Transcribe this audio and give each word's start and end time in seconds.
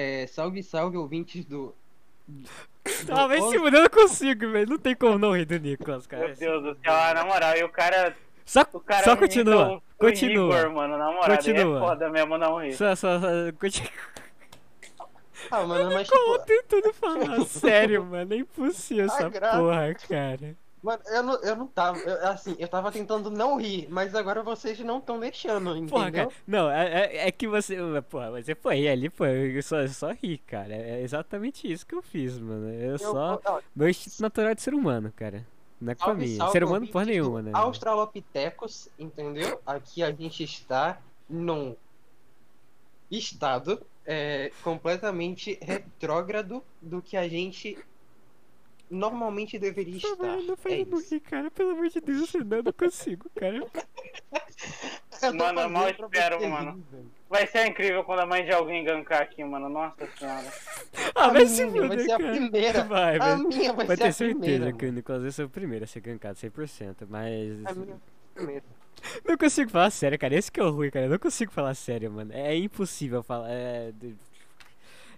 É, 0.00 0.26
salve, 0.28 0.62
salve, 0.62 0.96
ouvintes 0.96 1.44
do. 1.44 1.74
Ah, 3.10 3.26
vai 3.26 3.40
se 3.40 3.58
mudar, 3.58 3.78
eu 3.78 3.82
não 3.82 3.90
consigo, 3.90 4.50
velho. 4.52 4.70
Não 4.70 4.78
tem 4.78 4.94
como 4.94 5.18
não 5.18 5.36
rir 5.36 5.44
do 5.44 5.58
Nicolas, 5.58 6.06
cara. 6.06 6.28
Meu 6.28 6.36
Deus 6.36 6.62
do 6.62 6.74
céu, 6.84 6.94
ah, 6.94 7.14
na 7.14 7.24
moral, 7.24 7.56
e 7.56 7.64
o 7.64 7.68
cara. 7.68 8.16
Só, 8.46 8.64
O 8.72 8.78
cara 8.80 9.02
só 9.04 9.16
continua. 9.16 9.68
o- 9.72 9.76
o 9.76 9.82
Continua. 9.98 10.58
Igor, 10.60 10.72
mano, 10.72 10.96
na 10.96 11.06
moral, 11.10 11.36
Continua. 11.36 11.76
é 11.76 11.80
foda 11.80 12.08
mesmo 12.10 12.38
não 12.38 12.62
rir. 12.62 12.74
Só, 12.74 12.94
só, 12.94 13.18
só, 13.18 13.26
continua. 13.58 13.90
Ah, 15.50 15.62
mano, 15.66 15.92
mas 15.92 16.08
Como 16.08 16.38
tipo. 16.38 16.46
tentando 16.46 16.92
falar 16.94 17.44
sério, 17.46 18.04
mano. 18.04 18.32
É 18.34 18.36
impossível 18.38 19.06
essa 19.06 19.28
graça. 19.28 19.58
porra, 19.58 19.94
cara. 20.08 20.56
Mano, 20.82 21.02
eu 21.06 21.22
não, 21.22 21.34
eu 21.42 21.56
não 21.56 21.66
tava. 21.66 21.98
eu- 21.98 22.28
assim, 22.28 22.54
eu 22.58 22.68
tava 22.68 22.92
tentando 22.92 23.30
não 23.30 23.56
rir, 23.60 23.88
mas 23.90 24.14
agora 24.14 24.42
vocês 24.42 24.78
não 24.80 24.98
estão 24.98 25.18
deixando, 25.18 25.70
entendeu? 25.70 25.88
Porra, 25.88 26.12
cara. 26.12 26.28
Não, 26.46 26.70
é, 26.70 26.88
é, 27.04 27.28
é 27.28 27.32
que 27.32 27.48
você. 27.48 27.76
Porra, 28.08 28.30
você 28.30 28.54
foi 28.54 28.86
ali, 28.88 29.10
pô. 29.10 29.26
Eu 29.26 29.62
só, 29.62 29.80
eu 29.80 29.88
só 29.88 30.12
ri, 30.12 30.38
cara. 30.38 30.72
É 30.74 31.02
exatamente 31.02 31.70
isso 31.70 31.84
que 31.84 31.94
eu 31.94 32.02
fiz, 32.02 32.38
mano. 32.38 32.72
Eu, 32.72 32.92
Eu- 32.92 32.98
só. 32.98 33.40
ó, 33.44 33.60
Meu 33.74 33.88
instinto 33.88 34.22
natural 34.22 34.50
é 34.50 34.54
de 34.54 34.62
ser 34.62 34.72
humano, 34.74 35.12
cara. 35.14 35.44
Não 35.80 35.92
é 35.92 35.94
culpa 35.94 36.14
minha. 36.14 36.50
Ser 36.50 36.64
humano 36.64 36.86
porra 36.88 37.04
nenhuma, 37.04 37.42
né? 37.42 37.50
Australopithecus, 37.54 38.88
entendeu? 38.98 39.60
Aqui 39.66 40.02
a 40.02 40.10
gente 40.12 40.42
está 40.44 40.98
num 41.28 41.76
estado 43.10 43.84
é, 44.04 44.50
completamente 44.62 45.58
retrógrado 45.62 46.62
do 46.80 47.00
que 47.02 47.16
a 47.16 47.28
gente 47.28 47.78
normalmente 48.90 49.58
deveria 49.58 49.96
estar. 49.96 50.16
mano, 50.16 50.42
não 50.42 50.56
faz 50.56 50.74
É 50.74 50.78
isso. 50.80 51.20
cara. 51.22 51.50
Pelo 51.50 51.70
amor 51.70 51.88
de 51.88 52.00
Deus, 52.00 52.34
eu 52.34 52.44
não, 52.44 52.62
não 52.62 52.72
consigo, 52.72 53.30
cara. 53.38 53.64
Mano, 55.34 55.60
eu 55.62 55.68
mal 55.70 55.88
espero, 55.90 56.48
mano. 56.48 56.84
Vai 57.28 57.44
ser 57.48 57.66
incrível 57.66 58.04
quando 58.04 58.20
a 58.20 58.26
mãe 58.26 58.44
de 58.44 58.52
alguém 58.52 58.84
gankar 58.84 59.20
aqui, 59.22 59.42
mano. 59.42 59.68
Nossa 59.68 60.06
senhora. 60.16 60.46
Ah, 61.12 61.24
A 61.26 61.32
vai 61.32 61.44
se 61.46 61.64
minha 61.66 61.88
vai 61.88 61.98
fuder, 61.98 62.04
ser 62.06 62.12
a 62.12 62.18
primeira. 62.30 62.84
Vai, 62.84 63.16
A 63.16 63.18
vai. 63.18 63.36
minha 63.36 63.72
vai, 63.72 63.86
Pode 63.86 63.98
ser 63.98 64.04
ter 64.04 64.08
a 64.08 64.12
certeza 64.12 64.38
primeira. 64.40 64.72
que 64.72 64.86
o 64.86 64.92
Nicolas 64.92 65.22
vai 65.22 65.30
ser 65.32 65.42
o 65.42 65.48
primeiro 65.50 65.84
a 65.84 65.88
ser 65.88 66.00
gankado, 66.00 66.38
100%. 66.38 67.06
Mas. 67.08 67.66
A 67.66 67.72
minha 67.74 67.96
primeira. 68.32 68.62
Não 69.26 69.36
consigo 69.36 69.70
falar 69.72 69.90
sério, 69.90 70.16
cara. 70.18 70.36
Esse 70.36 70.52
que 70.52 70.60
é 70.60 70.62
o 70.62 70.70
ruim, 70.70 70.90
cara. 70.90 71.06
Eu 71.06 71.10
não 71.10 71.18
consigo 71.18 71.50
falar 71.50 71.74
sério, 71.74 72.12
mano. 72.12 72.32
É 72.32 72.54
impossível 72.56 73.22
falar. 73.22 73.50
É. 73.50 73.92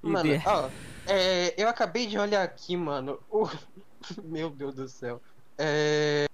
Mano, 0.03 0.23
de- 0.23 0.43
ó, 0.47 0.71
é, 1.07 1.55
eu 1.63 1.69
acabei 1.69 2.07
de 2.07 2.19
olhar 2.19 2.43
aqui, 2.43 2.77
mano. 2.77 3.21
O... 3.31 3.47
Meu 4.25 4.51
Deus 4.51 4.75
do 4.75 4.89
céu. 4.89 5.21
É. 5.59 6.27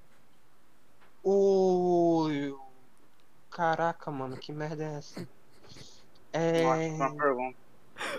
O. 1.23 2.29
Caraca, 3.51 4.11
mano, 4.11 4.37
que 4.37 4.53
merda 4.53 4.85
é 4.85 4.95
essa? 4.99 5.29
É. 6.33 6.63
Nossa, 6.63 7.13
uma 7.13 7.17
pergunta. 7.17 7.59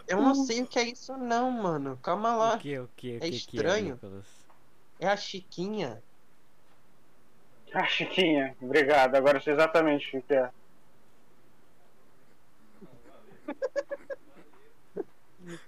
Eu 0.07 0.21
não 0.21 0.33
sei 0.33 0.61
o 0.61 0.67
que 0.67 0.79
é 0.79 0.83
isso, 0.83 1.15
não, 1.15 1.51
mano. 1.51 1.97
Calma 2.01 2.35
lá. 2.35 2.55
O 2.55 2.59
que, 2.59 2.79
o 2.79 2.89
que, 2.95 3.17
o 3.17 3.19
que, 3.19 3.29
que 3.29 3.35
estranho. 3.35 3.93
Nicolas? 3.93 4.25
É 4.99 5.07
a 5.07 5.15
Chiquinha. 5.15 6.01
Ah, 7.73 7.85
Chiquinha, 7.85 8.55
obrigado. 8.59 9.15
Agora 9.15 9.37
eu 9.37 9.41
sei 9.41 9.53
exatamente 9.53 10.17
o 10.17 10.21
que 10.21 10.33
é. 10.33 10.49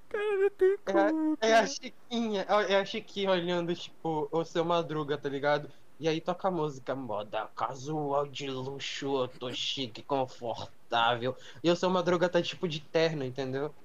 Cara, 0.10 0.38
não 0.38 0.50
tem 0.52 0.78
como. 0.86 1.38
É 1.42 1.54
cara. 1.54 1.60
a 1.60 1.66
Chiquinha. 1.68 2.42
É 2.68 2.76
a 2.78 2.86
Chiquinha 2.86 3.32
olhando, 3.32 3.76
tipo, 3.76 4.30
o 4.32 4.44
seu 4.46 4.66
Madruga, 4.66 5.18
tá 5.20 5.30
ligado? 5.30 5.72
E 6.00 6.08
aí 6.08 6.22
toca 6.22 6.48
a 6.48 6.52
música 6.52 6.96
moda 6.96 7.48
casual 7.50 8.26
de 8.28 8.50
luxo, 8.50 9.24
eu 9.24 9.28
tô 9.28 9.52
chique, 9.54 10.02
confortável. 10.04 11.36
E 11.64 11.70
o 11.70 11.76
seu 11.76 11.90
Madruga 11.90 12.30
tá 12.30 12.42
tipo 12.42 12.68
de 12.68 12.90
terno, 12.90 13.24
entendeu? 13.24 13.76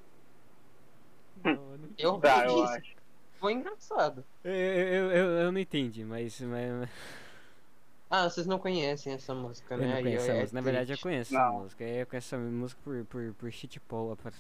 Não, 1.35 1.77
não 1.79 1.97
Eu 1.97 2.21
Tá, 2.21 2.45
vi 2.45 2.47
eu 2.47 2.63
isso. 2.63 2.65
acho. 2.65 2.95
Foi 3.33 3.53
engraçado. 3.53 4.27
Eu, 4.43 4.53
eu, 4.53 5.11
eu, 5.13 5.31
eu 5.45 5.53
não 5.53 5.59
entendi, 5.61 6.05
mas. 6.05 6.41
mas 6.41 6.89
Ah, 8.09 8.29
vocês 8.31 8.47
não 8.47 8.59
conhecem 8.59 9.13
essa 9.13 9.35
música, 9.35 9.77
eu 9.77 9.79
né? 9.79 9.87
não 9.89 9.97
Aí, 9.97 10.05
conheço 10.05 10.31
é 10.31 10.35
música. 10.35 10.55
Na 10.57 10.61
verdade, 10.63 10.93
eu 10.93 10.99
conheço 10.99 11.31
Não. 11.31 11.41
essa 11.41 11.51
música. 11.63 11.85
Eu 11.85 12.07
conheço 12.07 12.35
essa 12.35 12.39
música 12.39 12.81
por, 12.83 13.05
por, 13.07 13.35
por 13.35 13.53
shitpoll. 13.53 14.13
apa- 14.13 14.33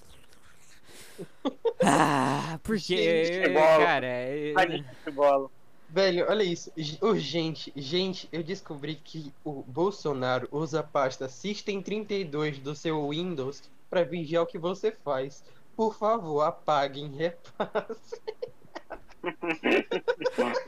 Ah, 1.82 2.58
porque. 2.62 2.96
Gente, 2.96 3.48
bola. 3.52 3.84
Cara, 3.84 4.06
é- 4.06 4.52
Ai, 4.56 4.84
de 5.04 5.10
bola. 5.10 5.50
Velho, 5.88 6.26
olha 6.28 6.42
isso. 6.42 6.72
Urgente. 7.00 7.72
Gente, 7.76 8.28
eu 8.32 8.42
descobri 8.42 8.96
que 8.96 9.32
o 9.44 9.62
Bolsonaro 9.62 10.48
usa 10.50 10.80
a 10.80 10.82
pasta 10.82 11.26
System32 11.28 12.60
do 12.60 12.74
seu 12.74 13.08
Windows 13.10 13.62
pra 13.88 14.02
vigiar 14.02 14.42
o 14.42 14.46
que 14.46 14.58
você 14.58 14.90
faz. 14.90 15.44
Por 15.76 15.94
favor, 15.94 16.40
apaguem, 16.42 17.08
repasse. 17.14 18.20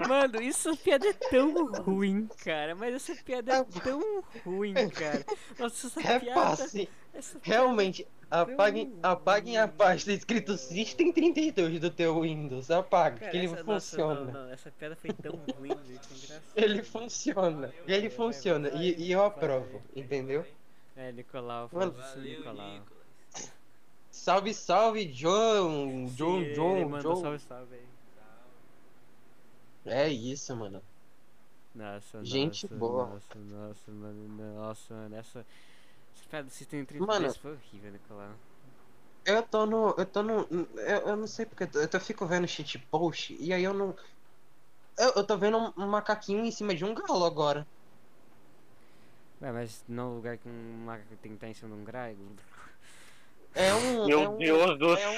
Mano, 0.09 0.43
essa 0.43 0.77
piada 0.77 1.09
é 1.09 1.13
tão 1.13 1.73
ruim, 1.83 2.29
cara. 2.45 2.75
Mas 2.75 2.95
essa 2.95 3.15
piada 3.23 3.53
é 3.57 3.65
tão 3.81 4.25
ruim, 4.45 4.75
cara. 4.91 5.25
Nossa, 5.59 5.87
essa 5.87 6.01
piada. 6.01 6.19
Repasse. 6.19 6.89
Essa 7.15 7.39
piada 7.39 7.59
Realmente, 7.61 8.07
apaguem, 8.31 8.93
apaguem 9.03 9.59
a 9.59 9.67
pasta 9.69 10.13
escrito 10.13 10.55
System32 10.55 11.79
do 11.79 11.91
teu 11.91 12.21
Windows. 12.21 12.71
Apaga, 12.71 13.19
Cara, 13.19 13.31
que 13.31 13.37
ele 13.37 13.47
essa, 13.47 13.63
nossa, 13.63 13.91
funciona. 13.91 14.21
não, 14.21 14.33
não, 14.45 14.51
essa 14.53 14.71
piada 14.71 14.97
foi 14.97 15.13
tão 15.13 15.33
ruim, 15.59 15.71
engraçado. 15.73 16.43
Ele 16.55 16.83
funciona. 16.83 17.75
Ele 17.87 18.11
funciona. 18.11 18.69
E, 18.75 19.03
e 19.07 19.13
eu 19.13 19.25
aprovo, 19.25 19.83
entendeu? 19.95 20.45
É, 20.97 21.13
Nicolau, 21.13 21.69
Mano, 21.73 21.93
foda-se, 21.93 22.19
Nicolau. 22.19 22.81
Salve, 24.11 24.55
salve, 24.55 25.05
John! 25.07 26.07
John, 26.15 26.43
Sim, 26.43 26.53
John, 26.55 26.77
ele 26.77 26.85
mandou 26.87 27.15
John. 27.15 27.21
salve, 27.23 27.39
salve 27.41 27.75
aí. 27.75 27.96
É 29.87 30.09
isso, 30.09 30.55
mano. 30.57 30.83
Nossa, 31.75 32.23
Gente 32.23 32.67
nossa, 32.67 32.75
boa. 32.79 33.07
Nossa, 33.07 33.39
nossa, 33.39 33.91
mano, 33.93 34.55
nossa, 34.55 34.95
mano, 34.95 35.17
essa... 35.17 35.47
Do 36.45 36.51
System 36.51 36.85
33 36.85 37.07
Mano. 37.07 37.35
foi 37.37 37.53
horrível, 37.53 37.93
Nicolau. 37.93 38.33
Eu 39.25 39.43
tô 39.43 39.67
no. 39.67 39.95
Eu 39.99 40.07
tô 40.07 40.23
no. 40.23 40.47
Eu, 40.79 41.09
eu 41.09 41.17
não 41.17 41.27
sei 41.27 41.45
porque. 41.47 41.65
Eu, 41.65 41.71
tô- 41.71 41.81
eu 41.81 41.89
tô- 41.89 42.01
fico 42.01 42.27
vendo 42.27 42.47
shit 42.49 42.79
post 42.91 43.37
e 43.41 43.53
aí 43.53 43.63
eu 43.65 43.75
não. 43.75 43.95
Eu, 44.99 45.13
eu 45.17 45.27
tô 45.27 45.37
vendo 45.37 45.59
um, 45.77 45.87
macaquinho 45.87 46.45
em 46.45 46.51
cima 46.51 46.75
de 46.75 46.85
um 46.85 46.95
galo 46.95 47.25
agora. 47.25 47.67
Ué, 49.41 49.53
mas 49.53 49.85
no 49.89 50.17
lugar 50.17 50.39
que 50.39 50.49
um 50.49 50.85
macaco 50.85 51.17
tem 51.23 51.33
que 51.33 51.37
estar 51.37 51.49
em 51.49 51.55
cima 51.55 51.75
de 51.75 51.83
um 51.83 51.85
grego? 51.85 52.25
É 53.57 53.75
um. 53.75 54.07
Meu 54.07 54.23
é 54.23 54.29
um, 54.29 54.37
Deus 54.37 54.79
do 54.79 54.93
é 54.93 54.97
céu, 54.99 55.11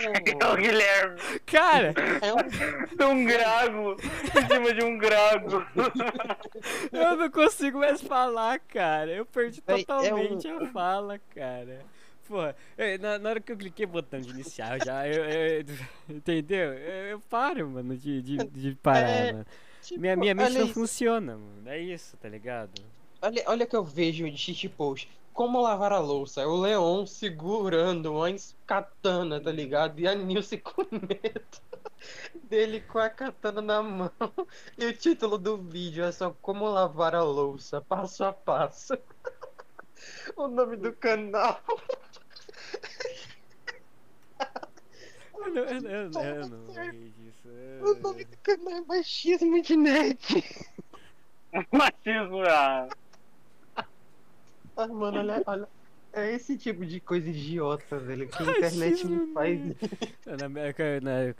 um- 0.53 0.57
Guilherme. 0.57 1.21
Cara! 1.45 1.93
É 2.23 2.33
um. 2.33 3.11
Um 3.13 3.25
grago. 3.25 3.97
Em 4.01 4.47
cima 4.55 4.73
de 4.75 4.85
um 4.85 4.97
grago. 4.97 5.65
Eu 6.93 7.17
não 7.17 7.31
consigo 7.31 7.79
mais 7.81 8.01
falar, 8.01 8.59
cara. 8.61 9.11
Eu 9.11 9.27
perdi 9.27 9.63
é 9.67 9.77
totalmente 9.79 10.47
um- 10.49 10.63
a 10.65 10.67
fala, 10.69 11.19
cara. 11.35 11.81
Porra, 12.27 12.55
eu- 12.77 12.99
na, 12.99 13.19
na 13.19 13.31
hora 13.31 13.41
que 13.41 13.51
eu 13.51 13.57
cliquei 13.57 13.87
no 13.87 13.93
botão 13.93 14.21
de 14.21 14.31
iniciar 14.31 14.79
já, 14.85 15.09
eu, 15.09 15.25
eu- 15.25 15.65
entendeu? 16.17 16.75
Eu, 16.75 17.05
eu 17.07 17.21
paro, 17.21 17.69
mano, 17.71 17.97
de, 17.97 18.21
de, 18.23 18.37
de 18.37 18.75
parar, 18.77 19.09
É, 19.09 19.33
mano. 19.33 19.47
tipo, 19.83 20.01
Minha, 20.01 20.15
minha 20.17 20.35
mente 20.35 20.53
não 20.59 20.65
isso. 20.67 20.75
funciona, 20.75 21.33
mano. 21.39 21.63
É 21.69 21.79
isso, 21.79 22.17
tá 22.19 22.29
ligado? 22.29 22.71
Olha, 23.23 23.43
olha 23.47 23.67
que 23.67 23.75
eu 23.75 23.83
vejo 23.83 24.31
de 24.31 24.37
shit 24.37 24.69
post. 24.69 25.09
Como 25.39 25.61
lavar 25.61 25.93
a 25.93 26.01
louça? 26.01 26.41
É 26.41 26.47
o 26.47 26.57
Leon 26.57 27.07
segurando 27.07 28.13
uma 28.13 28.27
katana, 28.67 29.41
tá 29.41 29.53
ligado? 29.53 30.01
E 30.01 30.09
a 30.09 30.13
Nilce 30.13 30.59
com 30.59 30.83
medo 30.91 31.61
dele 32.43 32.81
com 32.81 32.99
a 32.99 33.09
katana 33.09 33.63
na 33.63 33.81
mão. 33.81 34.11
E 34.77 34.85
o 34.87 34.93
título 34.93 35.39
do 35.39 35.57
vídeo 35.57 36.03
é 36.05 36.11
só 36.11 36.35
Como 36.43 36.69
lavar 36.69 37.15
a 37.15 37.23
louça, 37.23 37.81
passo 37.81 38.25
a 38.25 38.33
passo. 38.33 38.99
O 40.37 40.49
nome 40.49 40.77
do 40.77 40.93
canal. 40.93 41.61
Eu 45.37 45.55
não, 45.55 45.63
eu, 45.63 45.81
não- 45.81 45.91
eu, 45.91 46.11
não- 46.11 46.23
eu 46.25 46.49
não 46.49 46.91
ri 46.91 47.11
disso. 47.11 47.49
O 47.81 47.95
nome 48.03 48.25
do 48.25 48.37
canal 48.39 48.73
é 48.73 48.81
Machismo 48.81 49.63
de 49.63 49.77
Net. 49.77 50.45
Machismo, 51.73 52.43
ah. 52.49 52.89
Ai, 54.79 54.89
mano, 54.89 55.19
olha, 55.19 55.43
olha. 55.47 55.69
É 56.11 56.33
esse 56.33 56.57
tipo 56.57 56.87
de 56.87 57.01
coisa 57.01 57.29
idiota, 57.29 57.99
velho, 57.99 58.27
que 58.29 58.43
a 58.43 58.47
internet 58.47 59.07
me 59.07 59.31
faz. 59.35 59.61
Na 60.41 60.47
América, 60.47 61.01
na... 61.03 61.35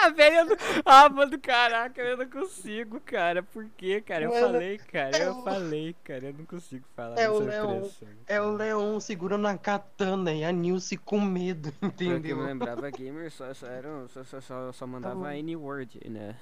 Ah, 0.00 0.08
velho, 0.10 0.44
não... 0.46 0.56
Ah, 0.84 1.08
mano, 1.08 1.36
caraca, 1.40 2.00
eu 2.00 2.16
não 2.16 2.30
consigo, 2.30 3.00
cara. 3.00 3.42
Por 3.42 3.66
quê, 3.76 4.00
cara? 4.00 4.24
Eu 4.24 4.30
Mano, 4.30 4.46
falei, 4.52 4.78
cara, 4.78 5.16
é 5.18 5.26
eu 5.26 5.32
o- 5.32 5.42
falei, 5.42 5.96
cara. 6.04 6.26
Eu 6.26 6.32
não 6.34 6.44
consigo 6.44 6.84
falar 6.94 7.18
É 7.18 7.28
o 7.28 7.40
Leon, 7.40 7.82
expressão, 7.86 8.08
É 8.28 8.40
o. 8.40 8.52
Leon 8.52 9.00
segurando 9.00 9.48
a 9.48 9.58
katana 9.58 10.32
e 10.32 10.44
a 10.44 10.52
Nilce 10.52 10.96
com 10.96 11.20
medo, 11.20 11.72
que 11.96 12.04
eu 12.04 12.16
entendeu? 12.18 12.40
lembrava, 12.44 12.88
gamer 12.90 13.32
só, 13.32 13.52
só, 13.52 13.66
eram, 13.66 14.06
só, 14.08 14.22
só, 14.22 14.40
só, 14.40 14.72
só 14.72 14.86
mandava 14.86 15.16
mano. 15.16 15.34
N-word, 15.34 16.08
né? 16.08 16.36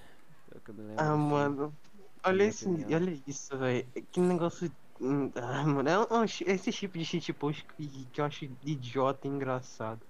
Pelo 0.50 0.60
que 0.60 0.70
eu 0.70 0.74
me 0.74 0.82
lembro, 0.82 1.02
Ah, 1.02 1.12
assim. 1.14 1.22
mano. 1.22 1.74
Olha 2.22 2.44
esse, 2.44 2.66
olha 2.68 3.18
isso, 3.26 3.56
velho. 3.56 3.86
Que 4.12 4.20
negócio. 4.20 4.70
Hum, 5.00 5.30
Ah, 5.36 5.64
mano, 5.64 5.88
é 5.88 5.98
um- 5.98 6.24
esse 6.24 6.72
tipo 6.72 6.98
de 6.98 7.04
shit 7.04 7.32
post 7.32 7.64
que, 7.76 8.06
que 8.06 8.20
eu 8.20 8.24
acho 8.24 8.44
idiota 8.64 9.26
e 9.26 9.30
engraçado. 9.30 10.00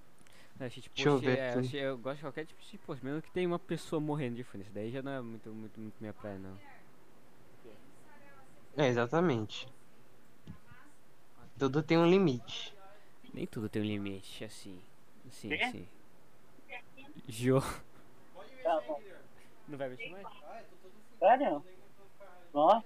É, 0.59 0.69
shitpost, 0.69 0.95
Deixa 0.95 1.09
eu 1.09 1.19
ver 1.19 1.37
é, 1.37 1.53
eu, 1.55 1.89
eu 1.91 1.97
gosto 1.97 2.17
de 2.17 2.21
qualquer 2.23 2.45
tipo 2.45 2.59
de 2.59 2.67
shitpost, 2.67 3.03
mesmo 3.05 3.21
que 3.21 3.31
tenha 3.31 3.47
uma 3.47 3.59
pessoa 3.59 3.99
morrendo 3.99 4.35
de 4.35 4.43
fome. 4.43 4.63
Isso 4.63 4.73
daí 4.73 4.91
já 4.91 5.01
não 5.01 5.11
é 5.11 5.21
muito, 5.21 5.49
muito, 5.51 5.79
muito 5.79 5.95
minha 5.99 6.13
praia, 6.13 6.39
não. 6.39 6.57
É, 8.75 8.87
exatamente. 8.87 9.67
Tudo 11.57 11.81
tem 11.83 11.97
um 11.97 12.07
limite. 12.09 12.73
Nem 13.33 13.45
tudo 13.45 13.69
tem 13.69 13.81
um 13.81 13.85
limite, 13.85 14.43
assim. 14.43 14.79
Sim, 15.31 15.49
Quê? 15.49 15.59
sim. 15.71 15.87
Jô. 17.27 17.59
Tá 18.63 18.81
bom. 18.87 19.01
Não 19.67 19.77
vai 19.77 19.89
mexer 19.89 20.09
mais? 20.11 20.27
Sério? 21.19 21.63
Nossa. 22.53 22.85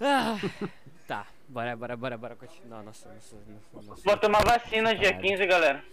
Ah, 0.00 0.38
tá, 1.06 1.26
bora, 1.48 1.76
bora, 1.76 1.96
bora, 1.96 2.16
bora 2.18 2.36
continuar. 2.36 2.82
Nossa, 2.82 3.08
nossa, 3.12 3.36
nossa, 3.72 3.86
nossa. 3.88 4.02
Vou 4.02 4.16
tomar 4.16 4.42
vacina 4.44 4.94
dia 4.94 5.10
Caralho. 5.12 5.28
15, 5.28 5.46
galera. 5.46 5.84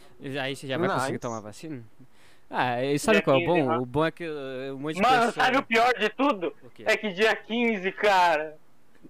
Aí 0.41 0.55
você 0.55 0.67
já 0.67 0.77
vai 0.77 0.87
conseguir 0.87 1.11
Nice. 1.13 1.19
tomar 1.19 1.39
vacina? 1.41 1.83
Ah, 2.49 2.81
e 2.81 2.97
sabe 2.97 3.17
Dia 3.17 3.23
qual 3.23 3.35
é 3.35 3.39
o 3.39 3.45
15, 3.45 3.61
bom? 3.61 3.69
né? 3.69 3.77
O 3.79 3.85
bom 3.85 4.05
é 4.05 4.11
que 4.11 4.25
uh, 4.25 4.73
um 4.75 4.79
monte 4.79 4.95
de 4.95 5.01
Mano, 5.01 5.25
pessoa... 5.25 5.45
sabe 5.45 5.57
o 5.57 5.63
pior 5.63 5.93
de 5.99 6.09
tudo? 6.09 6.55
O 6.63 6.69
quê? 6.69 6.83
É 6.87 6.95
que 6.95 7.11
dia 7.11 7.35
15, 7.35 7.91
cara. 7.91 8.57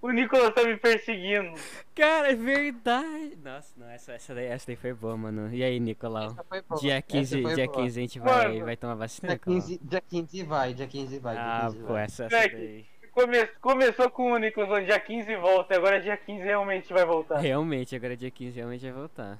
O 0.02 0.10
Nicolas 0.10 0.52
tá 0.54 0.62
me 0.64 0.76
perseguindo. 0.76 1.54
Cara, 1.94 2.30
é 2.30 2.34
verdade! 2.34 3.36
Nossa, 3.42 3.72
não, 3.76 3.88
essa, 3.90 4.12
essa, 4.12 4.34
daí, 4.34 4.46
essa 4.46 4.66
daí 4.66 4.76
foi 4.76 4.92
boa, 4.92 5.16
mano. 5.16 5.52
E 5.54 5.62
aí, 5.62 5.78
Nicolau? 5.80 6.26
Essa 6.26 6.44
foi 6.44 6.62
boa. 6.62 6.80
Dia 6.80 6.94
Essa 6.94 7.02
15, 7.02 7.42
foi 7.42 7.54
dia 7.54 7.66
boa. 7.66 7.76
15 7.82 7.98
a 7.98 8.02
gente 8.02 8.18
vai, 8.18 8.48
Mano. 8.48 8.64
vai 8.64 8.76
tomar 8.76 8.94
vacina, 8.94 9.28
Dia 9.28 9.34
Nicolau? 9.36 9.60
15, 9.60 9.80
dia 9.82 10.00
15 10.00 10.42
vai, 10.44 10.74
dia 10.74 10.86
15 10.86 11.18
vai. 11.20 11.34
dia 11.34 11.44
Ah, 11.44 11.66
15 11.66 11.78
pô, 11.78 11.92
vai. 11.92 12.04
essa, 12.04 12.24
essa 12.24 12.36
Moleque. 12.36 12.56
daí... 12.56 12.86
Come- 13.18 13.46
começou 13.60 14.08
com 14.10 14.30
o 14.32 14.38
Nicolas 14.38 14.84
dia 14.86 15.00
15 15.00 15.34
volta, 15.36 15.74
e 15.74 15.76
agora 15.76 16.00
dia 16.00 16.16
15 16.16 16.44
realmente 16.44 16.92
vai 16.92 17.04
voltar. 17.04 17.38
Realmente, 17.38 17.96
agora 17.96 18.16
dia 18.16 18.30
15 18.30 18.54
realmente 18.56 18.82
vai 18.82 18.92
voltar. 18.92 19.38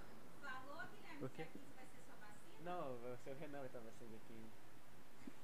O 1.23 1.29
quê? 1.29 1.45
Não, 2.65 2.73
o 2.73 2.99
Renan 3.41 3.59
vai 3.61 3.69
vacina 3.69 4.09
dia 4.11 4.19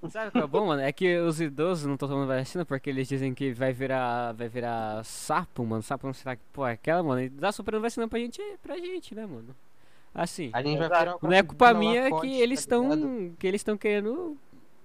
15. 0.03 0.13
Sabe 0.13 0.29
o 0.29 0.33
que 0.33 0.39
é 0.39 0.47
bom, 0.49 0.67
mano? 0.67 0.83
É 0.83 0.91
que 0.93 1.17
os 1.19 1.41
idosos 1.41 1.87
não 1.87 1.95
estão 1.95 2.09
tomando 2.09 2.27
vacina 2.27 2.65
porque 2.65 2.91
eles 2.91 3.07
dizem 3.07 3.33
que 3.33 3.53
vai 3.53 3.73
virar, 3.73 4.33
vai 4.33 4.49
virar 4.49 5.05
sapo, 5.05 5.65
mano. 5.65 5.83
Sapo 5.83 6.05
não 6.09 6.13
será 6.13 6.35
que, 6.35 6.43
pô, 6.53 6.67
é 6.67 6.73
aquela, 6.73 7.05
mano. 7.05 7.23
E 7.23 7.29
dá 7.29 7.53
soprando 7.53 7.83
vacina 7.83 8.09
pra 8.09 8.19
gente, 8.19 8.43
pra 8.61 8.77
gente, 8.77 9.15
né, 9.15 9.25
mano? 9.27 9.55
Assim, 10.13 10.51
A 10.53 10.61
gente 10.61 10.79
vai 10.79 10.89
virar 10.89 11.17
não 11.23 11.33
é 11.33 11.43
culpa 11.43 11.73
minha 11.73 12.03
Lacoste, 12.05 12.29
que 12.29 12.41
eles 12.41 12.67
tá 12.67 12.77
estão, 12.77 13.35
que 13.39 13.47
eles 13.47 13.61
estão 13.61 13.77
querendo 13.77 14.37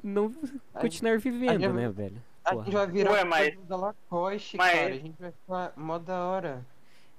não 0.03 0.31
A 0.73 0.79
continuar 0.81 1.17
vivendo, 1.17 1.59
gente- 1.61 1.73
né, 1.73 1.89
velho? 1.89 2.28
A 2.43 2.51
Porra. 2.51 2.65
gente 2.65 2.73
vai 2.73 2.87
virar 2.87 3.11
Ué, 3.11 3.23
mas- 3.23 3.59
da 3.67 3.75
Lacoste, 3.75 4.57
mas- 4.57 4.71
cara. 4.71 4.87
A 4.87 4.91
gente 4.97 5.15
vai 5.21 5.31
ficar 5.31 5.73
mó 5.75 5.97
da 5.99 6.25
hora. 6.25 6.65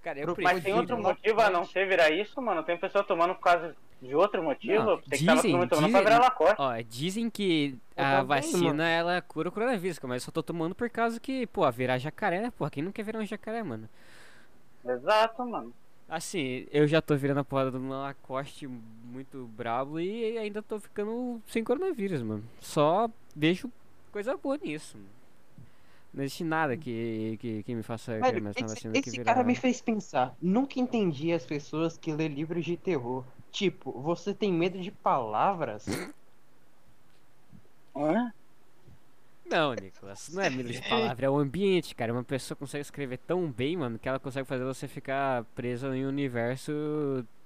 Cara, 0.03 0.19
eu. 0.19 0.35
Mas 0.43 0.63
tem 0.63 0.73
outro 0.75 0.97
motivo 0.99 1.41
a 1.41 1.51
não 1.51 1.65
ser 1.65 1.87
virar 1.87 2.11
isso, 2.11 2.41
mano? 2.41 2.63
Tem 2.63 2.77
pessoa 2.79 3.05
tomando 3.05 3.35
por 3.35 3.43
causa 3.43 3.77
de 4.01 4.15
outro 4.15 4.43
motivo? 4.43 4.83
Não, 4.83 4.97
tem 4.99 5.11
que 5.11 5.15
estar 5.17 5.35
dizem- 5.35 5.53
tomando 5.53 5.69
pra 5.69 5.79
dizem- 5.79 6.03
virar 6.05 6.19
Lacoste. 6.21 6.57
Ó, 6.59 6.73
dizem 6.89 7.29
que 7.31 7.77
a 7.97 8.23
vacina 8.23 8.69
mano. 8.69 8.83
ela 8.83 9.21
cura 9.21 9.51
o 9.51 9.53
coronavírus, 9.53 10.01
mas 10.05 10.23
eu 10.23 10.27
só 10.27 10.31
tô 10.33 10.43
tomando 10.43 10.75
por 10.75 10.89
causa 10.89 11.21
que, 11.21 11.47
pô, 11.49 11.71
virar 11.71 11.99
jacaré, 11.99 12.41
né? 12.41 12.51
Pô, 12.57 12.69
quem 12.71 12.83
não 12.83 12.91
quer 12.93 13.03
virar 13.03 13.19
um 13.19 13.27
jacaré, 13.27 13.63
mano? 13.63 13.89
Exato, 14.85 15.45
mano. 15.47 15.73
Assim, 16.09 16.67
eu 16.73 16.87
já 16.89 17.01
tô 17.01 17.15
virando 17.15 17.41
a 17.41 17.45
porra 17.45 17.71
do 17.71 17.89
Lacoste 17.89 18.67
muito 18.67 19.49
brabo 19.55 20.01
e 20.01 20.37
ainda 20.39 20.61
tô 20.63 20.81
ficando 20.81 21.41
sem 21.47 21.63
coronavírus, 21.63 22.23
mano. 22.23 22.43
Só 22.61 23.09
vejo 23.37 23.71
coisa 24.11 24.37
boa 24.37 24.57
nisso, 24.57 24.97
mano. 24.97 25.21
Não 26.13 26.25
existe 26.25 26.43
nada 26.43 26.77
que, 26.77 27.39
que, 27.41 27.63
que 27.63 27.75
me 27.75 27.85
faça 27.85 28.19
Velho, 28.19 28.43
mais 28.43 28.57
esse, 28.57 28.89
que 28.89 28.99
esse 28.99 29.11
virar... 29.13 29.25
cara 29.35 29.45
me 29.45 29.55
fez 29.55 29.81
pensar. 29.81 30.37
Nunca 30.43 30.81
entendi 30.81 31.33
as 31.33 31.47
pessoas 31.47 31.97
que 31.97 32.13
lê 32.13 32.27
livros 32.27 32.65
de 32.65 32.77
terror. 32.77 33.25
Tipo, 33.53 33.93
você 34.01 34.35
tem 34.35 34.53
medo 34.53 34.81
de 34.81 34.91
palavras? 34.91 35.87
Hã? 37.95 38.33
Não, 39.47 39.75
Nicolas, 39.75 40.29
não 40.33 40.43
é 40.43 40.51
medo 40.51 40.71
de 40.71 40.81
palavra, 40.89 41.27
é 41.27 41.31
o 41.31 41.37
ambiente, 41.37 41.95
cara. 41.95 42.13
Uma 42.13 42.23
pessoa 42.23 42.57
consegue 42.57 42.83
escrever 42.83 43.19
tão 43.19 43.51
bem, 43.51 43.77
mano, 43.77 43.99
que 43.99 44.09
ela 44.09 44.21
consegue 44.21 44.47
fazer 44.47 44.65
você 44.65 44.87
ficar 44.87 45.45
preso 45.57 45.93
em 45.93 46.07
um 46.07 46.09
universo 46.09 46.73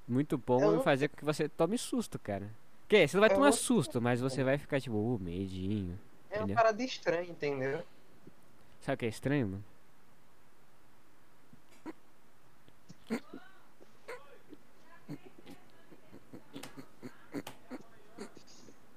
muito 0.07 0.37
bom 0.37 0.63
Eu 0.63 0.81
e 0.81 0.85
fazer 0.85 1.09
com 1.09 1.17
que 1.17 1.25
você 1.25 1.49
tome 1.49 1.79
susto, 1.79 2.19
cara. 2.19 2.51
Que? 2.87 3.09
Você 3.09 3.17
não 3.17 3.23
vai 3.23 3.31
Eu 3.31 3.37
tomar 3.37 3.53
susto, 3.53 4.03
mas 4.03 4.21
você 4.21 4.45
vai 4.45 4.59
ficar 4.59 4.81
tipo, 4.81 4.97
uh, 4.97 5.19
medinho. 5.19 5.99
É 6.45 6.53
uma 6.53 6.55
parada 6.55 6.83
estranha, 6.83 7.31
entendeu? 7.31 7.83
Sabe 8.81 8.95
o 8.95 8.99
que 8.99 9.07
é 9.07 9.09
estranho, 9.09 9.49
mano? 9.49 9.65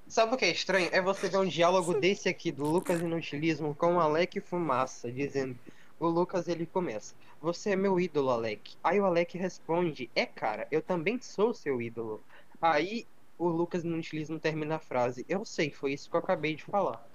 Sabe 0.07 0.33
o 0.33 0.37
que 0.37 0.45
é 0.45 0.51
estranho? 0.51 0.89
É 0.91 1.01
você 1.01 1.29
ver 1.29 1.37
um 1.37 1.45
diálogo 1.45 1.93
desse 1.99 2.27
aqui, 2.27 2.51
do 2.51 2.65
Lucas 2.65 2.99
Inutilismo, 2.99 3.75
com 3.75 3.95
o 3.95 3.99
Alec 3.99 4.39
Fumaça, 4.41 5.11
dizendo. 5.11 5.57
O 5.99 6.07
Lucas 6.07 6.47
ele 6.47 6.65
começa. 6.65 7.15
Você 7.41 7.71
é 7.71 7.75
meu 7.75 7.99
ídolo, 7.99 8.29
Alec. 8.31 8.75
Aí 8.83 8.99
o 8.99 9.05
Alec 9.05 9.37
responde: 9.37 10.09
É, 10.15 10.25
cara, 10.25 10.67
eu 10.71 10.81
também 10.81 11.21
sou 11.21 11.53
seu 11.53 11.81
ídolo. 11.81 12.21
Aí 12.61 13.05
o 13.37 13.47
Lucas 13.47 13.83
Inutilismo 13.83 14.39
termina 14.39 14.75
a 14.75 14.79
frase: 14.79 15.25
Eu 15.29 15.45
sei, 15.45 15.71
foi 15.71 15.93
isso 15.93 16.09
que 16.09 16.15
eu 16.15 16.19
acabei 16.19 16.55
de 16.55 16.63
falar. 16.63 17.07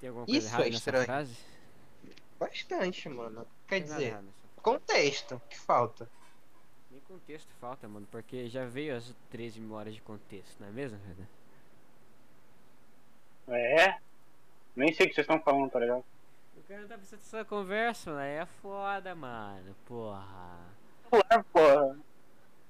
Tem 0.00 0.08
alguma 0.08 0.26
coisa 0.26 0.38
Isso 0.38 0.48
errada 0.48 0.62
é 0.62 0.66
nessa 0.66 0.76
estranho. 0.78 1.04
frase? 1.04 1.36
Bastante, 2.38 3.08
mano. 3.08 3.46
Quer 3.66 3.80
dizer, 3.80 4.16
contexto, 4.62 5.40
que 5.50 5.58
falta. 5.58 6.08
Nem 6.90 7.00
contexto 7.00 7.48
falta, 7.60 7.88
mano, 7.88 8.06
porque 8.10 8.48
já 8.48 8.64
veio 8.64 8.96
as 8.96 9.14
13 9.30 9.60
mil 9.60 9.74
horas 9.74 9.94
de 9.94 10.00
contexto, 10.00 10.56
não 10.60 10.68
é 10.68 10.70
mesmo, 10.70 10.98
Renan? 11.06 11.28
É? 13.48 13.98
Nem 14.76 14.92
sei 14.92 15.06
o 15.06 15.08
que 15.08 15.14
vocês 15.14 15.24
estão 15.24 15.40
falando, 15.40 15.70
tá 15.70 15.80
ligado? 15.80 16.04
O 16.56 16.62
cara 16.68 16.80
não 16.82 16.88
tá 16.88 16.96
prestando 16.98 17.22
essa 17.22 17.44
conversa, 17.44 18.10
mano. 18.10 18.22
aí 18.22 18.30
É 18.36 18.46
foda, 18.46 19.14
mano. 19.14 19.74
Porra. 19.86 20.58
Claro, 21.10 21.44
porra. 21.52 21.98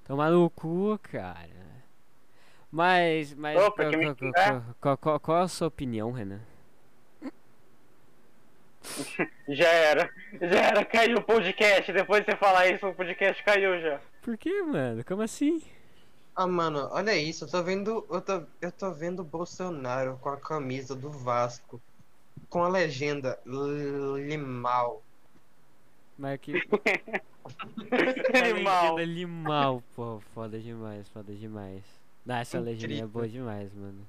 Tomar 0.04 0.30
no 0.30 0.48
cu, 0.50 0.98
cara. 1.02 1.68
Mas, 2.70 3.34
mas. 3.34 3.58
Ô, 3.58 3.72
qual, 3.72 3.90
qual- 3.92 4.74
qual- 4.80 4.96
qual- 4.98 5.20
qual 5.20 5.42
a 5.42 5.48
sua 5.48 5.68
opinião, 5.68 6.12
Renan? 6.12 6.40
Já 9.48 9.68
era. 9.68 10.10
Já 10.40 10.60
era, 10.60 10.84
caiu 10.84 11.18
o 11.18 11.22
podcast. 11.22 11.92
Depois 11.92 12.24
de 12.24 12.32
você 12.32 12.36
falar 12.36 12.68
isso, 12.68 12.86
o 12.86 12.94
podcast 12.94 13.42
caiu 13.42 13.80
já. 13.80 14.00
Por 14.22 14.36
que, 14.36 14.62
mano? 14.62 15.04
Como 15.04 15.22
assim? 15.22 15.62
Ah, 16.34 16.46
mano, 16.46 16.88
olha 16.92 17.16
isso, 17.16 17.44
eu 17.44 17.50
tô 17.50 17.62
vendo. 17.62 18.06
Eu 18.10 18.20
tô, 18.20 18.42
eu 18.60 18.72
tô 18.72 18.92
vendo 18.92 19.20
o 19.20 19.24
Bolsonaro 19.24 20.18
com 20.20 20.28
a 20.28 20.36
camisa 20.36 20.94
do 20.94 21.10
Vasco. 21.10 21.80
Com 22.48 22.62
a 22.62 22.68
legenda 22.68 23.38
Limal. 23.44 25.02
Mas 26.16 26.40
que. 26.40 26.52
Animal. 28.34 28.94
Legenda 28.94 29.12
Limal, 29.12 29.82
pô. 29.96 30.20
Foda 30.34 30.58
demais, 30.58 31.08
foda 31.08 31.32
demais. 31.34 31.82
Não, 32.24 32.36
essa 32.36 32.60
legenda 32.60 33.02
é 33.02 33.06
boa 33.06 33.28
demais, 33.28 33.72
mano. 33.74 34.06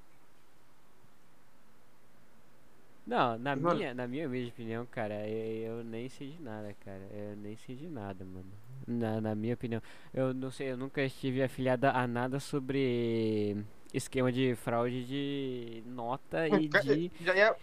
Não, 3.10 3.39
na 3.39 3.56
Mano. 3.56 3.75
minha, 3.75 3.92
na 3.92 4.08
minha 4.08 4.28
humilde 4.28 4.51
opinião, 4.51 4.86
cara, 4.86 5.28
eu, 5.28 5.78
eu 5.80 5.84
nem 5.84 6.08
sei 6.10 6.30
de 6.30 6.39
nada, 6.44 6.75
cara. 6.86 7.01
Eu 7.12 7.36
nem 7.38 7.58
sei 7.58 7.75
de 7.75 7.88
nada, 7.88 8.24
mano. 8.24 8.46
Na, 8.86 9.20
na 9.20 9.34
minha 9.34 9.56
opinião. 9.56 9.82
Eu 10.13 10.32
não 10.32 10.51
sei, 10.51 10.70
eu 10.70 10.78
nunca 10.78 11.01
estive 11.01 11.42
afiliada 11.42 11.89
a 11.92 12.06
nada 12.06 12.39
sobre 12.39 13.58
esquema 13.92 14.32
de 14.32 14.54
fraude 14.56 15.04
de 15.06 15.82
nota 15.88 16.48
e 16.48 16.68
de. 16.70 17.12
Já 17.22 17.36
ia. 17.36 17.56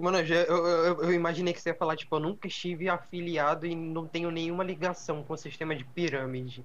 Mano, 0.00 0.18
eu, 0.18 0.56
eu, 0.56 1.02
eu, 1.02 1.12
imaginei 1.12 1.52
que 1.52 1.60
você 1.60 1.68
ia 1.68 1.74
falar, 1.74 1.94
tipo, 1.94 2.16
eu 2.16 2.20
nunca 2.20 2.48
estive 2.48 2.88
afiliado 2.88 3.66
e 3.66 3.74
não 3.74 4.06
tenho 4.06 4.30
nenhuma 4.30 4.64
ligação 4.64 5.22
com 5.22 5.34
o 5.34 5.36
sistema 5.36 5.76
de 5.76 5.84
pirâmide. 5.84 6.64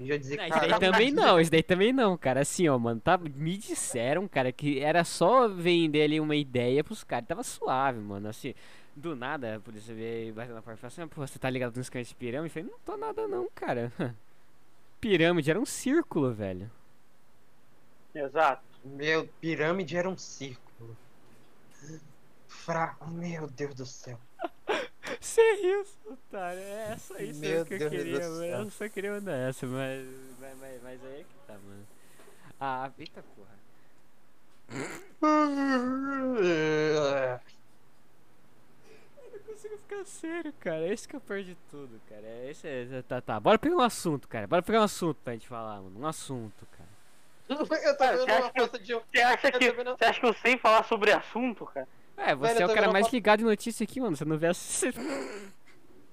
Eu 0.00 0.06
já 0.06 0.16
dizer, 0.16 0.36
Não, 0.36 0.46
isso 0.46 0.58
daí 0.58 0.68
cara, 0.68 0.80
também 0.80 1.12
não, 1.12 1.40
isso 1.40 1.50
daí 1.50 1.62
também 1.62 1.92
não, 1.92 2.16
cara. 2.18 2.40
Assim, 2.40 2.68
ó, 2.68 2.76
mano, 2.76 3.00
tá, 3.00 3.16
me 3.16 3.56
disseram, 3.56 4.26
cara, 4.26 4.50
que 4.50 4.80
era 4.80 5.04
só 5.04 5.46
vender 5.46 6.02
ali 6.02 6.18
uma 6.18 6.34
ideia 6.34 6.82
pros 6.82 7.04
caras. 7.04 7.28
Tava 7.28 7.44
suave, 7.44 8.00
mano. 8.00 8.28
Assim, 8.28 8.52
do 8.96 9.14
nada, 9.14 9.56
a 9.56 9.60
polícia 9.60 9.94
veio 9.94 10.34
batendo 10.34 10.56
na 10.56 10.62
porta 10.62 10.78
e 10.78 10.80
falou 10.80 10.88
assim: 10.88 11.02
"Ah, 11.02 11.06
pô, 11.06 11.24
você 11.24 11.38
tá 11.38 11.48
ligado 11.48 11.76
nos 11.76 11.86
esquema 11.86 12.04
de 12.04 12.14
pirâmide? 12.16 12.48
Eu 12.48 12.64
falei: 12.64 12.70
não 12.70 12.78
tô 12.84 12.96
nada, 12.96 13.28
não, 13.28 13.48
cara. 13.54 13.92
pirâmide 15.00 15.50
era 15.50 15.60
um 15.60 15.66
círculo, 15.66 16.32
velho. 16.32 16.68
Exato. 18.12 18.64
Meu, 18.84 19.28
pirâmide 19.40 19.96
era 19.96 20.08
um 20.08 20.18
círculo. 20.18 20.96
Fraco, 22.52 23.10
meu 23.10 23.46
Deus 23.48 23.74
do 23.74 23.86
céu. 23.86 24.18
Você 25.20 25.54
riu, 25.56 25.84
otário. 26.10 26.60
É 26.60 26.96
só 26.98 27.16
isso 27.18 27.40
Meu 27.40 27.64
que 27.66 27.74
eu 27.74 27.78
Deus 27.78 27.90
do 27.92 27.96
queria, 27.98 28.28
mano. 28.28 28.44
Eu 28.44 28.70
só 28.70 28.88
queria 28.88 29.12
mandar 29.12 29.32
essa, 29.36 29.66
mas. 29.66 30.06
Mas, 30.40 30.58
mas, 30.58 30.82
mas 30.82 31.04
aí 31.04 31.20
é 31.20 31.24
que 31.24 31.46
tá, 31.46 31.54
mano. 31.54 31.86
Ah, 32.60 32.90
eita 32.98 33.22
porra. 33.36 33.52
Eu 39.24 39.32
não 39.32 39.38
consigo 39.46 39.76
ficar 39.78 40.04
sério, 40.04 40.52
cara. 40.60 40.86
Esse 40.92 41.06
que 41.08 41.16
eu 41.16 41.20
perdi 41.20 41.56
tudo, 41.70 42.00
cara. 42.08 42.26
Esse 42.50 42.66
é. 42.68 43.02
Tá, 43.06 43.20
tá. 43.20 43.38
Bora 43.40 43.58
pegar 43.58 43.76
um 43.76 43.80
assunto, 43.80 44.28
cara. 44.28 44.46
Bora 44.46 44.62
pegar 44.62 44.80
um 44.80 44.84
assunto 44.84 45.16
pra 45.22 45.32
gente 45.34 45.46
falar, 45.48 45.80
mano. 45.80 46.00
Um 46.00 46.06
assunto, 46.06 46.66
cara. 46.76 46.88
Eu 47.48 47.56
tô 47.58 47.64
vendo 47.64 48.18
você 48.18 48.24
uma 48.24 48.38
acha 48.38 48.50
que- 48.52 48.60
foto 48.60 48.78
de. 48.78 48.94
Você 48.94 49.20
acha 49.20 49.48
Eu 49.48 49.52
que, 49.58 49.72
você 49.72 50.04
acha 50.04 50.20
que 50.20 50.26
eu 50.26 50.34
sei 50.34 50.56
falar 50.58 50.84
sobre 50.84 51.12
assunto, 51.12 51.66
cara? 51.66 51.88
É, 52.16 52.34
você 52.34 52.54
Velho, 52.54 52.62
é 52.62 52.66
o 52.66 52.74
cara 52.74 52.92
mais 52.92 53.06
uma- 53.06 53.12
ligado 53.12 53.40
em 53.40 53.44
notícia 53.44 53.84
aqui, 53.84 54.00
mano. 54.00 54.16
Você 54.16 54.24
não 54.24 54.38
vê 54.38 54.46
as. 54.48 54.82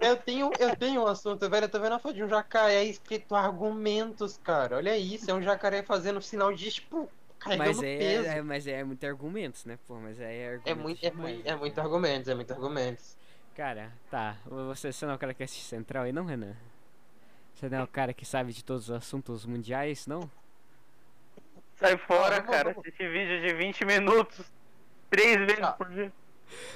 Eu 0.01 0.15
tenho, 0.15 0.49
eu 0.57 0.73
tenho 0.77 1.01
um 1.01 1.07
assunto, 1.07 1.49
velho. 1.49 1.65
Eu 1.65 1.69
tô 1.69 1.77
vendo 1.77 1.91
a 1.91 1.99
foto 1.99 2.15
de 2.15 2.23
um 2.23 2.29
jacaré 2.29 2.85
escrito 2.85 3.35
argumentos, 3.35 4.37
cara. 4.37 4.77
Olha 4.77 4.97
isso, 4.97 5.29
é 5.29 5.33
um 5.33 5.41
jacaré 5.41 5.83
fazendo 5.83 6.21
sinal 6.21 6.53
de 6.53 6.71
tipo. 6.71 7.11
Mas 7.57 7.83
é, 7.83 7.97
peso. 7.97 8.27
é, 8.29 8.41
mas 8.41 8.65
é 8.65 8.81
muito 8.81 9.05
argumentos, 9.05 9.65
né, 9.65 9.77
pô? 9.85 9.95
Mas 9.95 10.17
é 10.21 10.33
É 10.37 10.49
argumentos 10.53 10.81
muito, 10.83 11.05
é, 11.05 11.11
muito, 11.11 11.43
né, 11.43 11.51
é 11.51 11.55
muito 11.57 11.81
argumentos, 11.81 12.29
é 12.29 12.33
muito 12.35 12.53
argumentos. 12.53 13.17
Cara, 13.53 13.91
tá. 14.09 14.37
Você, 14.45 14.93
você 14.93 15.05
não 15.05 15.11
é 15.11 15.15
o 15.17 15.19
cara 15.19 15.33
que 15.33 15.43
assiste 15.43 15.65
Central 15.65 16.05
aí, 16.05 16.13
não, 16.13 16.23
Renan? 16.23 16.55
Você 17.55 17.67
não 17.67 17.79
é 17.79 17.83
o 17.83 17.87
cara 17.87 18.13
que 18.13 18.25
sabe 18.25 18.53
de 18.53 18.63
todos 18.63 18.85
os 18.89 18.95
assuntos 18.95 19.45
mundiais, 19.45 20.07
não? 20.07 20.31
Sai 21.75 21.97
fora, 21.97 22.37
vamos- 22.37 22.49
cara. 22.51 22.71
Assiste 22.71 23.05
vídeo 23.09 23.41
de 23.41 23.53
20 23.53 23.83
minutos. 23.83 24.45
Três 25.09 25.37
vezes 25.39 25.59
Tá. 25.59 25.71
por 25.73 25.89
dia. 25.89 26.11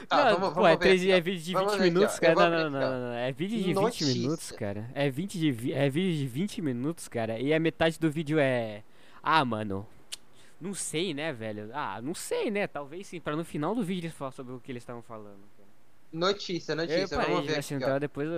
Tá, 0.08 0.26
não, 0.26 0.40
vamos, 0.40 0.50
pô, 0.50 0.62
vamos 0.62 0.70
é, 0.70 0.76
ver 0.78 0.92
aqui, 0.96 1.12
é 1.12 1.20
vídeo 1.22 1.42
de 1.42 1.54
Vamos 1.54 1.72
20 1.74 1.80
ver 1.82 1.86
aqui, 1.88 1.94
minutos, 1.96 2.16
ó. 2.16 2.20
cara. 2.22 2.36
Não, 2.36 2.50
não, 2.50 2.70
não, 2.70 2.80
aqui, 2.80 2.90
não, 2.92 3.00
não. 3.10 3.14
É 3.14 3.32
vídeo 3.32 3.58
de 3.58 3.64
20 3.66 3.76
Notícia. 3.76 4.14
minutos, 4.22 4.52
cara. 4.52 4.90
É 4.94 5.10
vídeo 5.10 5.40
de, 5.40 5.52
vi- 5.52 5.74
é 5.74 5.90
vídeo 5.90 6.16
de 6.18 6.28
20 6.28 6.62
minutos, 6.62 7.08
cara. 7.08 7.40
E 7.40 7.54
a 7.54 7.60
metade 7.60 8.00
do 8.00 8.10
vídeo 8.12 8.38
é. 8.40 8.84
Ah, 9.22 9.44
mano. 9.44 9.88
Não 10.62 10.74
sei, 10.74 11.14
né, 11.14 11.34
velho? 11.34 11.70
Ah, 11.74 12.00
não 12.02 12.14
sei, 12.14 12.52
né? 12.52 12.68
Talvez 12.68 13.08
sim. 13.08 13.20
Pra 13.20 13.36
no 13.36 13.44
final 13.44 13.74
do 13.76 13.84
vídeo 13.84 14.06
eles 14.08 14.16
falar 14.16 14.32
sobre 14.32 14.54
o 14.54 14.60
que 14.60 14.72
eles 14.72 14.84
estavam 14.84 15.02
falando. 15.02 15.42
Notícia, 16.14 16.76
notícia, 16.76 17.18
parei 17.18 17.34
vamos 17.34 17.48
ver 17.48 17.54
ver 17.54 17.60
aqui, 17.60 17.74
ó. 17.84 17.98
depois, 17.98 18.30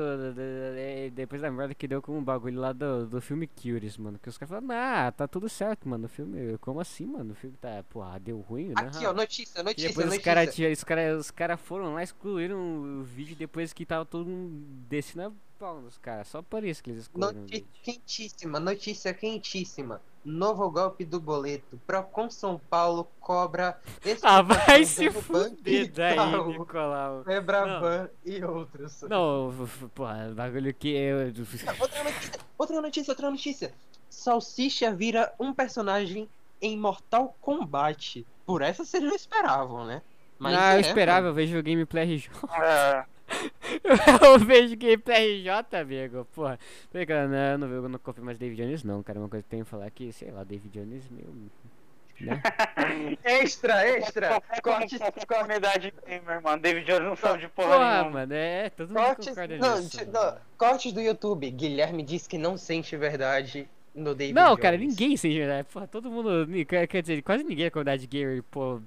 depois 1.14 1.42
da 1.42 1.52
merda 1.52 1.76
que 1.76 1.86
deu 1.88 2.02
com 2.02 2.18
o 2.18 2.22
bagulho 2.22 2.58
lá 2.58 2.72
do, 2.72 3.06
do 3.06 3.20
filme 3.20 3.48
Cures, 3.48 3.98
mano. 3.98 4.18
Que 4.18 4.30
os 4.30 4.38
caras 4.38 4.50
falaram, 4.50 4.68
ah, 4.72 5.12
tá 5.12 5.28
tudo 5.28 5.50
certo, 5.50 5.88
mano. 5.90 6.06
O 6.06 6.10
filme. 6.10 6.58
Como 6.60 6.80
assim, 6.80 7.06
mano? 7.06 7.34
O 7.34 7.36
filme 7.36 7.58
tá. 7.60 7.84
Porra, 7.90 8.18
deu 8.18 8.40
ruim, 8.40 8.70
né? 8.70 8.74
Aqui, 8.78 9.06
ó, 9.06 9.14
notícia, 9.14 9.60
E 9.60 9.64
notícia, 9.64 9.90
depois 9.90 10.08
os 10.08 10.14
notícia. 10.14 10.24
caras 10.24 10.58
os 10.78 10.84
cara, 10.86 11.18
os 11.18 11.32
cara 11.32 11.58
foram 11.58 11.94
lá, 11.94 12.02
excluíram 12.02 12.58
o 13.02 13.04
vídeo 13.04 13.36
depois 13.36 13.74
que 13.74 13.86
tava 13.86 14.06
todo 14.06 14.26
mundo 14.26 14.66
descendo 14.90 15.24
a 15.28 15.32
pau 15.66 15.82
nos 15.82 15.98
caras. 15.98 16.28
Só 16.28 16.44
por 16.44 16.64
isso 16.64 16.84
que 16.84 16.92
eles 16.92 17.04
excluíram 17.04 17.32
o 17.32 17.42
Notícia 17.42 17.66
quentíssima, 17.82 18.60
notícia 18.60 19.14
quentíssima. 19.14 20.02
Novo 20.24 20.70
golpe 20.70 21.04
do 21.04 21.20
boleto. 21.20 21.80
Procon 21.86 22.30
São 22.30 22.60
Paulo 22.70 23.08
cobra. 23.20 23.80
Ah, 24.22 24.42
vai 24.42 24.86
se 24.86 25.10
fuder 25.12 25.92
daí, 25.92 26.14
Itaú, 26.14 26.52
Nicolau. 26.52 27.24
Febraban 27.24 28.10
e 28.24 28.44
outros. 28.44 29.02
Não, 29.04 29.54
porra, 29.94 30.32
bagulho 30.36 30.74
que 30.74 30.90
eu. 30.90 31.18
Outra 31.80 32.04
notícia, 32.04 32.40
outra 32.58 32.82
notícia, 32.82 33.12
outra 33.12 33.32
notícia. 33.32 33.74
Salsicha 34.10 34.92
vira 34.92 35.34
um 35.40 35.54
personagem 35.54 36.30
em 36.62 36.78
Mortal 36.78 37.36
Kombat. 37.42 38.26
Por 38.46 38.62
essa 38.62 38.86
vocês 38.86 39.04
não 39.04 39.16
esperavam, 39.16 39.86
né? 39.86 40.02
ah, 40.42 40.74
é, 40.74 40.78
eu 40.78 40.80
esperava, 40.82 41.22
mano. 41.22 41.30
eu 41.30 41.34
vejo 41.34 41.58
o 41.58 41.64
gameplay 41.64 42.16
RJ. 42.16 42.30
É, 42.62 43.06
eu 44.24 44.40
vejo 44.40 44.76
gameplay 44.78 45.42
RJ, 45.42 45.78
amigo. 45.80 46.26
Porra. 46.34 46.58
Tô 46.92 46.98
brincando, 46.98 47.34
não, 47.34 47.40
eu 47.40 47.58
não, 47.58 47.68
eu 47.68 47.90
não 47.90 48.00
confio 48.00 48.24
mais 48.24 48.38
David 48.38 48.62
Jones, 48.62 48.84
não, 48.84 49.02
cara. 49.04 49.20
Uma 49.20 49.30
coisa 49.30 49.44
que 49.44 49.48
eu 49.48 49.52
tenho 49.52 49.66
que 49.66 49.70
falar 49.72 49.88
é 49.88 49.90
que, 49.90 50.12
sei 50.14 50.32
lá, 50.32 50.44
David 50.44 50.70
Jones, 50.70 51.10
meu. 51.10 51.28
Né? 52.22 52.42
Extra, 53.26 53.86
extra. 53.90 54.40
Corte 54.40 54.62
Cortes, 54.62 55.02
a 55.02 55.12
comunidade 55.26 55.94
gamer, 56.08 56.42
mano. 56.42 56.62
David 56.62 56.86
Jones 56.86 57.04
não 57.04 57.16
sabe 57.16 57.40
de 57.40 57.50
porra, 57.50 57.68
Porra, 57.76 57.92
nenhuma. 57.98 58.12
mano, 58.12 58.34
é, 58.34 58.70
todo 58.70 58.88
mundo 58.88 59.04
cortes, 59.04 59.28
concorda 59.30 59.58
não, 59.58 59.78
nisso. 59.80 60.12
não, 60.12 60.38
cortes 60.58 60.94
do 60.94 61.02
YouTube. 61.02 61.52
Guilherme 61.52 62.04
diz 62.04 62.26
que 62.26 62.38
não 62.38 62.58
sente 62.58 62.96
verdade 62.96 63.70
no 63.96 64.14
David 64.14 64.34
Não, 64.36 64.48
Jones. 64.50 64.60
cara, 64.62 64.78
ninguém 64.78 65.16
sem. 65.18 65.38
Porra, 65.72 65.88
todo 65.88 66.12
mundo. 66.12 66.48
Quer 66.90 67.02
dizer, 67.02 67.22
quase 67.22 67.44
ninguém 67.44 67.66
da 67.66 67.72
comunidade 67.72 68.06
gamer, 68.08 68.44
pô, 68.52 68.82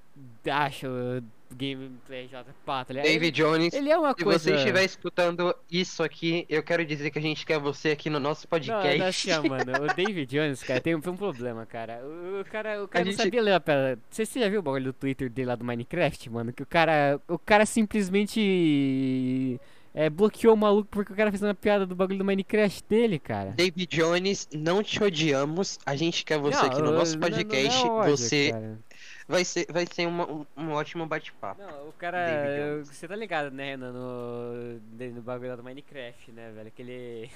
acha 0.50 0.88
o 0.88 1.23
gameplay 1.57 2.29
J 2.29 2.45
pá, 2.65 2.85
tá 2.85 2.93
ligado? 2.93 3.07
David 3.11 3.35
Jones, 3.35 3.73
Ele, 3.73 3.85
ele 3.87 3.91
é 3.91 3.97
uma 3.99 4.11
se 4.15 4.23
coisa. 4.23 4.38
você 4.38 4.55
estiver 4.55 4.85
escutando 4.85 5.55
isso 5.71 6.03
aqui, 6.03 6.45
eu 6.47 6.62
quero 6.62 6.85
dizer 6.85 7.11
que 7.11 7.19
a 7.19 7.23
gente 7.23 7.47
quer 7.47 7.59
você 7.59 7.93
aqui 7.93 8.11
no 8.11 8.21
nosso 8.21 8.47
podcast. 8.47 8.99
não, 8.99 9.07
assim, 9.07 9.31
mano, 9.49 9.73
o 9.91 9.95
David 9.95 10.27
Jones, 10.31 10.62
cara, 10.62 10.79
tem 10.79 10.95
um, 10.95 11.00
tem 11.00 11.11
um 11.11 11.17
problema, 11.17 11.65
cara. 11.65 12.03
O, 12.05 12.41
o 12.43 12.45
cara, 12.45 12.85
o 12.85 12.87
cara 12.88 13.03
não 13.03 13.12
gente- 13.12 13.23
sabia 13.23 13.41
ler 13.41 13.55
a 13.55 13.61
pedra. 13.61 13.99
Você, 14.11 14.27
você 14.27 14.41
já 14.41 14.49
viu 14.50 14.61
o 14.61 14.62
bagulho 14.62 14.85
do 14.85 14.93
Twitter 14.93 15.31
dele 15.31 15.49
lá 15.49 15.55
do 15.57 15.65
Minecraft, 15.65 16.29
mano? 16.31 16.53
Que 16.53 16.62
o 16.62 16.67
cara. 16.67 17.19
O 17.27 17.38
cara 17.38 17.65
simplesmente. 17.65 19.59
É, 20.00 20.09
bloqueou 20.09 20.55
o 20.55 20.57
maluco 20.57 20.88
porque 20.93 21.12
o 21.12 21.17
cara 21.17 21.28
fez 21.28 21.43
uma 21.43 21.55
piada 21.57 21.85
do 21.85 21.97
bagulho 21.97 22.19
do 22.19 22.25
Minecraft 22.25 22.85
dele, 22.88 23.19
cara. 23.19 23.50
David 23.50 23.85
Jones, 23.97 24.49
não 24.55 24.81
te 24.81 25.02
odiamos. 25.02 25.76
A 25.85 25.97
gente 25.97 26.25
quer 26.25 26.38
você 26.38 26.57
Não, 26.57 26.67
aqui 26.67 26.81
no 26.81 26.93
nosso 26.93 27.19
não- 27.19 27.28
não 27.28 27.37
é 27.37 27.43
podcast. 27.43 27.85
ódio, 27.88 28.17
você 28.17 28.52
cara. 28.52 28.78
vai 29.26 29.45
ser, 29.45 29.67
vai 29.73 29.85
ser 29.90 30.07
uma- 30.07 30.31
um, 30.31 30.47
um 30.57 30.71
ótimo 30.71 31.05
bate-papo. 31.05 31.61
Não, 31.61 31.88
o 31.88 31.93
cara. 31.95 32.81
Você 32.85 33.09
tá 33.09 33.17
ligado, 33.17 33.50
né, 33.50 33.71
Renan, 33.71 33.90
no, 33.93 34.81
no 35.14 35.21
bagulho 35.23 35.50
lá 35.50 35.57
do 35.57 35.64
Minecraft, 35.64 36.31
né, 36.31 36.52
velho? 36.55 36.69
Aquele. 36.69 37.28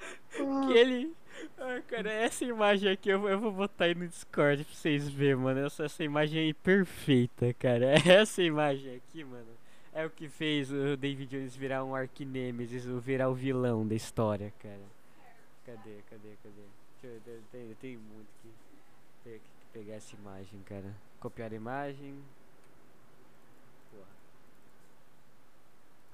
que 0.66 0.72
ele. 0.72 1.12
Ai, 1.58 1.82
cara, 1.82 2.10
essa 2.12 2.44
imagem 2.46 2.90
aqui 2.90 3.10
eu, 3.10 3.28
eu 3.28 3.38
vou 3.38 3.52
botar 3.52 3.84
aí 3.84 3.94
no 3.94 4.08
Discord 4.08 4.64
pra 4.64 4.74
vocês 4.74 5.06
verem, 5.08 5.36
mano. 5.36 5.66
Essa, 5.66 5.84
essa 5.84 6.02
imagem 6.02 6.40
aí 6.44 6.54
perfeita, 6.54 7.52
cara. 7.58 7.92
Essa 8.08 8.42
imagem 8.42 8.96
aqui, 8.96 9.22
mano, 9.24 9.44
é 9.92 10.06
o 10.06 10.10
que 10.10 10.28
fez 10.28 10.72
o 10.72 10.96
David 10.96 11.36
Jones 11.36 11.54
virar 11.54 11.84
um 11.84 11.94
Arquinemesis, 11.94 12.86
o 12.86 12.98
virar 12.98 13.28
o 13.28 13.34
vilão 13.34 13.86
da 13.86 13.94
história, 13.94 14.52
cara. 14.58 14.80
Cadê, 15.66 16.02
cadê, 16.08 16.36
cadê? 16.42 16.62
Deixa 17.00 17.16
eu, 17.16 17.42
tem, 17.50 17.74
tem, 17.74 17.96
muito 17.96 18.28
que, 18.40 18.50
tem 19.24 19.38
que 19.38 19.50
pegar 19.72 19.94
essa 19.94 20.14
imagem, 20.14 20.62
cara. 20.62 20.94
Copiar 21.20 21.52
a 21.52 21.54
imagem. 21.54 22.22
Porra. 23.90 24.06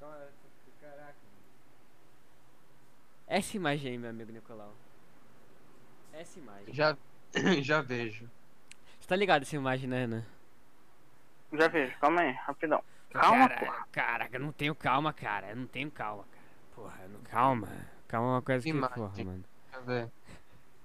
Calma, 0.00 0.28
caraca. 0.80 1.02
mano. 1.02 1.38
Essa 3.26 3.56
imagem 3.56 3.92
aí, 3.92 3.98
meu 3.98 4.10
amigo 4.10 4.32
Nicolau. 4.32 4.74
Essa 6.12 6.38
imagem. 6.38 6.74
Já, 6.74 6.96
já 7.62 7.80
vejo. 7.80 8.28
Você 8.98 9.08
tá 9.08 9.14
ligado 9.14 9.42
essa 9.42 9.54
imagem, 9.56 9.88
né, 9.88 10.00
Renan? 10.00 10.24
Já 11.52 11.68
vejo, 11.68 11.96
calma 11.98 12.22
aí, 12.22 12.32
rapidão. 12.32 12.82
Calma, 13.10 13.48
cara, 13.48 13.60
porra. 13.60 13.86
Caraca, 13.90 14.36
eu 14.36 14.40
não 14.40 14.52
tenho 14.52 14.74
calma, 14.74 15.12
cara. 15.12 15.50
Eu 15.50 15.56
não 15.56 15.66
tenho 15.66 15.90
calma, 15.90 16.24
cara. 16.30 16.44
Porra, 16.74 17.08
não, 17.08 17.20
calma. 17.22 17.68
Calma 18.06 18.28
é 18.28 18.30
uma 18.32 18.42
coisa 18.42 18.62
que, 18.62 18.70
Imagem. 18.70 18.96
porra, 18.96 19.24
mano. 19.24 19.44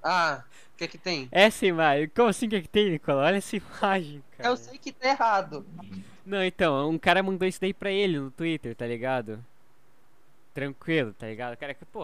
Ah, 0.03 0.44
o 0.74 0.77
que 0.77 0.88
que 0.88 0.98
tem? 0.98 1.30
Essa 1.32 1.65
imagem, 1.65 2.10
como 2.10 2.27
assim 2.27 2.50
que 2.50 2.58
é 2.58 2.62
que 2.62 2.68
tem, 2.68 2.89
Nicolau? 2.89 3.24
Olha 3.24 3.38
essa 3.38 3.56
imagem, 3.56 4.24
cara. 4.38 4.50
Eu 4.50 4.58
sei 4.58 4.77
que 4.77 4.92
tá 4.92 5.08
errado. 5.08 5.65
Não, 6.25 6.44
então, 6.44 6.89
um 6.89 6.98
cara 7.00 7.24
mandou 7.24 7.48
isso 7.48 7.60
daí 7.62 7.74
pra 7.74 7.89
ele 7.92 8.20
no 8.20 8.30
Twitter, 8.32 8.75
tá 8.75 8.86
ligado? 8.86 9.44
Tranquilo, 10.53 11.13
tá 11.13 11.27
ligado? 11.27 11.53
O 11.53 11.58
cara 11.58 11.74
que, 11.74 11.86
pô, 11.86 12.03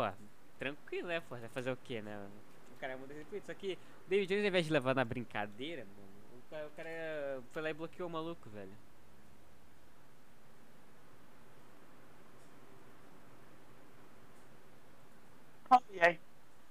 tranquilo, 0.57 1.07
né, 1.07 1.19
pô? 1.21 1.35
Vai 1.35 1.49
fazer 1.49 1.71
o 1.71 1.77
quê, 1.83 2.01
né? 2.01 2.17
O 2.75 2.79
cara 2.79 2.97
mandou 2.97 3.15
esse 3.15 3.25
tweet, 3.25 3.45
só 3.45 3.53
que 3.53 3.73
o 4.07 4.09
David 4.09 4.27
Jones, 4.27 4.43
ao 4.43 4.47
invés 4.49 4.65
de 4.65 4.71
levar 4.71 4.95
na 4.95 5.03
brincadeira, 5.05 5.85
mano, 5.85 6.63
o 6.63 6.67
o 6.67 6.71
cara 6.75 7.41
foi 7.51 7.61
lá 7.61 7.69
e 7.69 7.73
bloqueou 7.73 8.09
o 8.09 8.11
maluco, 8.11 8.49
velho. 8.49 8.71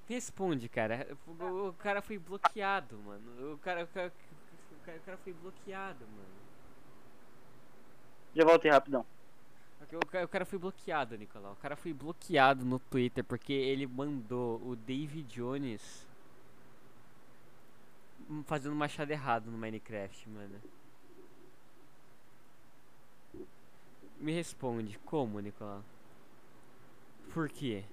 Responde, 0.09 0.69
cara. 0.69 1.07
O, 1.27 1.69
o 1.69 1.73
cara 1.75 2.01
foi 2.01 2.19
bloqueado, 2.19 2.97
mano. 2.99 3.55
O 3.55 3.59
cara, 3.59 3.85
o 3.85 3.87
cara, 3.89 4.13
o 4.73 4.85
cara, 4.85 4.99
o 4.99 5.03
cara 5.03 5.19
foi 5.19 5.33
bloqueado, 5.35 6.07
mano. 6.07 6.39
Já 8.35 8.45
voltei 8.45 8.71
rapidão. 8.71 9.05
O 9.93 10.07
cara, 10.07 10.25
o 10.25 10.29
cara 10.29 10.45
foi 10.45 10.59
bloqueado, 10.59 11.17
Nicolau. 11.17 11.53
O 11.53 11.57
cara 11.57 11.77
foi 11.77 11.93
bloqueado 11.93 12.65
no 12.65 12.79
Twitter 12.79 13.23
porque 13.25 13.53
ele 13.53 13.87
mandou 13.87 14.61
o 14.67 14.75
David 14.75 15.29
Jones 15.29 16.07
hum, 18.29 18.43
fazendo 18.45 18.75
machado 18.75 19.11
errado 19.11 19.51
no 19.51 19.59
Minecraft, 19.59 20.29
mano. 20.29 20.61
Me 24.19 24.33
responde, 24.33 24.99
como, 25.01 25.39
Nicolau? 25.39 25.83
Por 27.33 27.49
quê? 27.49 27.85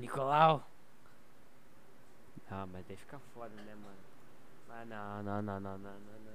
Nicolau! 0.00 0.66
Ah, 2.50 2.66
mas 2.72 2.84
daí 2.86 2.96
fica 2.96 3.18
foda, 3.32 3.54
né, 3.54 3.74
mano? 3.74 3.96
Ah, 4.70 4.84
não, 4.84 5.22
não, 5.22 5.42
não, 5.42 5.60
não, 5.60 5.78
não, 5.78 5.92
não, 5.92 5.98
não. 5.98 6.30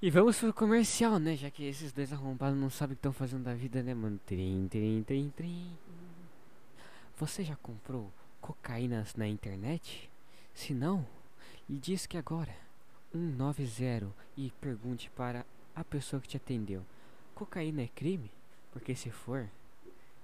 E 0.00 0.10
vamos 0.10 0.38
pro 0.38 0.52
comercial, 0.54 1.18
né? 1.18 1.36
Já 1.36 1.50
que 1.50 1.64
esses 1.64 1.92
dois 1.92 2.12
arrombados 2.12 2.58
não 2.58 2.70
sabem 2.70 2.92
o 2.92 2.96
que 2.96 3.00
estão 3.00 3.12
fazendo 3.12 3.44
da 3.44 3.54
vida, 3.54 3.82
né, 3.82 3.92
mano? 3.92 4.18
Trim, 4.24 4.68
trim, 4.68 5.02
trim, 5.02 5.32
trim. 5.36 5.76
Você 7.18 7.42
já 7.42 7.56
comprou 7.56 8.10
cocaínas 8.40 9.14
na 9.14 9.26
internet? 9.26 10.10
Se 10.54 10.72
não, 10.72 11.06
lhe 11.68 11.78
diz 11.78 12.06
que 12.06 12.16
agora 12.16 12.54
190 13.12 14.12
e 14.36 14.50
pergunte 14.60 15.10
para 15.10 15.44
a 15.74 15.84
pessoa 15.84 16.20
que 16.20 16.28
te 16.28 16.36
atendeu: 16.36 16.84
Cocaína 17.34 17.82
é 17.82 17.88
crime? 17.88 18.30
Porque 18.72 18.94
se 18.94 19.10
for, 19.10 19.48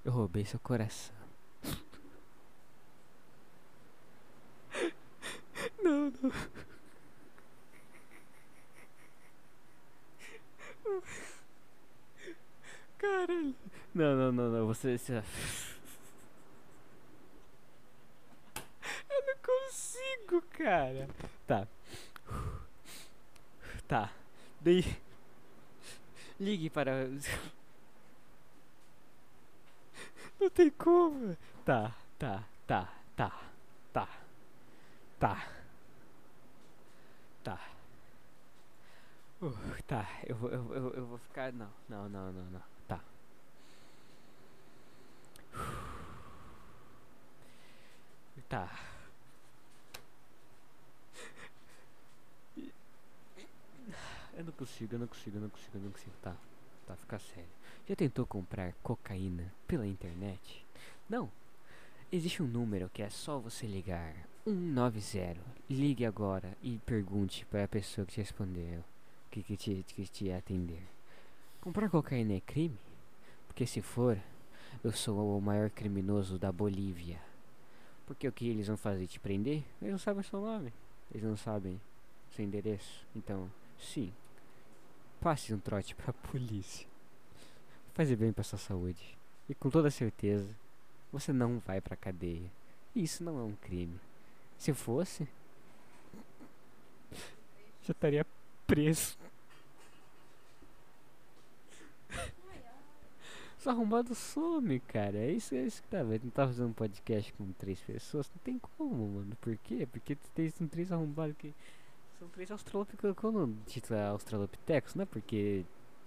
eu 0.04 0.12
roubei 0.12 0.44
seu 0.44 0.58
coração. 0.60 1.19
Não. 6.22 6.32
Caralho. 12.98 13.54
Não, 13.94 14.16
não, 14.16 14.32
não, 14.32 14.50
não. 14.50 14.66
Você. 14.66 14.98
você... 14.98 15.22
Eu 19.08 19.26
não 19.26 19.34
consigo, 19.42 20.42
cara. 20.50 21.08
Tá. 21.46 21.66
Tá. 23.88 24.12
Daí. 24.60 24.84
Ligue 26.38 26.70
para. 26.70 27.08
Não 30.40 30.48
tem 30.48 30.70
como. 30.70 31.36
Tá, 31.64 31.94
tá, 32.18 32.44
tá, 32.66 32.88
tá, 33.14 33.42
tá, 33.92 34.08
tá. 35.18 35.59
Tá. 37.42 37.58
Uh, 39.40 39.82
tá, 39.86 40.06
eu, 40.26 40.36
eu, 40.50 40.74
eu, 40.74 40.90
eu 40.94 41.06
vou 41.06 41.18
ficar. 41.18 41.52
Não, 41.52 41.70
não, 41.88 42.08
não, 42.08 42.32
não, 42.32 42.44
não. 42.50 42.62
Tá. 42.86 43.00
Tá. 48.48 48.68
Eu 54.34 54.44
não 54.44 54.52
consigo, 54.52 54.94
eu 54.94 54.98
não 54.98 55.06
consigo, 55.06 55.36
eu 55.36 55.40
não 55.40 55.48
consigo, 55.50 55.76
eu 55.76 55.82
não 55.82 55.90
consigo. 55.90 56.12
Tá, 56.22 56.36
tá, 56.86 56.96
fica 56.96 57.18
sério. 57.18 57.50
Já 57.88 57.96
tentou 57.96 58.26
comprar 58.26 58.72
cocaína 58.82 59.52
pela 59.66 59.86
internet? 59.86 60.66
Não. 61.08 61.30
Existe 62.12 62.42
um 62.42 62.46
número 62.46 62.90
que 62.90 63.02
é 63.02 63.10
só 63.10 63.38
você 63.38 63.66
ligar 63.66 64.14
190. 64.44 65.38
Ligue 65.68 66.06
agora 66.06 66.56
e 66.62 66.78
pergunte 66.78 67.44
para 67.46 67.64
a 67.64 67.68
pessoa 67.68 68.06
que 68.06 68.14
te 68.14 68.20
respondeu, 68.20 68.82
que, 69.30 69.42
que, 69.42 69.56
te, 69.56 69.84
que 69.86 70.06
te 70.06 70.32
atender. 70.32 70.82
Comprar 71.60 71.90
cocaína 71.90 72.32
é 72.32 72.40
crime? 72.40 72.78
Porque 73.46 73.66
se 73.66 73.82
for, 73.82 74.18
eu 74.82 74.92
sou 74.92 75.36
o 75.36 75.40
maior 75.42 75.68
criminoso 75.68 76.38
da 76.38 76.50
Bolívia. 76.50 77.20
Porque 78.06 78.26
o 78.26 78.32
que 78.32 78.48
eles 78.48 78.66
vão 78.66 78.78
fazer? 78.78 79.06
Te 79.06 79.20
prender? 79.20 79.62
Eles 79.80 79.92
não 79.92 79.98
sabem 79.98 80.22
seu 80.22 80.40
nome. 80.40 80.72
Eles 81.12 81.22
não 81.22 81.36
sabem 81.36 81.78
seu 82.34 82.44
endereço. 82.44 83.06
Então, 83.14 83.48
sim. 83.78 84.10
Passe 85.20 85.52
um 85.52 85.58
trote 85.58 85.94
pra 85.94 86.14
polícia. 86.32 86.88
Fazer 87.92 88.16
bem 88.16 88.32
pra 88.32 88.42
sua 88.42 88.58
saúde. 88.58 89.18
E 89.48 89.54
com 89.54 89.68
toda 89.68 89.90
certeza, 89.90 90.48
você 91.12 91.30
não 91.32 91.58
vai 91.58 91.80
pra 91.80 91.94
cadeia. 91.94 92.50
Isso 92.96 93.22
não 93.22 93.38
é 93.38 93.42
um 93.42 93.54
crime. 93.54 94.00
Se 94.60 94.74
fosse, 94.74 95.26
já 97.82 97.92
estaria 97.92 98.26
preso. 98.66 99.16
Só 103.56 103.70
arrombado 103.70 104.14
some, 104.14 104.78
cara. 104.80 105.16
É 105.16 105.30
isso, 105.30 105.54
é 105.54 105.62
isso 105.62 105.82
que 105.82 105.88
tá 105.88 106.02
vendo. 106.02 106.24
Não 106.24 106.30
tá 106.30 106.46
fazendo 106.46 106.68
um 106.68 106.72
podcast 106.74 107.32
com 107.32 107.50
três 107.52 107.80
pessoas. 107.80 108.30
Não 108.34 108.42
tem 108.44 108.58
como, 108.76 109.08
mano. 109.08 109.34
Por 109.40 109.56
quê? 109.56 109.88
Porque 109.90 110.14
tem 110.34 110.50
três 110.50 110.92
arrombados 110.92 111.34
que. 111.38 111.54
São 112.18 112.28
três 112.28 112.50
australopithecus. 112.50 113.16
Quando 113.18 113.56
é 113.90 114.06
australopithecus, 114.08 114.94
não 114.94 115.04
é 115.04 115.06
porque 115.06 115.64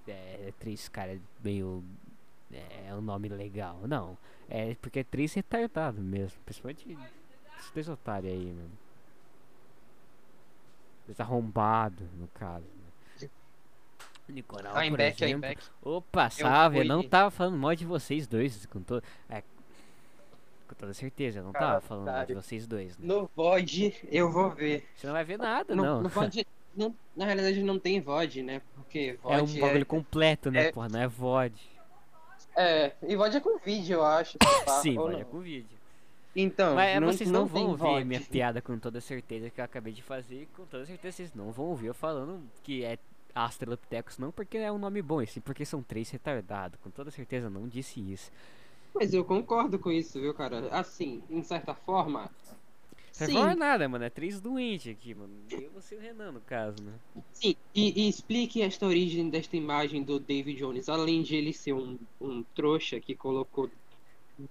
é 0.08 0.54
três 0.60 0.88
caras 0.88 1.20
meio. 1.44 1.84
É 2.52 2.94
um 2.94 3.02
nome 3.02 3.30
legal. 3.30 3.80
Não. 3.88 4.16
É 4.48 4.76
porque 4.76 5.00
é 5.00 5.04
três 5.04 5.34
retardados 5.34 6.04
mesmo. 6.04 6.40
Principalmente 6.46 6.96
esses 7.64 7.72
três 7.72 7.90
otários 7.90 8.32
aí, 8.32 8.46
mano. 8.46 8.72
Três 11.06 11.20
arrombados, 11.20 12.08
no 12.14 12.28
caso. 12.30 12.66
Né? 13.22 13.30
Nicolau, 14.30 14.82
I'm 14.82 14.90
por 14.92 14.98
back, 14.98 15.22
I'm 15.22 15.26
exemplo. 15.28 15.42
back. 15.42 15.64
Opa, 15.82 16.30
salve, 16.30 16.78
eu 16.80 16.86
não 16.86 17.02
fui- 17.02 17.10
tava 17.10 17.30
falando 17.30 17.58
mal 17.58 17.76
de 17.76 17.86
vocês 17.86 18.26
dois, 18.26 18.66
com, 18.68 18.82
to... 18.82 19.02
é, 19.30 19.42
com 20.68 20.76
toda 20.76 20.94
certeza, 20.94 21.40
eu 21.40 21.44
não 21.44 21.52
tava 21.52 21.82
falando 21.82 22.06
mal 22.06 22.26
de 22.26 22.34
vocês 22.34 22.66
dois, 22.66 22.98
né? 22.98 23.06
No 23.06 23.30
VOD 23.36 23.94
eu 24.10 24.32
vou 24.32 24.50
ver. 24.52 24.88
Você 24.96 25.08
não 25.08 25.14
vai 25.14 25.26
ver 25.26 25.38
nada, 25.38 25.76
No, 25.76 25.84
não. 25.84 26.02
no 26.04 26.10
VOD, 26.10 26.48
não- 26.76 26.96
na 27.18 27.26
realidade 27.26 27.62
não 27.64 27.78
tem 27.78 28.00
VOD, 28.00 28.44
né? 28.44 28.62
Porque 28.76 29.20
É 29.26 29.42
um 29.42 29.46
VOD 29.46 29.60
bagulho 29.60 29.86
completo, 29.86 30.50
né, 30.50 30.68
é- 30.68 30.72
porra, 30.72 30.88
não 30.90 31.02
é 31.02 31.08
VOD. 31.08 31.62
É, 32.56 32.94
e 33.04 33.16
VOD 33.18 33.38
é 33.38 33.40
com 33.42 33.58
vídeo, 33.60 33.96
eu 33.96 34.06
acho. 34.06 34.38
Sim, 34.82 34.96
VOD 34.96 35.16
é 35.16 35.20
não. 35.20 35.26
com 35.26 35.40
vídeo. 35.42 35.78
Então, 36.36 36.76
Mas 36.76 37.00
não, 37.00 37.12
vocês 37.12 37.30
não, 37.30 37.46
vão 37.46 37.62
tem 37.62 37.70
ouvir 37.72 37.84
VOD. 37.84 38.06
minha 38.06 38.22
piada 38.22 38.62
com 38.62 38.78
toda 38.80 39.00
certeza 39.00 39.50
que 39.50 39.62
eu 39.62 39.66
acabei 39.66 39.94
de 39.94 40.02
fazer, 40.02 40.44
e 40.44 40.46
com 40.48 40.66
toda 40.66 40.86
certeza 40.86 41.18
vocês 41.18 41.34
não 41.34 41.52
vão 41.52 41.66
ouvir 41.68 41.88
eu 41.88 41.94
falando 41.94 42.42
que 42.64 42.84
é 42.84 42.98
Australopithecus, 43.36 44.18
não 44.18 44.32
porque 44.32 44.58
é 44.58 44.72
um 44.72 44.78
nome 44.78 45.02
bom, 45.02 45.22
e 45.22 45.28
sim 45.28 45.42
porque 45.42 45.66
são 45.66 45.84
três 45.84 46.10
retardados. 46.10 46.80
Com 46.82 46.90
toda 46.90 47.12
certeza 47.12 47.48
eu 47.48 47.52
não 47.52 47.68
disse 47.68 48.00
isso. 48.00 48.32
Mas 48.94 49.14
eu 49.14 49.24
concordo 49.26 49.80
com 49.80 49.92
isso, 49.92 50.20
viu, 50.20 50.34
cara? 50.34 50.68
Assim, 50.70 51.24
em 51.30 51.42
certa 51.44 51.74
forma. 51.74 52.30
Você 53.12 53.28
Sim, 53.28 53.34
não 53.34 53.48
é 53.48 53.56
nada, 53.56 53.88
mano, 53.88 54.04
é 54.06 54.10
três 54.10 54.42
doentes 54.42 54.92
aqui, 54.92 55.14
mano. 55.14 55.34
Eu, 55.52 55.70
você 55.72 55.96
e 55.96 55.98
o 56.00 56.02
Renan, 56.02 56.32
no 56.32 56.42
caso, 56.42 56.82
né? 56.84 56.94
sim. 57.32 57.56
E, 57.76 58.06
e 58.06 58.10
explique 58.10 58.62
esta 58.62 58.88
origem 58.88 59.30
desta 59.30 59.56
imagem 59.56 60.04
do 60.04 60.20
David 60.20 60.58
Jones. 60.60 60.90
Além 60.90 61.22
de 61.22 61.36
ele 61.36 61.54
ser 61.54 61.74
um, 61.74 61.98
um 62.20 62.44
trouxa 62.56 63.00
que 63.00 63.16
colocou 63.16 63.70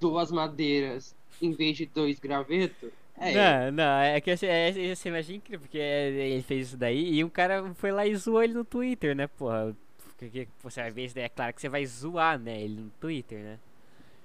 duas 0.00 0.30
madeiras 0.30 1.14
em 1.40 1.52
vez 1.52 1.76
de 1.76 1.86
dois 1.86 2.18
gravetos. 2.18 2.90
É, 3.16 3.32
Não, 3.32 3.72
não, 3.72 3.98
é 4.00 4.20
que 4.20 4.30
essa, 4.30 4.46
essa, 4.46 4.80
essa 4.80 5.08
imagem 5.08 5.34
é 5.34 5.38
incrível, 5.38 5.60
porque 5.60 5.78
é- 5.78 6.08
ele 6.10 6.42
fez 6.42 6.68
isso 6.68 6.76
daí 6.76 7.14
e 7.14 7.24
um 7.24 7.28
cara 7.28 7.72
foi 7.74 7.92
lá 7.92 8.06
e 8.06 8.14
zoou 8.16 8.42
ele 8.42 8.54
no 8.54 8.64
Twitter, 8.64 9.14
né, 9.14 9.26
porra? 9.26 9.76
Porque 10.18 10.48
você 10.62 10.80
vai 10.82 10.90
ver 10.90 11.04
isso 11.06 11.14
daí, 11.14 11.24
é 11.24 11.28
claro 11.28 11.52
que 11.54 11.60
você 11.60 11.68
vai 11.68 11.84
zoar, 11.86 12.38
né, 12.38 12.60
ele 12.62 12.80
no 12.80 12.90
Twitter, 13.00 13.38
né? 13.40 13.58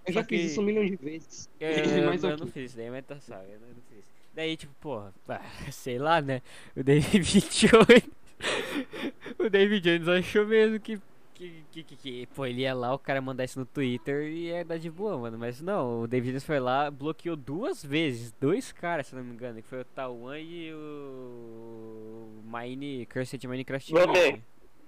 eu 0.06 0.14
já 0.14 0.22
só 0.22 0.24
fiz 0.24 0.42
que- 0.42 0.48
isso 0.48 0.62
um 0.62 0.64
milhão 0.64 0.86
de 0.86 0.96
vezes. 0.96 1.50
Eu, 1.60 1.70
eu, 1.70 2.14
eu 2.14 2.18
ok. 2.18 2.38
não 2.38 2.48
fiz 2.48 2.66
isso 2.72 2.78
daí, 2.78 2.90
mas 2.90 3.06
tá 3.06 3.20
salvo, 3.20 3.46
eu 3.52 3.60
não, 3.60 3.68
eu 3.68 3.74
não 3.76 3.82
fiz. 3.94 4.06
Daí, 4.34 4.56
tipo, 4.58 4.74
porra, 4.80 5.14
ah, 5.28 5.72
sei 5.72 5.98
lá, 6.00 6.22
né, 6.22 6.42
o 6.76 6.84
David 6.84 7.24
Jones, 7.50 8.04
o 9.40 9.50
David 9.50 9.82
Jones 9.84 10.08
achou 10.08 10.46
mesmo 10.46 10.80
que 10.80 11.00
que, 11.38 11.64
que, 11.72 11.84
que, 11.84 11.96
que, 11.96 12.28
pô, 12.36 12.46
ele 12.48 12.62
ia 12.62 12.74
lá, 12.74 12.94
o 12.94 12.98
cara 12.98 13.22
mandar 13.22 13.44
isso 13.44 13.60
no 13.60 13.66
Twitter 13.66 14.24
e 14.24 14.48
ia 14.48 14.66
dar 14.66 14.80
de 14.80 14.90
boa, 14.90 15.18
mano. 15.18 15.38
Mas 15.38 15.62
não, 15.62 16.02
o 16.02 16.08
David 16.08 16.32
Jones 16.32 16.44
foi 16.44 16.60
lá, 16.60 16.90
bloqueou 16.90 17.36
duas 17.36 17.86
vezes, 17.86 18.34
dois 18.42 18.72
caras, 18.72 19.08
se 19.08 19.16
não 19.16 19.24
me 19.24 19.34
engano, 19.34 19.62
que 19.62 19.68
foi 19.68 19.82
o 19.82 19.86
Tawan 19.86 20.40
e 20.40 20.74
o 20.74 22.28
Mine, 22.44 23.06
Cursed 23.06 23.46
Minecraft. 23.48 23.92
Voltei. 23.94 24.42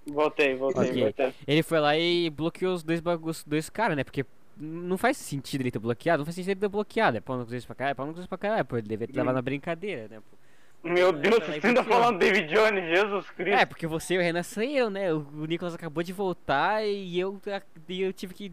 Voltei, 0.07 0.55
voltei, 0.55 0.89
Ok. 0.89 1.03
voltei. 1.03 1.33
Ele 1.47 1.61
foi 1.61 1.79
lá 1.79 1.95
e 1.95 2.29
bloqueou 2.31 2.73
os 2.73 2.81
dois 2.83 2.99
bagulhos, 2.99 3.43
dois 3.43 3.69
caras, 3.69 3.95
né? 3.95 4.03
Porque 4.03 4.25
não 4.57 4.97
faz 4.97 5.17
sentido 5.17 5.61
ele 5.61 5.71
ter 5.71 5.79
bloqueado, 5.79 6.21
não 6.21 6.25
faz 6.25 6.35
sentido 6.35 6.51
ele 6.51 6.59
ter 6.61 6.67
bloqueado. 6.67 7.17
É 7.17 7.21
pau 7.21 7.37
no 7.37 7.45
pra 7.45 7.75
caralho, 7.75 7.91
é 7.91 7.95
pau 7.95 8.07
no 8.07 8.27
pra 8.27 8.37
caralho, 8.37 8.65
pô. 8.65 8.77
Ele 8.77 8.87
deveria 8.87 9.13
ter 9.13 9.19
levado 9.19 9.35
na 9.35 9.41
brincadeira, 9.41 10.07
né? 10.07 10.19
Pô. 10.19 10.38
Meu 10.83 11.11
Deus, 11.11 11.41
Aí 11.49 11.59
você 11.59 11.67
ainda 11.67 11.83
bloqueou. 11.83 12.01
falando 12.01 12.19
David 12.19 12.47
Jones, 12.53 12.85
Jesus 12.85 13.29
Cristo. 13.31 13.59
É, 13.59 13.65
porque 13.65 13.85
você 13.85 14.13
e 14.13 14.17
o 14.17 14.21
Renan 14.21 14.43
sou 14.43 14.63
eu, 14.63 14.89
né? 14.89 15.13
O 15.13 15.45
Nicolas 15.45 15.75
acabou 15.75 16.01
de 16.01 16.13
voltar 16.13 16.85
e 16.85 17.19
eu, 17.19 17.41
eu 17.89 18.13
tive 18.13 18.33
que 18.33 18.51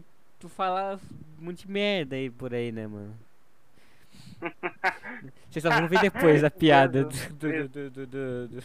falar 0.49 0.99
um 1.39 1.45
monte 1.45 1.65
de 1.65 1.71
merda 1.71 2.15
aí 2.15 2.29
por 2.29 2.53
aí, 2.53 2.71
né, 2.71 2.85
mano? 2.85 3.17
Vocês 5.49 5.63
só 5.63 5.69
vão 5.69 5.87
ver 5.87 5.99
depois 6.01 6.43
a 6.43 6.51
piada 6.51 7.05
do, 7.05 7.69
do, 7.69 8.07
do, 8.07 8.63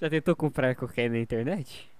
Já 0.00 0.08
tentou 0.08 0.36
comprar 0.36 0.74
cocaína 0.76 1.14
na 1.14 1.20
internet? 1.20 1.90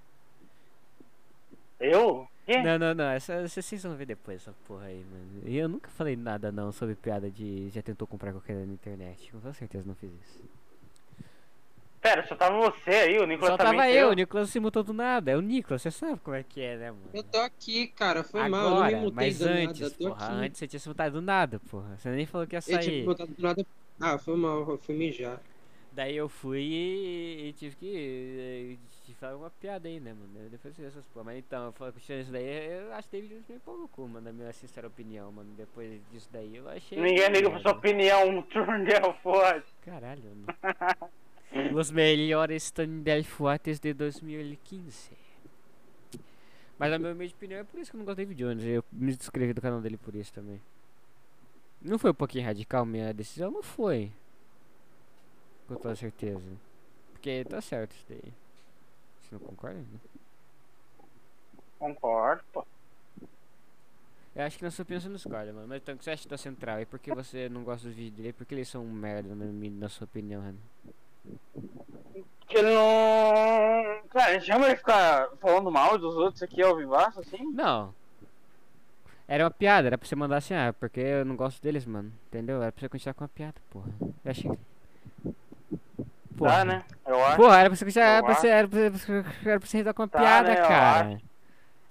Eu? 1.81 2.29
Quê? 2.45 2.63
Não, 2.63 2.79
não, 2.79 2.95
não, 2.95 3.05
essa, 3.05 3.49
vocês 3.49 3.83
vão 3.83 3.97
ver 3.97 4.07
depois 4.07 4.43
essa 4.43 4.55
porra 4.67 4.87
aí, 4.87 5.05
mano. 5.11 5.43
E 5.45 5.57
eu 5.57 5.69
nunca 5.69 5.89
falei 5.91 6.15
nada 6.15 6.53
não 6.53 6.71
sobre 6.71 6.95
piada 6.95 7.31
de 7.31 7.71
já 7.71 7.81
tentou 7.81 8.07
comprar 8.07 8.33
cocaína 8.33 8.67
na 8.67 8.73
internet. 8.73 9.33
Com 9.33 9.41
toda 9.41 9.55
certeza 9.55 9.85
não 9.87 9.95
fiz 9.95 10.11
isso. 10.13 10.60
Pera, 12.01 12.27
só 12.27 12.35
tava 12.35 12.57
você 12.59 12.91
aí, 12.91 13.19
o 13.19 13.27
Nicolas 13.27 13.51
Só 13.53 13.57
também 13.59 13.77
tava 13.79 13.91
eu, 13.91 14.09
o 14.09 14.13
Nicolas 14.15 14.49
se 14.49 14.59
mutou 14.59 14.83
do 14.83 14.93
nada. 14.95 15.31
É 15.31 15.37
o 15.37 15.43
Nicolas, 15.43 15.83
você 15.83 15.91
sabe 15.91 16.19
como 16.21 16.35
é 16.35 16.43
que 16.43 16.61
é, 16.63 16.77
né, 16.77 16.91
mano? 16.91 17.11
Eu 17.13 17.23
tô 17.23 17.39
aqui, 17.39 17.89
cara. 17.89 18.25
Foi 18.25 18.49
mal, 18.49 18.65
eu 18.65 18.71
não 18.71 18.77
Agora, 18.79 18.97
me 18.97 19.03
mutei 19.03 19.15
mas 19.15 19.39
do 19.39 19.45
antes, 19.45 19.81
nada. 19.81 19.95
Porra, 19.99 20.27
aqui. 20.27 20.35
antes 20.47 20.59
você 20.59 20.67
tinha 20.67 20.81
se 20.81 20.89
mutado 20.89 21.13
do 21.13 21.21
nada, 21.21 21.61
porra. 21.71 21.97
Você 21.99 22.11
nem 22.11 22.25
falou 22.25 22.47
que 22.47 22.57
ia 22.57 22.59
Eu 22.59 22.63
tinha 22.63 22.83
sair. 22.83 23.05
mutado 23.05 23.29
do 23.29 23.43
nada. 23.43 23.67
Ah, 24.01 24.19
foi 24.19 24.35
mal, 24.35 24.61
eu 24.71 24.79
fui 24.79 24.95
mijar. 24.95 25.41
Daí 25.93 26.17
eu 26.17 26.29
fui 26.29 26.63
e, 26.63 27.49
e 27.49 27.53
tive 27.53 27.77
que 27.77 28.79
te 29.05 29.13
falar 29.15 29.37
uma 29.37 29.51
piada 29.51 29.87
aí, 29.89 30.01
né, 30.01 30.15
mano? 30.15 30.31
Eu 30.43 30.49
Depois 30.49 30.73
eu 30.73 30.85
fiz 30.85 30.95
essas 30.95 31.05
porra. 31.13 31.25
Mas 31.27 31.39
então, 31.39 31.67
eu 31.67 31.73
falo 31.73 31.93
continuando 31.93 32.23
isso 32.23 32.33
daí, 32.33 32.73
eu 32.81 32.93
acho 32.95 33.09
que 33.11 33.17
David 33.17 33.35
Jones 33.35 33.49
meio 33.49 33.61
pau 33.61 33.77
no 33.77 33.89
cu, 33.89 34.09
mano, 34.09 34.21
na 34.25 34.33
minha 34.33 34.53
sincera 34.55 34.87
opinião, 34.87 35.31
mano. 35.33 35.51
Depois 35.55 36.01
disso 36.11 36.31
daí 36.33 36.57
eu 36.57 36.67
achei. 36.69 36.99
Ninguém 36.99 37.29
liga 37.29 37.51
pra 37.51 37.61
sua 37.61 37.73
opinião, 37.73 38.25
um 38.31 38.41
turnel 38.41 39.13
forte. 39.23 39.67
Caralho, 39.85 40.23
mano. 40.23 40.47
Os 41.75 41.91
melhores 41.91 42.71
Thunderfuates 42.71 43.81
de 43.81 43.93
2015. 43.93 45.11
Mas 46.79 46.93
a 46.93 46.99
minha 46.99 47.13
opinião 47.13 47.61
é 47.61 47.65
por 47.65 47.79
isso 47.79 47.91
que 47.91 47.97
eu 47.97 47.99
não 47.99 48.05
gosto 48.07 48.17
do 48.17 48.21
David 48.21 48.43
Jones. 48.43 48.65
Eu 48.65 48.85
me 48.93 49.13
inscrevi 49.13 49.53
do 49.53 49.61
canal 49.61 49.81
dele 49.81 49.97
por 49.97 50.15
isso 50.15 50.33
também. 50.33 50.61
Não 51.83 51.99
foi 51.99 52.11
um 52.11 52.15
pouquinho 52.15 52.45
radical 52.45 52.87
minha 52.87 53.13
decisão? 53.13 53.51
Não 53.51 53.63
foi. 53.63 54.13
Com 55.67 55.75
toda 55.75 55.95
certeza. 55.97 56.43
Porque 57.13 57.45
tá 57.45 57.61
certo 57.61 57.93
isso 57.93 58.05
daí. 58.09 58.33
Você 59.23 59.35
não 59.35 59.41
concorda? 59.41 59.79
Né? 59.79 60.01
Concordo, 61.79 62.43
pô. 62.53 62.67
Eu 64.35 64.45
acho 64.45 64.57
que 64.57 64.65
na 64.65 64.71
sua 64.71 64.85
opinião 64.85 65.01
você 65.01 65.09
não 65.09 65.17
escolhe, 65.17 65.53
mano. 65.53 65.67
Mas 65.67 65.83
então, 65.83 65.95
o 65.95 65.99
que 65.99 66.05
você 66.05 66.11
acha 66.11 66.29
da 66.29 66.39
Central? 66.39 66.81
E 66.81 66.87
por 66.87 66.99
que 66.99 67.13
você 67.13 67.49
não 67.49 67.65
gosta 67.65 67.89
dos 67.89 67.97
vídeos 67.97 68.17
dele? 68.17 68.33
Porque 68.33 68.55
eles 68.55 68.69
são 68.69 68.85
um 68.85 68.93
merda, 68.93 69.35
na, 69.35 69.45
na 69.45 69.89
sua 69.89 70.05
opinião, 70.05 70.41
Renan? 70.41 70.57
Que 72.47 72.59
ele 72.59 72.75
não. 72.75 74.01
Cara, 74.11 74.31
a 74.31 74.33
gente 74.35 74.47
chama 74.47 74.67
ele 74.67 74.77
ficar 74.77 75.29
falando 75.41 75.71
mal 75.71 75.97
dos 75.97 76.17
outros 76.17 76.43
aqui 76.43 76.61
ao 76.63 76.77
vivaço, 76.77 77.21
assim? 77.21 77.45
Não. 77.53 77.95
Era 79.29 79.45
uma 79.45 79.51
piada, 79.51 79.87
era 79.87 79.97
pra 79.97 80.09
você 80.09 80.17
mandar 80.17 80.39
assim, 80.39 80.55
ah, 80.55 80.75
porque 80.79 80.99
eu 80.99 81.25
não 81.25 81.37
gosto 81.37 81.63
deles, 81.63 81.87
mano. 81.87 82.13
Entendeu? 82.27 82.61
Era 82.61 82.73
pra 82.73 82.81
você 82.81 82.89
continuar 82.89 83.15
com 83.15 83.23
a 83.23 83.29
piada, 83.29 83.55
porra. 83.71 83.91
Eu 84.01 84.31
achei 84.31 84.51
que. 84.51 85.33
Porra. 86.37 86.51
Dá, 86.51 86.65
né? 86.65 86.85
Eu 87.07 87.25
acho. 87.25 87.37
Porra, 87.37 87.59
era 87.61 87.69
pra 87.71 87.77
você 87.77 87.85
continuar. 87.85 88.07
Era 88.07 88.23
pra 88.25 88.35
você, 88.35 88.49
era 88.49 88.69
pra, 88.69 88.81
era 88.81 89.61
pra 89.61 89.69
você 89.69 89.79
lidar 89.79 89.95
com 89.95 90.03
a 90.03 90.09
Tá, 90.09 90.19
piada, 90.19 90.49
né? 90.49 90.57
Cara. 90.57 91.21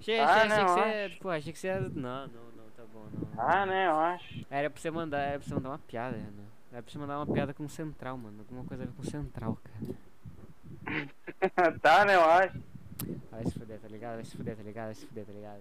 Achei, 0.01 0.19
Ah, 0.19 0.25
achei, 0.33 0.49
né, 0.49 0.55
achei 0.55 0.65
que 0.65 0.71
você. 0.71 1.19
Pô, 1.21 1.29
achei 1.29 1.53
que 1.53 1.59
você 1.59 1.67
ia. 1.67 1.79
Não, 1.79 1.89
não, 1.91 2.27
não, 2.27 2.65
tá 2.75 2.83
bom, 2.93 3.05
não. 3.13 3.41
Ah, 3.41 3.65
né? 3.65 3.87
Eu 3.87 3.95
acho. 3.97 4.45
Era 4.49 4.69
pra 4.69 4.81
você 4.81 4.91
mandar, 4.91 5.19
era 5.19 5.39
pra 5.39 5.47
você 5.47 5.53
mandar 5.55 5.69
uma 5.69 5.79
piada, 5.79 6.17
Renan. 6.17 6.48
Era 6.71 6.83
pra 6.83 6.91
você 6.91 6.97
mandar 6.97 7.17
uma 7.19 7.27
piada 7.33 7.53
com 7.53 7.67
central, 7.67 8.17
mano. 8.17 8.39
Alguma 8.39 8.63
coisa 8.63 8.83
a 8.83 8.85
ver 8.85 8.93
com 8.93 9.03
central, 9.03 9.57
cara. 9.63 9.95
tá, 11.81 12.05
né? 12.05 12.15
Eu 12.15 12.23
acho. 12.23 12.59
Vai 13.31 13.45
se 13.45 13.51
fuder, 13.57 13.79
tá 13.79 13.87
ligado? 13.87 14.15
Vai 14.15 14.25
se 14.25 14.35
fuder, 14.37 14.55
tá 14.55 14.63
ligado? 14.63 14.85
Vai 14.85 14.95
se 14.95 15.05
fuder, 15.05 15.25
tá 15.25 15.31
ligado? 15.33 15.59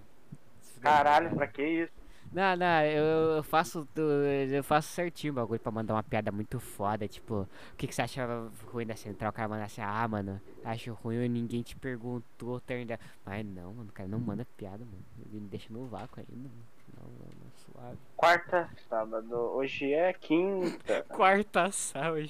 Fuder, 0.61 0.83
tá 0.83 0.91
Caralho, 0.91 1.25
ligado? 1.25 1.37
pra 1.39 1.47
que 1.47 1.63
isso? 1.63 1.93
Não, 2.33 2.57
não, 2.57 2.83
eu, 2.85 3.37
eu 3.37 3.43
faço 3.43 3.89
eu 3.97 4.63
faço 4.63 4.89
certinho 4.89 5.33
o 5.33 5.37
bagulho 5.37 5.61
pra 5.61 5.73
mandar 5.73 5.95
uma 5.95 6.03
piada 6.03 6.31
muito 6.31 6.61
foda, 6.61 7.09
tipo, 7.09 7.43
o 7.43 7.77
que, 7.77 7.87
que 7.87 7.95
você 7.95 8.03
acha 8.03 8.27
ruim 8.67 8.87
da 8.87 8.95
central? 8.95 9.31
O 9.31 9.33
cara 9.33 9.49
manda 9.49 9.65
assim, 9.65 9.81
ah, 9.81 10.07
mano, 10.07 10.41
acho 10.65 10.93
ruim 10.93 11.25
e 11.25 11.29
ninguém 11.29 11.63
te 11.63 11.75
perguntou, 11.77 12.61
tá 12.61 12.75
ainda. 12.75 13.01
Mas 13.25 13.45
não, 13.47 13.73
mano, 13.73 13.89
o 13.89 13.93
cara 13.93 14.09
não 14.09 14.19
manda 14.19 14.47
piada, 14.57 14.79
mano. 14.79 15.05
Ele 15.27 15.41
me 15.41 15.49
deixa 15.49 15.73
no 15.73 15.87
vácuo 15.87 16.21
ainda, 16.21 16.49
mano. 16.49 16.79
Não, 16.97 17.05
não, 17.05 17.27
não, 17.27 17.51
suave. 17.57 17.99
Quarta, 18.17 18.69
sábado. 18.89 19.35
Hoje 19.35 19.93
é 19.93 20.13
quinta. 20.13 21.05
Quarta 21.09 21.71
sábado. 21.71 22.29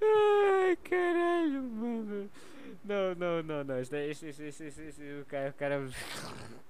Ai, 0.00 0.76
caralho, 0.84 1.62
mano. 1.62 2.30
Não, 2.84 3.14
não, 3.14 3.42
não, 3.42 3.64
não. 3.64 3.80
Isso 3.80 3.90
daí, 3.90 4.10
esse, 4.10 4.28
esse, 4.28 4.44
esse, 4.44 4.64
esse, 4.66 4.82
esse, 4.82 5.20
o 5.20 5.24
cara. 5.26 5.50
O 5.50 5.54
cara... 5.54 5.88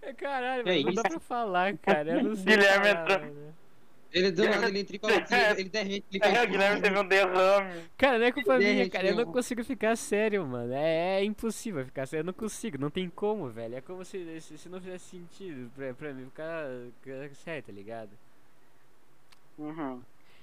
É, 0.00 0.12
Caralho, 0.14 0.64
Que 0.64 0.78
não 0.80 0.90
isso? 0.90 0.92
dá 0.92 1.04
pra 1.04 1.18
falar, 1.20 1.76
cara. 1.78 2.12
Eu 2.12 2.22
não 2.22 2.36
sei. 2.36 2.56
Guilherme 2.56 2.86
falar, 2.86 2.90
entrou. 2.90 3.20
mano. 3.20 3.56
Ele 4.12 4.30
do 4.32 4.48
nada, 4.48 4.68
ele 4.68 4.80
entra 4.80 4.96
em 4.96 4.98
coletivo, 4.98 5.60
ele 5.60 5.68
derrete, 5.68 6.06
ele 6.12 6.24
É, 6.24 6.42
o 6.44 6.48
Guilherme 6.48 6.80
teve 6.80 6.98
um 6.98 7.06
derrame. 7.06 7.90
Cara, 7.98 8.18
não 8.18 8.26
é 8.26 8.32
culpa 8.32 8.58
minha, 8.58 8.88
cara. 8.88 9.08
Eu 9.08 9.14
não 9.16 9.26
consigo 9.26 9.62
ficar 9.64 9.96
sério, 9.96 10.46
mano. 10.46 10.72
É, 10.72 11.20
é 11.20 11.24
impossível 11.24 11.84
ficar 11.84 12.06
sério. 12.06 12.22
Eu 12.22 12.26
não 12.26 12.32
consigo, 12.32 12.78
não 12.78 12.90
tem 12.90 13.10
como, 13.10 13.48
velho. 13.50 13.76
É 13.76 13.80
como 13.82 14.04
se, 14.04 14.40
se, 14.40 14.56
se 14.56 14.68
não 14.68 14.80
fizesse 14.80 15.10
sentido 15.10 15.70
pra, 15.74 15.92
pra 15.94 16.14
mim 16.14 16.24
ficar, 16.26 16.64
ficar 17.02 17.34
sério, 17.34 17.62
tá 17.64 17.72
ligado? 17.72 18.10
Uhum. 19.58 20.02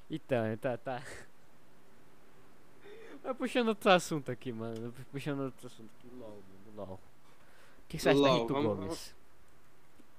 Então, 0.10 0.56
tá, 0.58 0.78
tá. 0.78 1.02
Mas 3.26 3.38
puxando 3.38 3.70
outro 3.70 3.90
assunto 3.92 4.32
aqui, 4.32 4.52
mano. 4.52 4.94
Puxando 5.12 5.40
outro 5.42 5.68
assunto 5.68 5.90
aqui. 6.00 6.08
LOL, 6.20 6.30
mano, 6.76 6.88
LOL. 6.90 6.96
O 6.96 7.00
que 7.88 7.98
você 8.00 8.10
acha 8.10 8.20
da 8.22 8.28
LOL, 8.28 8.42
Rito 8.42 8.54
vamos- 8.54 8.78
Gomes? 8.78 9.16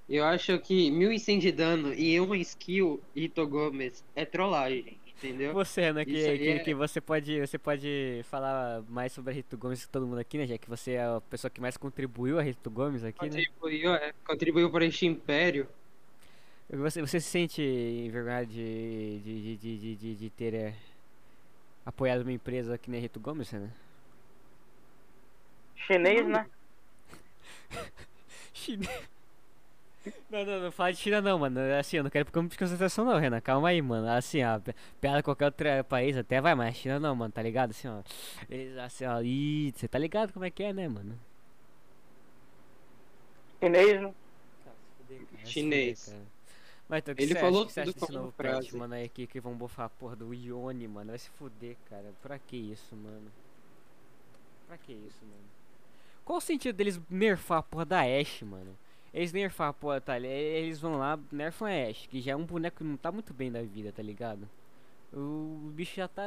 Eu 0.09 0.25
acho 0.25 0.59
que 0.61 0.91
1100 0.91 1.39
de 1.41 1.51
dano 1.53 1.93
e 1.93 2.21
um 2.21 2.35
skill 2.37 3.01
Ito 3.15 3.45
Gomes 3.49 4.05
é 4.15 4.25
trollagem, 4.25 4.97
entendeu? 5.05 5.53
Você, 5.53 5.93
né, 5.93 6.05
que, 6.05 6.13
que, 6.39 6.49
é- 6.49 6.59
que 6.61 6.75
você 6.75 7.01
pode 7.01 7.41
você 7.41 7.59
pode 7.59 8.21
falar 8.31 8.83
mais 8.89 9.11
sobre 9.13 9.33
a 9.33 9.35
Rito 9.35 9.59
Gomes 9.59 9.85
que 9.85 9.91
todo 9.91 10.07
mundo 10.07 10.19
aqui, 10.21 10.39
né, 10.39 10.47
já 10.47 10.57
que 10.59 10.69
você 10.71 10.93
é 10.93 11.03
a 11.05 11.21
pessoa 11.29 11.51
que 11.51 11.61
mais 11.61 11.77
contribuiu 11.77 12.39
a 12.39 12.43
Rito 12.43 12.71
Gomes 12.71 13.03
aqui, 13.03 13.29
né? 13.29 13.31
Contribuiu, 13.59 13.95
é, 13.95 14.13
contribuiu 14.25 14.71
para 14.71 14.85
este 14.85 15.07
império. 15.07 15.67
Você, 16.71 17.01
você 17.01 17.21
se 17.21 17.29
sente 17.29 17.61
envergonhado 17.63 18.47
de, 18.47 19.19
de, 19.25 19.57
de, 19.57 19.77
de, 19.79 19.97
de, 19.97 20.15
de 20.15 20.31
ter 20.31 20.55
é, 20.55 20.75
apoiado 21.87 22.23
uma 22.23 22.33
empresa 22.33 22.77
que 22.79 22.91
nem 22.91 22.99
a 23.01 23.03
Rito 23.03 23.21
Gomes, 23.21 23.53
né? 23.53 23.71
Chinês, 25.77 26.27
né? 26.27 26.47
China. 28.53 28.89
Não, 30.31 30.45
não, 30.45 30.61
não 30.61 30.73
fala 30.73 30.93
de 30.93 30.99
China 30.99 31.21
não, 31.21 31.39
mano. 31.39 31.59
Assim, 31.79 31.97
eu 31.97 32.03
não 32.05 32.11
quero 32.11 32.23
ir 32.23 32.25
pro 32.27 32.33
campo 32.33 32.51
de 32.51 32.59
concentração 32.59 33.05
não, 33.05 33.19
Renan. 33.19 33.41
Calma 33.41 33.69
aí, 33.69 33.81
mano. 33.83 34.09
Assim, 34.09 34.43
ó, 34.45 34.59
pi- 34.59 34.75
piada 35.01 35.23
qualquer 35.23 35.47
outro 35.47 35.67
país 35.89 36.17
até 36.17 36.41
vai, 36.41 36.55
mas 36.55 36.77
China 36.77 36.99
não, 37.01 37.15
mano, 37.15 37.33
tá 37.33 37.43
ligado? 37.43 37.71
Assim, 37.71 37.89
ó. 37.89 38.03
Eles, 38.49 38.77
assim, 38.79 39.05
ó, 39.05 39.21
ih, 39.23 39.73
você 39.75 39.89
tá 39.89 39.99
ligado 39.99 40.33
como 40.33 40.45
é 40.45 40.51
que 40.51 40.63
é, 40.63 40.73
né, 40.73 40.89
mano? 40.89 41.19
Chinês, 43.61 44.01
né? 44.01 44.15
Chinês. 45.45 46.15
Mas 46.89 47.01
então, 47.01 47.15
que 47.15 47.23
Ele 47.23 47.35
falou 47.35 47.61
acha, 47.63 47.67
que 47.67 47.73
você 47.73 47.81
acha 47.81 47.93
desse 47.93 48.07
como 48.07 48.19
novo 48.19 48.33
patch, 48.33 48.73
mano, 48.73 48.95
aí 48.95 49.09
que, 49.09 49.27
que 49.27 49.41
vão 49.41 49.55
bufar 49.55 49.87
a 49.87 49.89
porra 49.89 50.15
do 50.15 50.33
Ione, 50.33 50.87
mano? 50.87 51.11
Vai 51.11 51.19
se 51.19 51.31
fuder, 51.31 51.77
cara. 51.91 52.13
Pra 52.23 52.39
que 52.39 52.57
isso, 52.57 52.95
mano? 52.95 53.31
Pra 54.67 54.79
que 54.79 54.93
isso, 54.93 55.25
mano? 55.25 55.45
Qual 56.25 56.39
o 56.39 56.41
sentido 56.41 56.77
deles 56.77 57.01
nerfar 57.11 57.59
a 57.59 57.63
porra 57.63 57.85
da 57.85 58.01
Ashe, 58.01 58.45
mano? 58.45 58.77
Eles 59.13 59.33
nerfar 59.33 59.69
a 59.69 59.73
porra, 59.73 60.01
tá? 60.01 60.19
Eles 60.19 60.81
vão 60.81 60.97
lá, 60.99 61.19
nerfam 61.33 61.67
a 61.67 61.89
Ashe, 61.89 62.09
que 62.09 62.21
já 62.21 62.33
é 62.33 62.37
um 62.37 62.45
boneco 62.45 62.79
que 62.79 62.85
não 62.85 62.97
tá 62.97 63.11
muito 63.11 63.33
bem 63.33 63.51
da 63.51 63.63
vida, 63.63 63.93
tá 63.93 64.03
ligado? 64.03 64.49
O 65.13 65.71
bicho 65.73 65.97
já 65.97 66.07
tá 66.07 66.25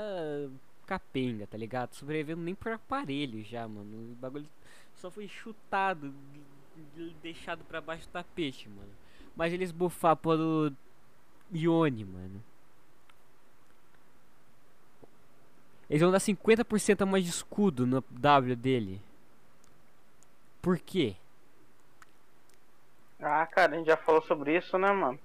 capenga, 0.85 1.45
tá 1.45 1.57
ligado? 1.57 1.93
Sobrevivendo 1.93 2.41
nem 2.41 2.55
por 2.55 2.71
aparelho 2.71 3.43
já, 3.43 3.67
mano. 3.67 4.11
O 4.11 4.15
bagulho 4.15 4.47
só 4.95 5.11
foi 5.11 5.27
chutado, 5.27 6.13
deixado 7.21 7.63
pra 7.65 7.79
baixo 7.79 8.07
do 8.07 8.11
tapete, 8.11 8.67
mano. 8.67 8.89
Mas 9.39 9.53
eles 9.53 9.71
buffar 9.71 10.11
a 10.11 10.15
porra 10.17 10.35
do 10.35 10.75
Ione, 11.53 12.03
mano. 12.03 12.43
Eles 15.89 16.01
vão 16.01 16.11
dar 16.11 16.17
50% 16.17 17.01
a 17.01 17.05
mais 17.05 17.23
de 17.23 17.29
escudo 17.29 17.87
no 17.87 18.03
W 18.11 18.53
dele. 18.57 19.01
Por 20.61 20.77
quê? 20.77 21.15
Ah, 23.17 23.45
cara, 23.45 23.75
a 23.75 23.77
gente 23.77 23.87
já 23.87 23.95
falou 23.95 24.21
sobre 24.23 24.57
isso, 24.57 24.77
né, 24.77 24.91
mano? 24.91 25.17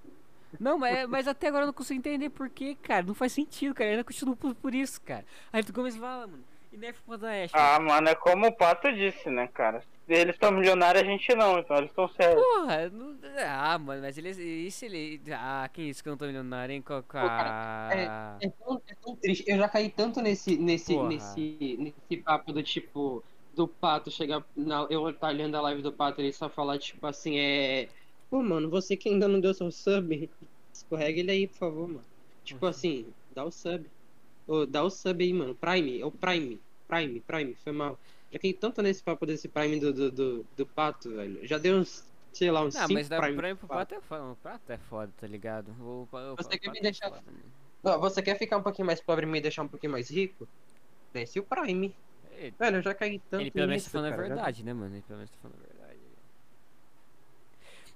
Não, 0.60 0.78
mas, 0.78 1.08
mas 1.08 1.26
até 1.26 1.48
agora 1.48 1.64
eu 1.64 1.66
não 1.66 1.74
consigo 1.74 1.98
entender 1.98 2.30
por 2.30 2.48
quê, 2.48 2.76
cara. 2.80 3.04
Não 3.04 3.14
faz 3.14 3.32
sentido, 3.32 3.74
cara. 3.74 3.90
Eu 3.90 3.94
ainda 3.94 4.04
continuo 4.04 4.36
por, 4.36 4.54
por 4.54 4.72
isso, 4.72 5.00
cara. 5.00 5.24
Aí 5.52 5.64
tu 5.64 5.72
Gomes 5.72 5.96
fala, 5.96 6.28
mano. 6.28 6.44
E 6.74 6.76
nerf 6.76 7.00
porra 7.06 7.18
da. 7.18 7.28
Ah, 7.52 7.78
mano, 7.78 8.08
é 8.08 8.16
como 8.16 8.48
o 8.48 8.52
Pato 8.52 8.92
disse, 8.92 9.30
né, 9.30 9.46
cara? 9.46 9.80
Eles 10.08 10.34
estão 10.34 10.50
milionários, 10.50 11.04
a 11.04 11.06
gente 11.06 11.32
não, 11.36 11.60
então 11.60 11.76
eles 11.76 11.88
estão 11.90 12.08
sérios. 12.08 12.42
Porra, 12.42 12.90
não- 12.90 13.16
ah, 13.46 13.78
mano, 13.78 14.02
mas 14.02 14.18
eles. 14.18 14.74
Se 14.74 14.86
ele. 14.86 15.22
Ah, 15.30 15.70
quem 15.72 15.86
disse 15.86 16.02
que 16.02 16.08
eu 16.08 16.10
não 16.10 16.18
tô 16.18 16.26
milionário, 16.26 16.74
hein? 16.74 16.82
Com, 16.82 17.00
com 17.02 17.16
a- 17.16 18.36
É 18.40 18.48
tão, 18.48 18.82
é 18.88 18.94
tão 18.96 19.14
triste. 19.16 19.44
Eu 19.46 19.56
já 19.56 19.68
caí 19.68 19.88
tanto 19.88 20.20
nesse, 20.20 20.56
nesse, 20.58 20.92
Porra. 20.94 21.08
nesse, 21.10 21.76
nesse 21.78 22.22
papo 22.22 22.52
do 22.52 22.62
tipo. 22.62 23.22
Do 23.54 23.68
pato 23.68 24.10
chegar. 24.10 24.44
Na, 24.56 24.84
eu 24.90 25.12
tá 25.14 25.28
olhando 25.28 25.56
a 25.56 25.60
live 25.60 25.80
do 25.80 25.92
pato 25.92 26.20
e 26.20 26.24
ele 26.24 26.32
só 26.32 26.48
falar, 26.48 26.76
tipo 26.78 27.06
assim, 27.06 27.38
é. 27.38 27.88
Pô, 28.28 28.42
mano, 28.42 28.68
você 28.68 28.96
que 28.96 29.08
ainda 29.08 29.28
não 29.28 29.38
deu 29.38 29.54
seu 29.54 29.70
sub, 29.70 30.28
escorrega 30.74 31.20
ele 31.20 31.30
aí, 31.30 31.46
por 31.46 31.56
favor, 31.58 31.86
mano. 31.86 32.04
Tipo 32.44 32.66
assim, 32.66 33.06
dá 33.32 33.44
o 33.44 33.52
sub. 33.52 33.86
Ô, 34.46 34.66
dá 34.66 34.82
o 34.82 34.90
sub 34.90 35.22
aí, 35.24 35.32
mano. 35.32 35.54
Prime, 35.54 36.00
é 36.00 36.04
o 36.04 36.10
Prime. 36.10 36.60
Prime, 36.88 37.20
Prime, 37.20 37.54
foi 37.56 37.72
mal. 37.72 37.98
Já 38.32 38.38
caí 38.38 38.52
tanto 38.52 38.82
nesse 38.82 39.02
papo 39.02 39.24
desse 39.26 39.48
Prime 39.48 39.78
do, 39.80 39.92
do, 39.92 40.10
do, 40.10 40.46
do 40.56 40.66
pato, 40.66 41.10
velho. 41.10 41.46
Já 41.46 41.56
deu 41.58 41.76
uns, 41.76 42.04
sei 42.32 42.50
lá, 42.50 42.62
uns 42.64 42.74
Não, 42.74 42.82
5 42.82 42.94
mas 42.94 43.08
dá 43.08 43.20
Prime. 43.20 43.36
Prime 43.36 43.54
pro 43.54 43.66
pro 43.68 43.76
pato 43.76 43.94
é 43.94 44.00
foda. 44.00 44.24
O 44.32 44.36
pato 44.36 44.72
é 44.72 44.78
foda, 44.78 45.12
tá 45.20 45.26
ligado? 45.26 45.68
O, 45.80 46.08
o, 46.10 46.36
Você 46.36 46.56
o 46.56 46.58
quer 46.58 46.60
me 46.60 46.66
pato 46.66 46.78
é 46.78 46.80
deixar- 46.82 47.08
foda, 47.10 47.22
mano. 47.26 47.44
Ó, 47.86 47.98
você 47.98 48.22
quer 48.22 48.38
ficar 48.38 48.56
um 48.56 48.62
pouquinho 48.62 48.86
mais 48.86 49.00
pobre 49.00 49.26
e 49.26 49.28
me 49.28 49.40
deixar 49.40 49.62
um 49.62 49.68
pouquinho 49.68 49.92
mais 49.92 50.10
rico? 50.10 50.48
Desce 51.12 51.38
o 51.38 51.42
Prime. 51.44 51.94
Ele, 52.32 52.54
Velho, 52.58 52.76
eu 52.78 52.82
já 52.82 52.94
caí 52.94 53.20
tanto 53.30 53.42
ele 53.42 53.50
pelo 53.50 53.68
menos 53.68 53.84
tá 53.84 53.90
falando 53.90 54.06
a 54.06 54.16
já- 54.16 54.22
verdade, 54.22 54.64
né, 54.64 54.72
mano? 54.72 54.94
Ele 54.94 55.02
pelo 55.06 55.18
menos 55.18 55.30
tá 55.30 55.36
falando 55.40 55.58
a 55.58 55.66
verdade. 55.66 56.00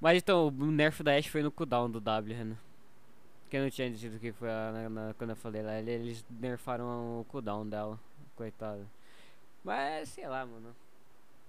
Mas 0.00 0.18
então, 0.18 0.46
o 0.46 0.70
nerf 0.70 1.02
da 1.02 1.16
Ashe 1.16 1.28
foi 1.28 1.42
no 1.42 1.50
cooldown 1.50 1.90
do 1.90 2.00
W, 2.00 2.36
Renan. 2.36 2.56
Que 3.50 3.56
eu 3.56 3.62
não 3.62 3.70
tinha 3.70 3.90
dito 3.90 4.18
que 4.20 4.30
foi 4.32 4.48
a- 4.48 4.70
na- 4.72 4.88
na- 4.88 5.14
quando 5.14 5.30
eu 5.30 5.36
falei 5.36 5.62
lá. 5.62 5.78
ele- 5.78 5.90
Eles 5.90 6.24
nerfaram 6.30 7.20
o 7.20 7.24
cooldown 7.24 7.66
dela. 7.66 7.98
Coitado. 8.38 8.88
Mas 9.64 10.10
sei 10.10 10.28
lá, 10.28 10.46
mano. 10.46 10.74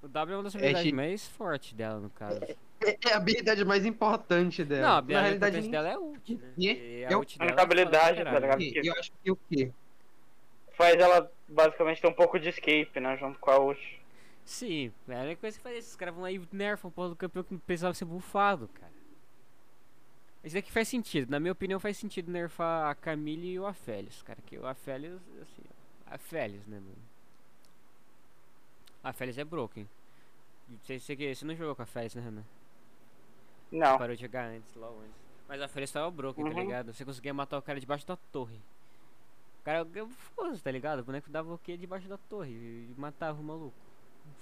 O 0.01 0.07
W 0.07 0.33
é 0.33 0.37
uma 0.37 0.43
das 0.43 0.55
habilidades 0.55 0.91
mais 0.91 1.27
fortes 1.27 1.73
dela, 1.73 1.99
no 1.99 2.09
caso. 2.09 2.41
É, 2.81 2.97
é 3.05 3.13
a 3.13 3.17
habilidade 3.17 3.63
mais 3.63 3.85
importante 3.85 4.63
dela. 4.63 4.81
Não, 4.81 4.93
a 4.95 4.97
habilidade 4.97 5.27
mais 5.27 5.35
importante 5.35 5.69
dela 5.69 5.87
é 5.87 5.93
a 5.93 5.99
ult, 5.99 6.35
né? 6.35 6.53
E 6.57 7.05
a 7.05 7.17
ult 7.17 7.37
dela 7.37 7.51
é 7.51 7.61
habilidade, 7.61 8.23
tá 8.23 8.39
ligado? 8.39 8.61
E 8.61 8.87
eu 8.87 8.93
acho 8.93 9.11
que 9.23 9.31
o 9.31 9.35
quê? 9.35 9.71
Faz 10.71 10.95
ela 10.95 11.31
basicamente 11.47 12.01
ter 12.01 12.07
um 12.07 12.13
pouco 12.13 12.39
de 12.39 12.49
escape, 12.49 12.99
né? 12.99 13.17
Junto 13.17 13.37
com 13.37 13.51
a 13.51 13.59
ult. 13.59 14.01
Sim, 14.43 14.91
é 15.07 15.15
a 15.15 15.21
única 15.21 15.41
coisa 15.41 15.57
que 15.57 15.63
faz 15.63 15.77
esses 15.77 15.95
caras 15.95 16.15
vão 16.15 16.23
lá 16.23 16.31
e 16.31 16.41
nerfam 16.51 16.89
o 16.89 16.91
porra 16.91 17.09
do 17.09 17.15
campeão 17.15 17.43
que 17.43 17.55
precisava 17.57 17.93
ser 17.93 18.05
bufado, 18.05 18.67
cara. 18.69 18.91
Isso 20.43 20.57
aqui 20.57 20.71
faz 20.71 20.87
sentido, 20.87 21.29
na 21.29 21.39
minha 21.39 21.51
opinião 21.51 21.79
faz 21.79 21.97
sentido 21.97 22.31
nerfar 22.31 22.89
a 22.89 22.95
Camille 22.95 23.51
e 23.51 23.59
o 23.59 23.67
Aphelios, 23.67 24.23
cara. 24.23 24.39
Que 24.43 24.57
o 24.57 24.65
Aphelios, 24.65 25.21
assim, 25.41 25.61
Aphelios, 26.09 26.65
né, 26.65 26.79
mano? 26.79 27.09
A 29.03 29.13
Félix 29.13 29.37
é 29.37 29.43
broken. 29.43 29.87
Você, 30.83 30.99
você, 30.99 31.35
você 31.35 31.45
não 31.45 31.55
jogou 31.55 31.75
com 31.75 31.81
a 31.81 31.85
Félix, 31.85 32.15
né, 32.15 32.21
Renan? 32.21 32.43
Não. 33.71 33.97
Parou 33.97 34.15
de 34.15 34.21
jogar 34.21 34.45
antes, 34.45 34.73
logo 34.75 34.99
antes. 34.99 35.29
Mas 35.47 35.61
a 35.61 35.67
Félix 35.67 35.91
tava 35.91 36.11
broken, 36.11 36.43
tá 36.43 36.49
uhum. 36.49 36.55
tá 36.55 36.61
ligado? 36.61 36.93
Você 36.93 37.05
conseguia 37.05 37.33
matar 37.33 37.57
o 37.57 37.61
cara 37.61 37.79
debaixo 37.79 38.05
da 38.05 38.15
torre. 38.15 38.59
O 39.61 39.63
cara, 39.63 39.85
foda-se, 40.35 40.63
tá 40.63 40.71
ligado? 40.71 40.99
O 40.99 41.03
boneco 41.03 41.29
dava 41.29 41.53
o 41.53 41.57
que 41.57 41.75
debaixo 41.77 42.07
da 42.07 42.17
torre 42.17 42.51
e 42.51 42.93
matava 42.97 43.39
o 43.39 43.43
maluco. 43.43 43.75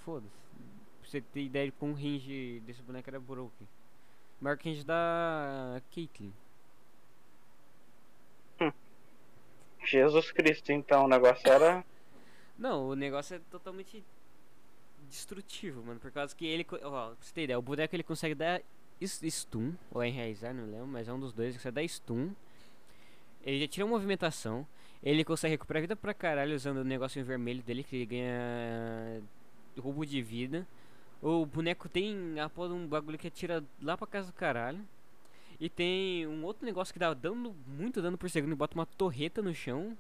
Foda-se. 0.04 0.36
Pra 1.02 1.10
você 1.10 1.22
ter 1.22 1.44
ideia 1.44 1.68
de 1.68 1.72
como 1.74 1.94
o 1.94 1.96
range 1.96 2.62
desse 2.66 2.82
boneco 2.82 3.10
era 3.10 3.20
broken. 3.20 3.68
O 4.40 4.44
maior 4.44 4.58
range 4.58 4.84
da 4.84 5.82
Caitlyn. 5.94 6.34
Hum. 8.60 8.72
Jesus 9.90 10.32
Cristo, 10.32 10.72
então 10.72 11.06
o 11.06 11.08
negócio 11.08 11.48
era. 11.50 11.84
Não, 12.58 12.90
o 12.90 12.96
negócio 12.96 13.36
é 13.36 13.40
totalmente 13.52 14.04
destrutivo, 15.10 15.84
mano. 15.84 16.00
Por 16.00 16.12
causa 16.12 16.36
que 16.36 16.46
ele. 16.46 16.66
Ó, 16.84 17.10
pra 17.10 17.16
você 17.20 17.34
ter 17.34 17.44
ideia, 17.44 17.60
o 17.60 17.62
boneco 17.62 17.96
ele 17.96 18.04
consegue 18.04 18.36
dar 18.36 18.62
stun, 19.02 19.74
ou 19.92 20.04
enraizar, 20.04 20.54
não 20.54 20.66
lembro, 20.66 20.88
mas 20.88 21.08
é 21.08 21.14
um 21.14 21.20
dos 21.20 21.34
dois. 21.34 21.50
Ele 21.50 21.58
consegue 21.58 21.76
dar 21.76 21.88
stun. 21.88 22.32
Ele 23.44 23.60
já 23.62 23.68
tira 23.68 23.86
uma 23.86 23.96
movimentação. 23.96 24.68
Ele 25.02 25.24
consegue 25.24 25.52
recuperar 25.52 25.82
vida 25.82 25.96
pra 25.96 26.14
caralho 26.14 26.56
usando 26.56 26.78
o 26.78 26.84
negócio 26.84 27.20
em 27.20 27.24
vermelho 27.24 27.62
dele, 27.62 27.84
que 27.84 27.96
ele 27.96 28.06
ganha 28.06 29.22
roubo 29.78 30.06
de 30.06 30.22
vida. 30.22 30.68
O 31.22 31.46
boneco 31.46 31.88
tem 31.88 32.40
a 32.40 32.50
porra 32.50 32.70
de 32.70 32.74
um 32.76 32.88
bagulho 32.88 33.18
que 33.18 33.28
atira 33.28 33.64
lá 33.82 33.96
pra 33.96 34.08
casa 34.08 34.28
do 34.28 34.34
caralho. 34.34 34.80
E 35.60 35.70
tem 35.70 36.28
um 36.28 36.44
outro 36.44 36.66
negócio 36.66 36.94
que 36.94 37.00
dá 37.00 37.14
dano, 37.14 37.56
muito 37.66 38.02
dano 38.02 38.18
por 38.18 38.30
segundo 38.30 38.52
e 38.52 38.56
bota 38.56 38.76
uma 38.76 38.86
torreta 38.86 39.42
no 39.42 39.54
chão. 39.54 39.98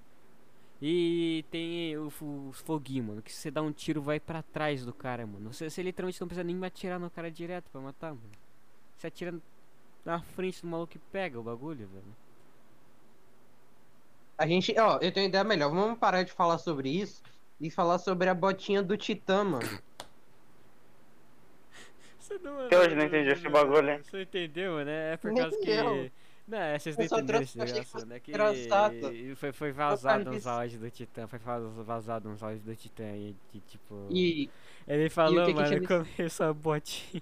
E 0.79 1.43
tem 1.49 1.97
os 1.97 2.59
foguinhos, 2.61 3.07
mano. 3.07 3.21
Que 3.21 3.33
se 3.33 3.39
você 3.39 3.51
dá 3.51 3.61
um 3.61 3.71
tiro, 3.71 4.01
vai 4.01 4.19
pra 4.19 4.43
trás 4.43 4.85
do 4.85 4.93
cara, 4.93 5.25
mano. 5.25 5.51
Você, 5.51 5.69
você 5.69 5.81
literalmente 5.81 6.21
não 6.21 6.27
precisa 6.27 6.43
nem 6.43 6.63
atirar 6.63 6.99
no 6.99 7.09
cara 7.09 7.31
direto 7.31 7.69
pra 7.71 7.81
matar, 7.81 8.13
mano. 8.13 8.29
Você 8.95 9.07
atira 9.07 9.33
na 10.05 10.21
frente 10.21 10.61
do 10.61 10.67
maluco 10.67 10.91
que 10.91 10.99
pega 10.99 11.39
o 11.39 11.43
bagulho, 11.43 11.87
velho. 11.87 12.15
A 14.37 14.45
gente, 14.45 14.73
ó, 14.79 14.99
eu 15.01 15.11
tenho 15.11 15.27
ideia 15.27 15.43
melhor. 15.43 15.71
Vamos 15.71 15.97
parar 15.97 16.21
de 16.21 16.31
falar 16.31 16.59
sobre 16.59 16.89
isso 16.89 17.23
e 17.59 17.71
falar 17.71 17.97
sobre 17.97 18.29
a 18.29 18.35
botinha 18.35 18.83
do 18.83 18.95
Titã, 18.95 19.43
mano. 19.43 19.79
Você 22.27 22.37
não, 22.39 22.59
Até 22.59 22.77
hoje 22.77 22.93
não 22.93 23.05
entendi 23.05 23.29
esse 23.29 23.47
bagulho, 23.47 23.83
né? 23.83 24.01
Você 24.03 24.23
entendeu, 24.23 24.83
né? 24.83 25.13
É 25.13 25.17
por 25.17 25.33
causa 25.33 25.57
que. 25.57 26.11
Não, 26.45 26.57
é, 26.57 26.77
vocês 26.77 26.97
não 26.97 27.05
entenderam 27.05 27.41
esse 27.41 27.57
negócio, 27.57 28.05
né? 28.05 28.19
Que 28.19 28.33
foi, 29.35 29.51
foi 29.53 29.71
vazado 29.71 30.29
uns 30.29 30.45
áudios 30.45 30.79
do 30.79 30.89
Titã, 30.89 31.25
foi 31.27 31.39
vazado 31.83 32.29
uns 32.29 32.43
áudios 32.43 32.63
do 32.63 32.75
Titã 32.75 33.03
e 33.15 33.35
de, 33.53 33.59
tipo... 33.61 34.07
E... 34.09 34.49
Ele 34.87 35.09
falou, 35.09 35.45
que 35.45 35.53
mano, 35.53 35.81
que 35.81 35.87
começou 36.15 36.45
a 36.45 36.53
botinha. 36.53 37.21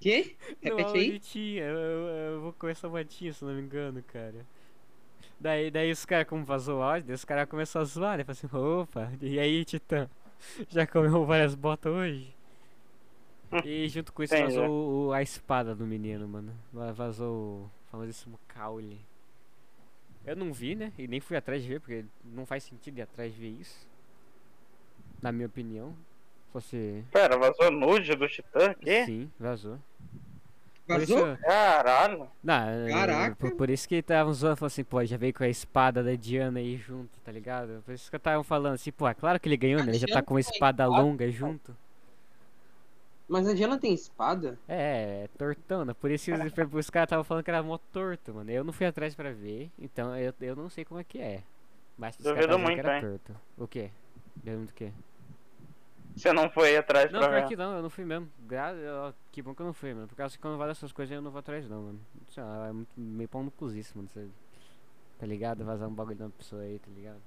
Que? 0.00 0.36
Repete 0.62 0.96
aí? 0.96 1.18
Tinha, 1.18 1.64
eu, 1.64 1.78
eu, 1.78 2.08
eu, 2.08 2.40
vou 2.40 2.52
começar 2.54 2.86
a 2.86 2.90
botinha, 2.90 3.32
se 3.32 3.44
não 3.44 3.52
me 3.52 3.60
engano, 3.60 4.02
cara. 4.10 4.46
Daí, 5.38 5.70
daí 5.70 5.90
os 5.90 6.04
caras, 6.06 6.26
como 6.28 6.44
vazou 6.44 6.80
o 6.80 6.82
áudio, 6.82 7.14
os 7.14 7.24
caras 7.24 7.48
começaram 7.48 7.82
a 7.82 7.86
zoar, 7.86 8.18
né? 8.18 8.24
Falaram 8.24 8.46
assim, 8.46 8.80
opa, 8.80 9.12
e 9.20 9.38
aí, 9.38 9.64
Titã? 9.64 10.08
Já 10.70 10.86
comeu 10.86 11.26
várias 11.26 11.54
botas 11.54 11.92
hoje? 11.92 12.41
E 13.64 13.88
junto 13.88 14.12
com 14.12 14.22
isso 14.22 14.36
vazou 14.36 15.08
o, 15.08 15.12
a 15.12 15.22
espada 15.22 15.74
do 15.74 15.86
menino, 15.86 16.26
mano. 16.26 16.52
Vazou 16.72 17.70
famosíssimo 17.90 18.38
caule. 18.48 18.98
Eu 20.24 20.36
não 20.36 20.52
vi, 20.52 20.74
né? 20.74 20.92
E 20.96 21.06
nem 21.06 21.20
fui 21.20 21.36
atrás 21.36 21.62
de 21.62 21.68
ver, 21.68 21.80
porque 21.80 22.04
não 22.24 22.46
faz 22.46 22.64
sentido 22.64 22.98
ir 22.98 23.02
atrás 23.02 23.34
de 23.34 23.40
ver 23.40 23.60
isso. 23.60 23.86
Na 25.20 25.32
minha 25.32 25.46
opinião. 25.46 25.94
Fosse. 26.52 27.04
Pera, 27.10 27.36
vazou 27.36 27.70
nude 27.70 28.14
do 28.14 28.28
Titã? 28.28 28.74
Quê? 28.74 29.04
Sim, 29.06 29.30
vazou. 29.38 29.78
Vazou? 30.86 31.32
Isso... 31.32 31.42
Caralho! 31.42 32.28
Não, 32.42 32.68
é, 32.68 32.90
Caraca! 32.90 33.36
Por, 33.36 33.52
por 33.52 33.70
isso 33.70 33.88
que 33.88 33.96
estavam 33.96 34.32
zoando, 34.32 34.56
falando 34.56 34.72
assim, 34.72 34.84
pô, 34.84 35.04
já 35.04 35.16
veio 35.16 35.32
com 35.32 35.44
a 35.44 35.48
espada 35.48 36.02
da 36.02 36.14
Diana 36.14 36.58
aí 36.58 36.76
junto, 36.76 37.20
tá 37.20 37.32
ligado? 37.32 37.82
Por 37.84 37.94
isso 37.94 38.10
que 38.10 38.16
estavam 38.16 38.42
falando 38.42 38.74
assim, 38.74 38.92
pô, 38.92 39.08
é 39.08 39.14
claro 39.14 39.40
que 39.40 39.48
ele 39.48 39.56
ganhou, 39.56 39.82
né? 39.82 39.92
Ele 39.92 39.98
já 39.98 40.06
tá 40.06 40.22
com 40.22 40.34
uma 40.34 40.40
espada 40.40 40.86
longa 40.86 41.30
junto. 41.30 41.76
Mas 43.32 43.48
a 43.48 43.54
Diana 43.54 43.78
tem 43.78 43.94
espada? 43.94 44.58
É, 44.68 45.24
é 45.24 45.28
tortona. 45.38 45.94
Por 45.94 46.10
isso 46.10 46.26
que 46.26 46.32
os, 46.32 46.38
os 46.74 46.90
caras 46.90 47.06
estavam 47.06 47.24
falando 47.24 47.42
que 47.42 47.50
era 47.50 47.62
mó 47.62 47.78
torto, 47.90 48.34
mano. 48.34 48.50
Eu 48.50 48.62
não 48.62 48.74
fui 48.74 48.84
atrás 48.84 49.14
pra 49.14 49.32
ver, 49.32 49.70
então 49.78 50.14
eu, 50.18 50.34
eu 50.38 50.54
não 50.54 50.68
sei 50.68 50.84
como 50.84 51.00
é 51.00 51.04
que 51.04 51.18
é. 51.18 51.42
Mas 51.96 52.14
os 52.18 52.24
caras 52.26 52.60
muito, 52.60 52.74
que 52.74 52.80
era 52.80 52.96
hein? 52.96 53.00
torto. 53.00 53.40
O 53.56 53.66
quê? 53.66 53.90
Duvido 54.36 54.66
do 54.66 54.74
quê? 54.74 54.92
Você 56.14 56.30
não 56.30 56.50
foi 56.50 56.76
atrás 56.76 57.10
não, 57.10 57.20
pra 57.20 57.30
ver? 57.30 57.40
Não, 57.40 57.48
que 57.48 57.56
não, 57.56 57.76
eu 57.76 57.82
não 57.82 57.88
fui 57.88 58.04
mesmo. 58.04 58.28
Gra 58.40 59.14
que 59.30 59.40
bom 59.40 59.54
que 59.54 59.62
eu 59.62 59.66
não 59.66 59.72
fui, 59.72 59.94
mano. 59.94 60.08
Por 60.08 60.14
causa 60.14 60.36
que 60.36 60.42
quando 60.42 60.58
vai 60.58 60.68
dessas 60.68 60.92
coisas 60.92 61.16
eu 61.16 61.22
não 61.22 61.30
vou 61.30 61.38
atrás 61.38 61.66
não, 61.66 61.84
mano. 61.84 62.00
Sei 62.28 62.42
lá, 62.42 62.68
é 62.68 62.72
muito, 62.72 62.90
meio 63.00 63.28
pão 63.30 63.42
no 63.42 63.50
cozice, 63.50 63.96
mano. 63.96 64.10
Você, 64.10 64.28
tá 65.18 65.26
ligado? 65.26 65.64
Vazar 65.64 65.88
um 65.88 65.94
bagulho 65.94 66.16
de 66.16 66.22
uma 66.22 66.30
pessoa 66.30 66.60
aí, 66.60 66.78
tá 66.78 66.90
ligado? 66.94 67.22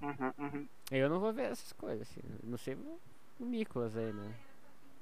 Uhum, 0.00 0.32
uhum. 0.38 0.68
Eu 0.92 1.10
não 1.10 1.18
vou 1.18 1.32
ver 1.32 1.50
essas 1.50 1.72
coisas, 1.72 2.02
assim. 2.02 2.20
Não 2.44 2.56
sei 2.56 2.76
o 3.38 3.44
Nicolas 3.44 3.96
aí, 3.96 4.12
né? 4.12 4.32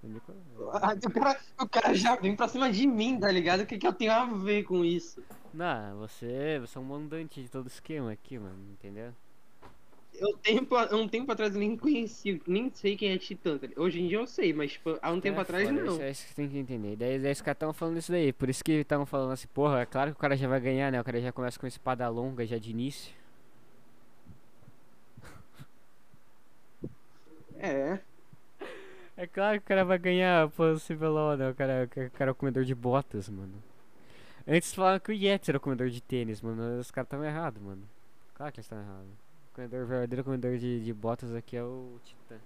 O, 0.03 0.09
Nicolas... 0.09 0.40
Ah, 0.73 0.95
o, 0.95 1.11
cara, 1.11 1.40
o 1.61 1.68
cara 1.68 1.95
já 1.95 2.16
vem 2.16 2.35
pra 2.35 2.49
cima 2.49 2.71
de 2.71 2.87
mim, 2.87 3.18
tá 3.18 3.31
ligado? 3.31 3.61
O 3.61 3.66
que, 3.66 3.79
que 3.79 3.87
eu 3.87 3.92
tenho 3.92 4.12
a 4.12 4.25
ver 4.25 4.64
com 4.64 4.85
isso? 4.85 5.23
Não, 5.55 5.99
você, 5.99 6.59
você 6.61 6.79
é 6.79 6.81
um 6.81 6.85
mandante 6.85 7.42
de 7.42 7.49
todo 7.49 7.66
esquema 7.66 8.12
aqui, 8.12 8.38
mano, 8.38 8.59
entendeu? 8.73 9.12
Eu 10.14 10.37
tempo, 10.37 10.77
um 10.95 11.09
tempo 11.09 11.33
atrás 11.33 11.55
eu 11.55 11.61
nem 11.61 11.77
conheci, 11.77 12.40
nem 12.47 12.71
sei 12.71 12.97
quem 12.97 13.12
é 13.12 13.18
Titã. 13.18 13.59
Tá 13.59 13.66
Hoje 13.77 14.01
em 14.01 14.09
dia 14.09 14.18
eu 14.18 14.27
sei, 14.27 14.53
mas 14.53 14.73
tipo, 14.73 14.99
há 15.01 15.11
um 15.11 15.21
tempo 15.21 15.38
é 15.38 15.42
atrás 15.42 15.68
foda, 15.68 15.83
não. 15.83 15.95
Isso 15.95 16.03
é 16.03 16.11
isso 16.11 16.27
que 16.27 16.35
tem 16.35 16.49
que 16.49 16.59
entender. 16.59 16.97
Daí, 16.97 17.18
daí 17.18 17.33
os 17.33 17.40
caras 17.40 17.57
estavam 17.57 17.73
falando 17.73 17.97
isso 17.97 18.12
daí. 18.12 18.33
Por 18.33 18.49
isso 18.51 18.62
que 18.62 18.73
estavam 18.73 19.07
falando 19.07 19.33
assim, 19.33 19.49
porra, 19.49 19.81
é 19.81 19.87
claro 19.87 20.11
que 20.12 20.16
o 20.18 20.21
cara 20.21 20.37
já 20.37 20.47
vai 20.47 20.61
ganhar, 20.61 20.92
né? 20.92 21.01
O 21.01 21.05
cara 21.05 21.21
já 21.21 21.33
começa 21.33 21.59
com 21.59 21.66
espada 21.66 22.09
longa 22.09 22.47
já 22.47 22.59
de 22.59 22.71
início. 22.71 23.12
É. 27.59 27.99
É 29.23 29.27
claro 29.29 29.57
que 29.61 29.65
o 29.65 29.69
cara 29.69 29.85
vai 29.85 29.99
ganhar 29.99 30.51
CBLOL, 30.51 31.37
né? 31.37 31.49
O 31.49 31.55
cara, 31.55 31.85
o 31.85 32.11
cara 32.11 32.31
é 32.31 32.33
o 32.33 32.35
comedor 32.35 32.65
de 32.65 32.75
botas, 32.75 33.29
mano. 33.29 33.55
Antes 34.49 34.75
falavam 34.75 34.99
que 34.99 35.13
o 35.13 35.15
Yetis 35.15 35.49
era 35.49 35.59
o 35.59 35.61
comedor 35.61 35.89
de 35.91 36.03
tênis, 36.03 36.43
mano. 36.43 36.81
Os 36.81 36.91
caras 36.91 37.07
estavam 37.07 37.25
errados, 37.25 37.63
mano. 37.63 37.89
Claro 38.35 38.53
que 38.53 38.59
eles 38.59 38.65
estão 38.67 38.81
errados. 38.81 39.13
O 39.53 39.55
comedor, 39.55 39.87
verdadeiro 39.87 40.25
comedor 40.25 40.59
de, 40.59 40.85
de 40.85 40.93
botas 40.93 41.33
aqui 41.37 41.57
é 41.57 41.63
o 41.63 42.01
Titã. 42.03 42.35
O 42.35 42.39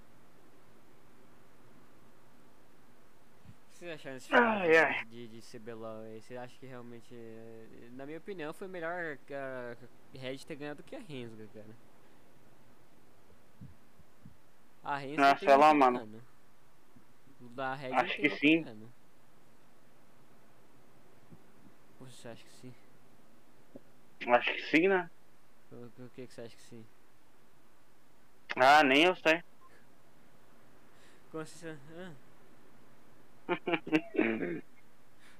que 3.70 3.78
vocês 3.78 3.94
acharam 3.94 4.16
desse 4.16 4.34
ah, 4.34 5.04
de, 5.08 5.28
de 5.28 5.58
CBLOL 5.58 6.00
aí? 6.02 6.20
Você 6.20 6.36
acha 6.36 6.54
que 6.60 6.66
realmente. 6.66 7.14
Eh, 7.14 7.88
na 7.92 8.04
minha 8.04 8.18
opinião, 8.18 8.52
foi 8.52 8.68
melhor 8.68 9.16
a 9.30 9.76
Red 10.12 10.36
ter 10.46 10.56
ganhado 10.56 10.82
do 10.82 10.86
que 10.86 10.94
a 10.94 11.00
Rensga, 11.00 11.46
cara. 11.54 11.74
A 14.84 14.96
Rensga. 14.98 15.22
Nossa, 15.22 15.50
ela, 15.50 15.72
mano. 15.72 16.20
Da 17.48 17.74
Red 17.74 17.92
Acho 17.92 18.16
que 18.16 18.30
sim. 18.30 18.64
Você 22.00 22.28
acha 22.28 22.44
que 22.44 22.52
sim? 22.52 22.74
Acho 24.28 24.52
que 24.52 24.62
sim, 24.62 24.88
né? 24.88 25.10
O, 25.72 25.86
o 26.04 26.10
que, 26.14 26.26
que 26.26 26.32
você 26.32 26.42
acha 26.42 26.56
que 26.56 26.62
sim? 26.62 26.84
Ah, 28.56 28.82
nem 28.82 29.04
eu 29.04 29.14
sei. 29.16 29.42
Como 31.30 31.42
assim? 31.42 31.76
Ah. 31.98 32.12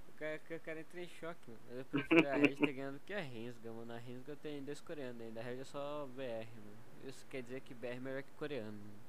o, 0.09 0.12
cara, 0.19 0.40
o 0.51 0.61
cara 0.61 0.81
entra 0.81 1.01
em 1.01 1.09
choque, 1.09 1.51
mano. 1.51 1.62
Eu 1.71 1.85
prefiro 1.87 2.29
a 2.29 2.35
Red 2.35 2.57
ter 2.57 2.73
ganhado 2.73 3.01
que 3.07 3.14
a 3.14 3.21
Rensga, 3.21 3.73
mano. 3.73 3.92
A 3.92 3.99
Rensga 3.99 4.37
tem 4.37 4.62
dois 4.62 4.81
coreanos 4.81 5.21
ainda. 5.21 5.40
A 5.40 5.42
Red 5.42 5.61
é 5.61 5.64
só 5.64 6.07
BR, 6.14 6.23
mano. 6.23 6.77
Isso 7.05 7.27
quer 7.31 7.42
dizer 7.42 7.61
que 7.62 7.75
BR 7.75 7.97
é 7.97 8.01
melhor 8.01 8.23
que 8.23 8.33
coreano, 8.33 8.73
mano. 8.73 9.07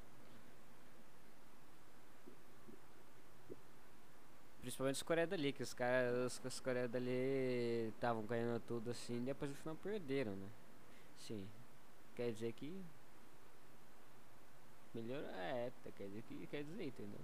Principalmente 4.68 4.96
os 4.96 5.02
Coreia 5.02 5.26
dali, 5.26 5.50
que 5.50 5.62
os 5.62 5.72
caras, 5.72 6.38
os 6.44 6.60
Coreia 6.60 6.86
dali 6.86 7.88
estavam 7.88 8.22
ganhando 8.26 8.60
tudo 8.68 8.90
assim 8.90 9.16
e 9.16 9.20
depois 9.20 9.50
no 9.50 9.56
final 9.56 9.74
perderam, 9.76 10.32
né? 10.32 10.46
Sim. 11.16 11.48
Quer 12.14 12.32
dizer 12.32 12.52
que. 12.52 12.84
Melhorar, 14.92 15.32
é, 15.38 15.72
tá, 15.82 15.90
quer 15.96 16.08
dizer 16.08 16.22
que 16.28 16.46
quer 16.48 16.64
dizer, 16.64 16.84
entendeu? 16.84 17.18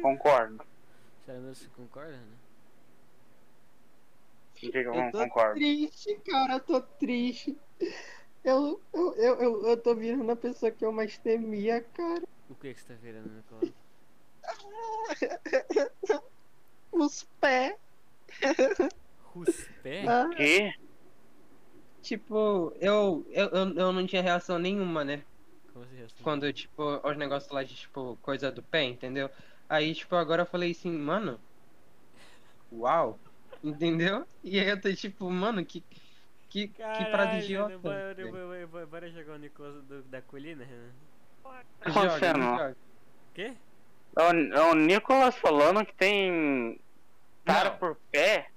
Concordo. 0.00 0.64
Sério 1.26 1.40
mesmo, 1.40 1.54
você 1.56 1.68
concorda, 1.74 2.12
né? 2.12 2.43
Eu 4.62 5.12
tô 5.12 5.18
concordo? 5.18 5.54
triste, 5.54 6.20
cara, 6.26 6.54
eu 6.54 6.60
tô 6.60 6.80
triste. 6.80 7.56
Eu, 8.42 8.80
eu, 8.92 9.14
eu, 9.16 9.40
eu, 9.40 9.66
eu 9.66 9.82
tô 9.82 9.94
virando 9.94 10.30
a 10.30 10.36
pessoa 10.36 10.70
que 10.70 10.84
eu 10.84 10.92
mais 10.92 11.16
temia, 11.18 11.82
cara. 11.82 12.22
O 12.48 12.54
que 12.54 12.74
que 12.74 12.80
você 12.80 12.88
tá 12.88 12.94
virando, 12.94 13.30
Nicolas? 13.30 13.72
Os 16.92 17.26
pés. 17.40 17.74
Ruspé? 19.34 20.06
Ah, 20.08 20.28
Que? 20.36 20.72
tipo, 22.02 22.72
eu, 22.76 23.24
eu, 23.30 23.48
eu, 23.48 23.74
eu 23.74 23.92
não 23.92 24.06
tinha 24.06 24.22
reação 24.22 24.58
nenhuma, 24.58 25.04
né? 25.04 25.24
Como 25.72 25.84
você 25.84 25.96
responde? 25.96 26.22
Quando, 26.22 26.52
tipo, 26.52 26.82
os 27.04 27.16
negócios 27.16 27.50
lá 27.50 27.64
de, 27.64 27.74
tipo, 27.74 28.16
coisa 28.18 28.52
do 28.52 28.62
pé, 28.62 28.84
entendeu? 28.84 29.28
Aí, 29.68 29.94
tipo, 29.94 30.14
agora 30.14 30.42
eu 30.42 30.46
falei 30.46 30.70
assim, 30.70 30.92
mano. 30.92 31.40
Uau! 32.70 33.18
Entendeu? 33.64 34.26
E 34.42 34.60
aí 34.60 34.68
eu 34.68 34.80
tô 34.80 34.92
tipo, 34.94 35.28
mano, 35.30 35.64
que. 35.64 35.82
Que, 36.50 36.68
que 36.68 36.82
parada 37.10 37.38
idiota. 37.38 37.76
Bora, 37.78 38.14
bora, 38.14 38.66
bora, 38.68 38.86
bora 38.86 39.10
jogar 39.10 39.32
o 39.34 39.38
Nicolas 39.38 39.82
do- 39.86 40.02
da 40.04 40.22
colina, 40.22 40.64
Renan? 40.64 40.90
Joga, 41.42 41.64
Acontecendo. 42.06 42.42
joga. 42.42 42.76
Quê? 43.34 43.52
É 44.16 44.22
o, 44.22 44.54
é 44.54 44.70
o 44.70 44.74
Nicolas 44.76 45.34
falando 45.36 45.84
que 45.84 45.92
tem 45.96 46.78
cara 47.44 47.70
Não. 47.70 47.78
por 47.78 47.96
pé. 48.12 48.50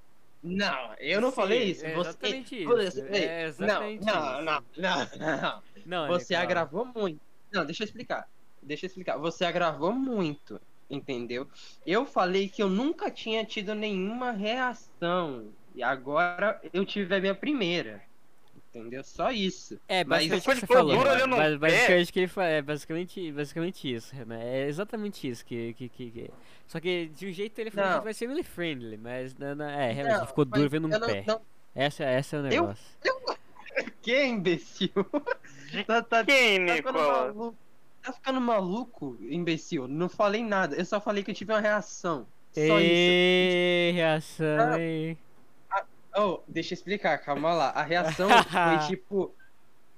Não, 0.43 0.93
eu 1.00 1.20
não 1.20 1.32
Sim, 1.32 1.36
falei 1.36 1.63
isso. 1.72 1.84
é 1.86 1.93
Você, 1.96 2.10
exatamente 2.10 2.63
você- 2.65 2.88
isso, 2.88 3.06
é 3.08 3.43
exatamente 3.48 4.06
não, 4.06 4.13
não, 4.13 4.38
isso. 4.38 4.46
não, 4.78 5.00
não, 5.00 5.41
não. 5.41 5.63
Não, 5.86 6.08
Você 6.10 6.34
Nicolas. 6.36 6.43
agravou 6.43 6.86
muito. 6.86 7.20
Não, 7.52 7.65
deixa 7.65 7.82
eu 7.82 7.86
explicar. 7.86 8.28
Deixa 8.62 8.86
eu 8.86 8.88
explicar. 8.89 9.17
Você 9.17 9.43
agravou 9.43 9.91
muito, 9.91 10.62
entendeu? 10.89 11.47
Eu 11.86 12.06
falei 12.06 12.47
que 12.50 12.62
eu 12.63 12.69
nunca 12.69 13.10
tinha 13.12 13.43
tido 13.45 13.73
nenhuma 13.76 14.32
reação. 14.32 15.47
E 15.76 15.84
agora 15.84 16.60
eu 16.73 16.86
tive 16.86 17.15
a 17.15 17.19
minha 17.19 17.36
primeira. 17.36 18.02
Entendeu? 18.73 19.04
Só 19.04 19.32
isso. 19.32 19.80
É, 19.88 20.04
Mas 20.04 20.28
basicamente 20.28 20.28
o 20.28 20.30
que 20.30 20.39
depois 20.39 20.58
você 20.60 20.62
ficou 20.62 20.78
falou. 20.78 20.97
duro 20.97 21.10
Renan. 21.10 21.21
ali 21.23 21.54
no 21.54 21.60
Bas- 21.60 21.71
pé. 21.71 21.78
Basicamente, 21.78 22.13
que 22.13 22.19
ele 22.19 22.28
fa- 22.28 22.45
é 22.45 22.62
basicamente, 22.62 23.32
basicamente 23.32 23.93
isso, 23.93 24.15
Renan. 24.15 24.39
É 24.39 24.67
exatamente 24.67 25.28
isso 25.28 25.45
que, 25.45 25.73
que, 25.73 25.89
que, 25.89 26.12
que- 26.12 26.32
Só 26.67 26.80
que 26.80 27.08
de 27.08 27.28
um 27.28 27.32
jeito 27.32 27.58
ele 27.60 27.71
falou 27.71 27.89
Não. 27.91 27.97
que 28.00 28.04
vai 28.04 28.13
ser 28.13 28.26
family 28.28 28.43
friendly, 28.43 28.97
mas 28.97 29.36
não, 29.36 29.56
não, 29.56 29.65
é, 29.69 29.91
realmente 29.91 30.19
Não, 30.19 30.28
ficou 30.28 30.45
mas 30.45 30.60
duro 30.60 30.69
vendo 30.69 30.88
um 30.88 30.91
eu 30.91 31.00
não- 31.00 31.08
pé. 31.08 31.23
não- 31.26 31.41
Essa, 31.73 32.04
essa 32.04 32.36
é 32.36 32.39
o 32.39 32.45
Eu- 32.45 32.50
negócio. 32.50 32.86
Que 34.02 34.26
imbecil? 34.26 34.89
Tá, 35.86 36.02
tá, 36.02 36.23
Quem, 36.23 36.65
tá 36.65 36.73
Nicolas? 36.76 37.54
Tá 38.08 38.13
ficando 38.13 38.39
maluco, 38.39 39.17
imbecil. 39.20 39.86
Não 39.86 40.08
falei 40.08 40.41
nada. 40.41 40.78
Eu 40.78 40.86
só 40.86 41.02
falei 41.02 41.24
que 41.24 41.32
eu 41.32 41.36
tive 41.36 41.52
uma 41.52 41.60
reação. 41.60 42.26
Só 42.54 42.62
isso. 42.62 42.72
Ei, 42.80 43.91
reação, 43.91 44.60
Ah. 44.74 44.80
hein? 44.82 45.17
Oh, 46.15 46.39
deixa 46.48 46.74
eu 46.74 46.78
explicar, 46.78 47.17
calma 47.17 47.54
lá. 47.54 47.70
A 47.72 47.84
reação 47.84 48.30
foi 48.80 48.88
tipo. 48.88 49.36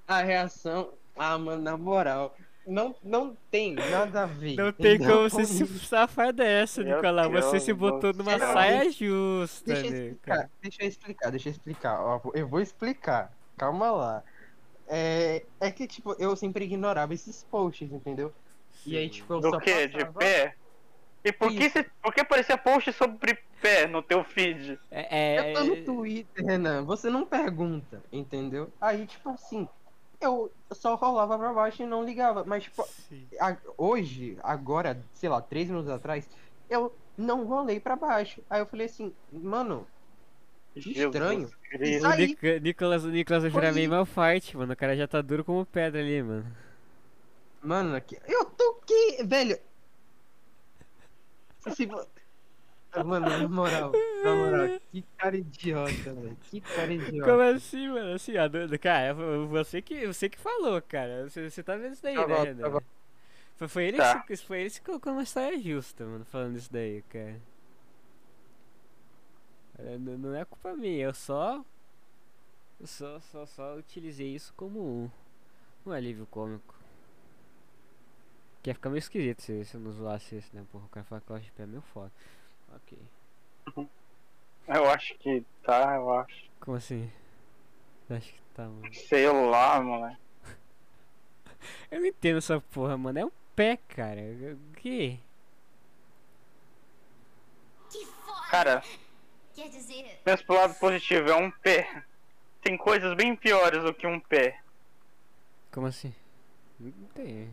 A 0.07 0.23
reação. 0.23 0.89
Ah, 1.15 1.37
mano, 1.37 1.61
na 1.61 1.77
moral. 1.77 2.35
Não, 2.65 2.95
não 3.03 3.37
tem 3.51 3.75
nada 3.75 4.23
a 4.23 4.25
ver. 4.25 4.55
Não 4.55 4.71
tem 4.73 4.95
entendeu? 4.95 5.15
como 5.17 5.29
você 5.29 5.45
se 5.45 5.63
isso. 5.63 5.85
safar 5.85 6.33
dessa, 6.33 6.83
Meu 6.83 6.95
Nicolau. 6.95 7.29
Você 7.29 7.51
Deus 7.51 7.63
se 7.63 7.73
botou 7.73 8.11
numa 8.11 8.39
saia 8.39 8.89
justa, 8.91 9.65
Deixa 9.73 9.85
eu 9.87 9.93
explicar, 9.93 10.49
deixa 10.61 10.83
eu 10.83 10.87
explicar, 10.87 11.29
deixa 11.29 11.49
eu 11.49 11.51
explicar. 11.51 12.01
Ó, 12.01 12.21
eu 12.33 12.47
vou 12.47 12.59
explicar. 12.59 13.31
Calma 13.55 13.91
lá. 13.91 14.23
É, 14.89 15.45
é 15.59 15.71
que, 15.71 15.87
tipo, 15.87 16.15
eu 16.19 16.35
sempre 16.35 16.65
ignorava 16.65 17.13
esses 17.13 17.43
posts, 17.43 17.91
entendeu? 17.91 18.33
E 18.85 18.97
aí, 18.97 19.07
tipo, 19.09 19.31
eu 19.33 19.39
Do 19.39 19.49
só 19.51 19.59
que? 19.59 19.87
De 19.87 19.93
passava- 19.99 20.19
pé? 20.19 20.55
E 21.23 21.31
por 21.31 21.51
que, 21.51 21.69
você, 21.69 21.85
por 22.01 22.13
que 22.13 22.21
aparecia 22.21 22.57
post 22.57 22.91
sobre 22.93 23.37
pé 23.61 23.85
no 23.85 24.01
teu 24.01 24.23
feed? 24.23 24.79
É, 24.89 25.35
é, 25.35 25.51
Eu 25.51 25.53
tô 25.53 25.63
no 25.65 25.83
Twitter, 25.85 26.45
Renan. 26.45 26.83
Você 26.85 27.09
não 27.09 27.25
pergunta, 27.25 28.01
entendeu? 28.11 28.71
Aí, 28.81 29.05
tipo 29.05 29.29
assim, 29.29 29.67
eu 30.19 30.51
só 30.71 30.95
rolava 30.95 31.37
pra 31.37 31.53
baixo 31.53 31.83
e 31.83 31.85
não 31.85 32.03
ligava. 32.03 32.43
Mas, 32.45 32.63
tipo, 32.63 32.83
a- 33.39 33.57
hoje, 33.77 34.37
agora, 34.41 35.05
sei 35.13 35.29
lá, 35.29 35.41
três 35.41 35.69
minutos 35.69 35.91
atrás, 35.91 36.27
eu 36.69 36.95
não 37.17 37.45
rolei 37.45 37.79
pra 37.81 37.97
baixo. 37.97 38.41
Aí 38.49 38.61
eu 38.61 38.65
falei 38.65 38.85
assim, 38.85 39.13
mano, 39.29 39.85
Estranho. 40.75 41.49
O 41.71 42.15
Nic- 42.17 42.41
Nicolas, 42.61 43.03
o 43.03 43.09
Nicolas 43.09 43.43
vai 43.43 43.51
virar 43.51 43.67
Foi- 43.67 43.75
meio 43.75 43.89
malfight, 43.89 44.55
mano. 44.57 44.73
O 44.73 44.75
cara 44.75 44.95
já 44.95 45.07
tá 45.07 45.21
duro 45.21 45.43
como 45.43 45.65
pedra 45.65 45.99
ali, 46.01 46.21
mano. 46.23 46.45
mano, 47.61 47.95
aqui, 47.95 48.17
eu 48.27 48.45
tô 48.45 48.73
que, 48.85 49.23
velho. 49.23 49.57
Se 51.75 51.85
vo- 51.85 52.07
Mano, 53.05 53.29
na 53.29 53.47
moral, 53.47 53.91
na 54.23 54.33
moral, 54.35 54.79
que 54.91 55.03
cara 55.15 55.37
idiota, 55.37 56.11
velho. 56.13 56.37
Que 56.49 56.59
cara 56.59 56.91
idiota. 56.91 57.29
Como 57.31 57.41
assim, 57.43 57.87
mano? 57.87 58.13
Assim, 58.15 58.33
ó, 58.37 58.49
cara, 58.81 59.13
você 59.47 59.79
que, 59.81 60.07
você 60.07 60.27
que 60.27 60.39
falou, 60.39 60.81
cara. 60.81 61.29
Você, 61.29 61.49
você 61.51 61.61
tá 61.61 61.75
vendo 61.77 61.93
isso 61.93 62.01
daí, 62.01 62.15
Tá 62.15 62.25
né, 62.27 62.53
bom, 62.55 62.61
tá 62.61 62.69
bom. 62.71 62.79
Foi, 63.57 63.67
foi 63.67 63.83
ele 63.85 63.97
Tá. 63.97 64.21
que 64.23 64.35
foi 64.37 64.61
ele 64.61 64.69
que 64.71 64.81
colocou 64.81 65.13
numa 65.13 65.25
saia 65.25 65.59
justa, 65.59 66.03
mano, 66.03 66.25
falando 66.25 66.55
isso 66.57 66.71
daí, 66.73 67.03
cara. 67.09 67.39
É, 69.85 69.97
Não 69.97 70.35
é 70.35 70.45
culpa 70.45 70.75
minha, 70.75 71.05
eu 71.05 71.13
só. 71.13 71.63
Eu 72.79 72.87
só, 72.87 73.19
só, 73.19 73.45
só 73.45 73.75
utilizei 73.75 74.33
isso 74.35 74.53
como 74.55 74.79
um, 74.79 75.09
um 75.85 75.91
alívio 75.91 76.25
cômico. 76.27 76.75
Que 78.61 78.69
ia 78.69 78.73
ficar 78.73 78.89
meio 78.89 78.99
esquisito 78.99 79.41
se, 79.41 79.63
se 79.65 79.75
eu 79.75 79.81
não 79.81 79.91
zoasse 79.91 80.37
isso, 80.37 80.49
né? 80.53 80.65
Porra, 80.71 80.85
o 80.85 80.89
cara 80.89 81.05
fala 81.05 81.21
que 81.21 81.29
eu 81.29 81.35
acho 81.35 81.45
de 81.45 81.51
pé 81.51 81.65
meio 81.65 81.81
foda. 81.81 82.11
Ok. 82.75 82.97
Eu 84.67 84.89
acho 84.89 85.17
que 85.17 85.43
tá, 85.63 85.95
eu 85.95 86.11
acho. 86.13 86.49
Como 86.59 86.77
assim? 86.77 87.11
Acho 88.09 88.33
que 88.33 88.41
tá, 88.53 88.63
mano. 88.63 88.93
Sei 88.93 89.27
lá, 89.27 89.79
mano. 89.81 90.17
Eu 91.91 91.99
não 91.99 92.07
entendo 92.07 92.37
essa 92.37 92.59
porra, 92.59 92.97
mano. 92.97 93.19
É 93.19 93.25
um 93.25 93.31
pé, 93.55 93.77
cara. 93.87 94.21
O 94.21 94.75
que? 94.75 95.19
Que 97.89 98.05
foda! 98.05 98.47
Cara, 98.49 98.83
Quer 99.55 99.69
dizer, 99.69 100.19
pensa 100.23 100.43
pro 100.43 100.55
lado 100.55 100.73
positivo, 100.75 101.29
é 101.29 101.35
um 101.35 101.51
pé. 101.51 102.03
Tem 102.61 102.77
coisas 102.77 103.15
bem 103.15 103.35
piores 103.35 103.83
do 103.83 103.93
que 103.93 104.05
um 104.07 104.19
pé. 104.19 104.59
Como 105.71 105.87
assim? 105.87 106.13
Não 106.79 106.91
tem. 107.13 107.49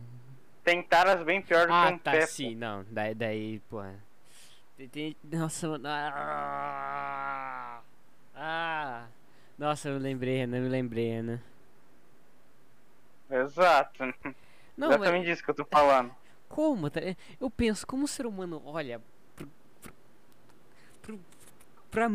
Tem 0.63 0.81
caras 0.83 1.23
bem 1.23 1.41
piores 1.41 1.67
do 1.67 1.73
que 1.73 1.87
Ah, 1.87 1.89
um 1.89 1.97
tá, 1.97 2.11
pé. 2.11 2.25
sim, 2.27 2.55
não. 2.55 2.85
Daí, 2.89 3.13
daí 3.13 3.59
porra. 3.69 3.95
Tem, 4.77 4.87
tem- 4.89 5.15
nossa, 5.23 5.67
mano. 5.69 5.87
Ah, 5.87 7.81
ah. 8.35 9.07
Nossa, 9.57 9.89
eu 9.89 9.97
lembrei, 9.97 10.37
Renan, 10.37 10.57
eu 10.59 10.69
lembrei, 10.69 11.09
Renan. 11.09 11.41
pô. 13.27 13.35
Exato. 13.35 14.03
Não, 14.77 14.89
mas 14.89 14.97
Exatamente 15.01 15.25
disso 15.25 15.43
que 15.43 15.49
eu 15.51 15.55
tô 15.55 15.65
falando. 15.65 16.13
como? 16.47 16.89
tá- 16.89 17.01
Eu 17.39 17.49
penso, 17.49 17.85
como 17.87 18.05
o 18.05 18.07
ser 18.07 18.25
humano 18.25 18.61
olha 18.65 19.01
pra, 21.91 22.07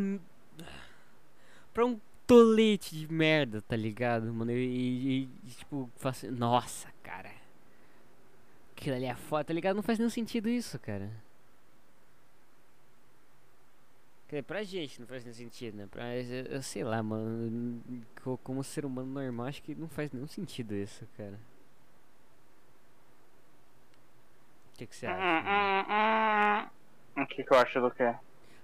pra 1.72 1.86
um 1.86 1.98
tolete 2.26 2.94
de 2.96 3.12
merda, 3.12 3.60
tá 3.62 3.76
ligado, 3.76 4.32
mano? 4.32 4.52
E, 4.52 5.24
e- 5.24 5.28
tipo, 5.50 5.90
assim, 6.04 6.28
nossa, 6.30 6.88
cara. 7.02 7.30
Aquilo 8.76 8.96
ali 8.96 9.06
é 9.06 9.14
foda, 9.14 9.44
tá 9.44 9.52
ligado? 9.54 9.76
Não 9.76 9.82
faz 9.82 9.98
nenhum 9.98 10.10
sentido 10.10 10.48
isso, 10.48 10.78
cara. 10.78 11.10
Quer 14.28 14.36
dizer, 14.36 14.42
pra 14.44 14.62
gente 14.64 14.98
não 15.00 15.06
faz 15.06 15.22
nenhum 15.24 15.34
sentido, 15.36 15.76
né? 15.76 15.86
Pra, 15.90 16.16
eu, 16.16 16.46
eu 16.46 16.62
sei 16.62 16.82
lá, 16.82 17.02
mano. 17.02 17.82
co- 18.24 18.38
Como 18.38 18.64
ser 18.64 18.84
humano 18.86 19.08
normal, 19.12 19.46
acho 19.46 19.62
que 19.62 19.74
não 19.74 19.88
faz 19.88 20.10
nenhum 20.10 20.26
sentido 20.26 20.74
isso, 20.74 21.06
cara. 21.16 21.38
O 24.74 24.78
que, 24.78 24.86
que 24.86 24.96
você 24.96 25.06
acha? 25.06 26.70
O 27.16 27.26
que, 27.26 27.44
que 27.44 27.52
eu 27.52 27.58
acho 27.58 27.80
do 27.80 27.90
quê? 27.90 28.14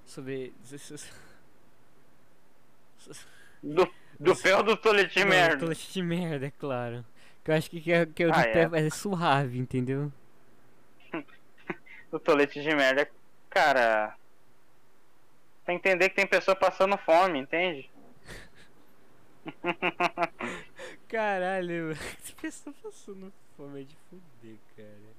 Sobre. 0.09 0.53
Do, 3.63 3.89
do 4.19 4.35
pé 4.37 4.57
ou 4.57 4.63
do 4.63 4.77
tolete 4.77 5.15
de 5.19 5.25
merda? 5.25 5.59
Tolete 5.59 5.93
de 5.93 6.03
merda, 6.03 6.47
é 6.47 6.51
claro. 6.51 7.05
Que 7.45 7.51
eu 7.51 7.55
acho 7.55 7.71
que, 7.71 7.81
que, 7.81 7.93
é- 7.93 8.07
que 8.07 8.23
é 8.23 8.27
o 8.27 8.33
do 8.33 8.39
Ah, 8.39 8.43
pé 8.43 8.69
é. 8.73 8.87
é 8.87 8.91
suave, 8.91 9.59
entendeu? 9.59 10.11
Do 12.11 12.19
tolete 12.19 12.63
de 12.63 12.75
merda. 12.75 13.09
Cara. 13.51 14.17
Tem 15.67 15.79
que 15.79 15.87
entender 15.89 16.09
que 16.09 16.17
tem 16.17 16.27
pessoa 16.27 16.57
passando 16.57 16.97
fome, 16.97 17.39
entende? 17.39 17.91
Caralho, 21.09 21.95
pessoa 22.41 22.75
passando 22.83 23.31
fome 23.57 23.83
é 23.83 23.85
de 23.85 23.97
fuder, 24.09 24.57
cara. 24.77 25.18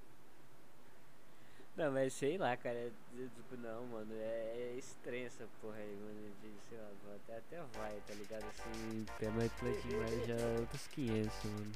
Não, 1.79 1.93
mas 1.93 2.11
sei 2.11 2.37
lá, 2.37 2.57
cara. 2.57 2.91
Tipo, 3.15 3.55
não, 3.55 3.85
mano. 3.85 4.13
É, 4.13 4.73
é 4.73 4.75
estranho 4.77 5.27
essa 5.27 5.47
porra 5.61 5.77
aí, 5.77 5.95
mano. 5.95 6.29
De, 6.41 6.51
sei 6.67 6.77
lá, 6.77 6.89
até, 7.15 7.37
até 7.37 7.61
vai, 7.79 7.95
tá 8.05 8.13
ligado? 8.15 8.43
Assim, 8.49 9.05
pé 9.17 9.29
mais 9.29 9.49
plate 9.53 9.87
demais 9.87 10.27
já 10.27 10.33
é 10.35 10.59
outros 10.59 10.87
500, 10.87 11.33
mano. 11.45 11.71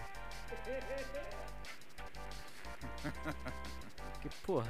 Que 4.21 4.29
porra? 4.45 4.69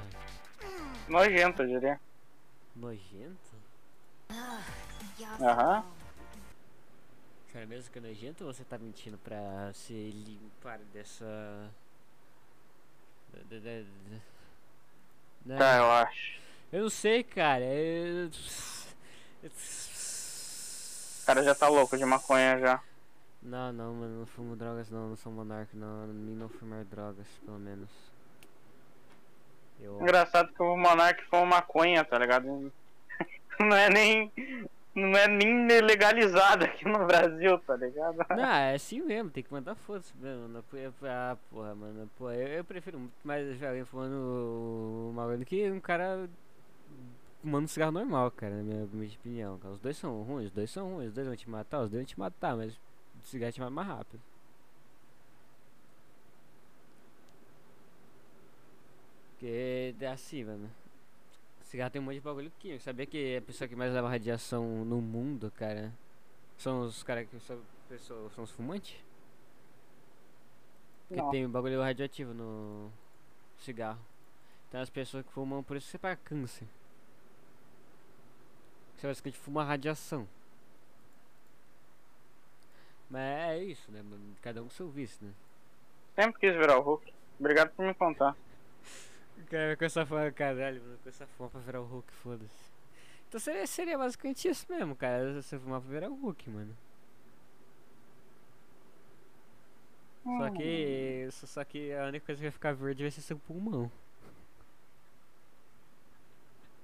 Nojento, 1.07 1.63
eu 1.63 1.67
diria. 1.67 1.99
Nojento? 2.75 3.55
Aham. 5.41 5.83
Cara, 7.51 7.65
mesmo 7.67 7.91
que 7.91 7.97
é 7.99 8.01
nojento 8.01 8.45
ou 8.45 8.53
você 8.53 8.63
tá 8.63 8.77
mentindo 8.77 9.17
pra 9.17 9.71
se 9.73 9.93
limpar 9.93 10.77
dessa. 10.91 11.25
da- 13.31 13.43
da- 13.49 13.59
da- 13.59 14.32
Não, 15.45 15.57
Tá, 15.57 15.77
eu 15.77 15.91
acho. 15.91 16.39
eu 16.71 16.81
não 16.83 16.89
sei, 16.89 17.23
cara. 17.23 17.63
Eu... 17.63 18.29
O 21.21 21.25
cara 21.25 21.43
já 21.43 21.55
tá 21.55 21.67
louco 21.67 21.97
de 21.97 22.05
maconha 22.05 22.59
já. 22.59 22.81
Não, 23.41 23.73
não, 23.73 23.93
mano, 23.93 24.19
não 24.19 24.25
fumo 24.25 24.55
drogas 24.55 24.89
não, 24.89 25.09
não 25.09 25.15
sou 25.17 25.31
monarca 25.31 25.71
não, 25.73 26.07
mim 26.07 26.33
não 26.33 26.47
fumar 26.47 26.85
drogas, 26.85 27.27
pelo 27.43 27.59
menos. 27.59 27.89
Eu. 29.79 30.01
Engraçado 30.01 30.53
que 30.53 30.63
o 30.63 30.77
Monark 30.77 31.23
foi 31.25 31.43
maconha, 31.43 32.05
tá 32.05 32.17
ligado? 32.17 32.71
Não 33.59 33.75
é 33.75 33.89
nem. 33.89 34.31
Não 34.95 35.17
é 35.17 35.27
nem 35.27 35.67
legalizado 35.81 36.65
aqui 36.65 36.85
no 36.85 37.05
Brasil, 37.07 37.57
tá 37.59 37.75
ligado? 37.75 38.17
Não, 38.29 38.43
é 38.45 38.75
assim 38.75 39.01
mesmo, 39.01 39.31
tem 39.31 39.43
que 39.43 39.51
mandar 39.51 39.73
foda-se 39.73 40.15
mesmo. 40.17 40.63
Pô, 40.69 40.77
eu- 40.77 40.93
ah, 41.03 41.35
porra, 41.49 41.73
mano, 41.73 42.07
pô, 42.15 42.29
eu, 42.31 42.47
eu 42.47 42.63
prefiro 42.63 42.99
muito 42.99 43.13
mais 43.23 43.61
alguém 43.63 43.83
fumando 43.85 45.11
maconha 45.15 45.37
do 45.39 45.45
que 45.45 45.71
um 45.71 45.79
cara 45.79 46.29
fumando 47.41 47.65
um 47.65 47.67
cigarro 47.67 47.91
normal, 47.91 48.29
cara, 48.31 48.57
na 48.57 48.63
minha, 48.63 48.85
minha 48.85 49.15
opinião. 49.15 49.59
Os 49.73 49.79
dois 49.79 49.97
são 49.97 50.21
ruins, 50.21 50.45
os 50.45 50.51
dois 50.51 50.69
são 50.69 50.93
ruins, 50.95 51.07
os 51.07 51.13
dois 51.13 51.25
vão 51.27 51.35
te 51.35 51.49
matar, 51.49 51.79
os 51.81 51.89
dois 51.89 52.01
vão 52.03 52.05
te 52.05 52.19
matar, 52.19 52.55
mas 52.55 52.73
o 52.75 53.27
cigarro 53.27 53.51
te 53.51 53.59
mata 53.61 53.71
mais 53.71 53.87
rápido. 53.87 54.21
Porque 59.39 59.95
é 59.99 60.07
assim, 60.07 60.43
mano. 60.43 60.69
Cigarro 61.73 61.89
tem 61.89 61.99
um 61.99 62.05
monte 62.05 62.13
de 62.13 62.21
bagulho 62.21 62.51
químico. 62.59 62.83
Sabia 62.83 63.07
que 63.07 63.37
a 63.37 63.41
pessoa 63.41 63.67
que 63.67 63.75
mais 63.75 63.91
leva 63.91 64.07
radiação 64.07 64.85
no 64.85 65.01
mundo, 65.01 65.51
cara, 65.57 65.91
são 66.55 66.81
os 66.81 67.01
caras 67.01 67.27
que 67.27 67.39
são, 67.39 67.59
pessoas, 67.89 68.31
são 68.33 68.43
os 68.43 68.51
fumantes? 68.51 68.95
Porque 71.07 71.19
Não. 71.19 71.31
tem 71.31 71.49
bagulho 71.49 71.81
radioativo 71.81 72.31
no 72.31 72.91
cigarro. 73.57 73.99
Tem 74.69 74.81
as 74.81 74.89
pessoas 74.91 75.25
que 75.25 75.31
fumam, 75.31 75.63
por 75.63 75.75
isso 75.75 75.87
você 75.87 75.97
pega 75.97 76.15
câncer. 76.23 76.67
Você 78.95 79.07
basicamente 79.07 79.39
fuma 79.39 79.63
radiação. 79.63 80.27
Mas 83.09 83.49
é 83.49 83.63
isso, 83.63 83.91
né, 83.91 84.03
mano? 84.03 84.35
Cada 84.43 84.61
um 84.61 84.65
com 84.65 84.69
seu 84.69 84.89
vício, 84.89 85.25
né? 85.25 85.33
Sempre 86.13 86.39
quis 86.39 86.53
virar 86.53 86.77
o 86.77 86.83
Hulk. 86.83 87.11
Obrigado 87.39 87.71
por 87.71 87.83
me 87.83 87.95
contar. 87.95 88.37
Cara, 89.53 89.77
com 89.77 89.85
essa 89.85 90.03
fama, 90.03 90.31
caralho, 90.31 90.81
mano, 90.81 90.97
com 91.03 91.09
essa 91.09 91.27
fama 91.27 91.47
pra 91.47 91.59
virar 91.59 91.79
o 91.79 91.85
Hulk, 91.85 92.11
foda-se. 92.11 92.71
Então 93.29 93.39
seria, 93.39 93.67
seria 93.67 93.95
basicamente 93.95 94.47
isso 94.47 94.65
mesmo, 94.67 94.95
cara. 94.95 95.39
Você 95.39 95.59
fumar 95.59 95.79
pra 95.79 95.91
virar 95.91 96.09
o 96.09 96.15
Hulk, 96.15 96.49
mano. 96.49 96.75
Só 100.23 100.49
que. 100.49 101.27
Só, 101.29 101.45
só 101.45 101.63
que 101.63 101.93
a 101.93 102.05
única 102.05 102.25
coisa 102.25 102.39
que 102.39 102.45
vai 102.45 102.51
ficar 102.51 102.73
verde 102.73 103.03
vai 103.03 103.11
ser 103.11 103.21
seu 103.21 103.37
pulmão. 103.37 103.91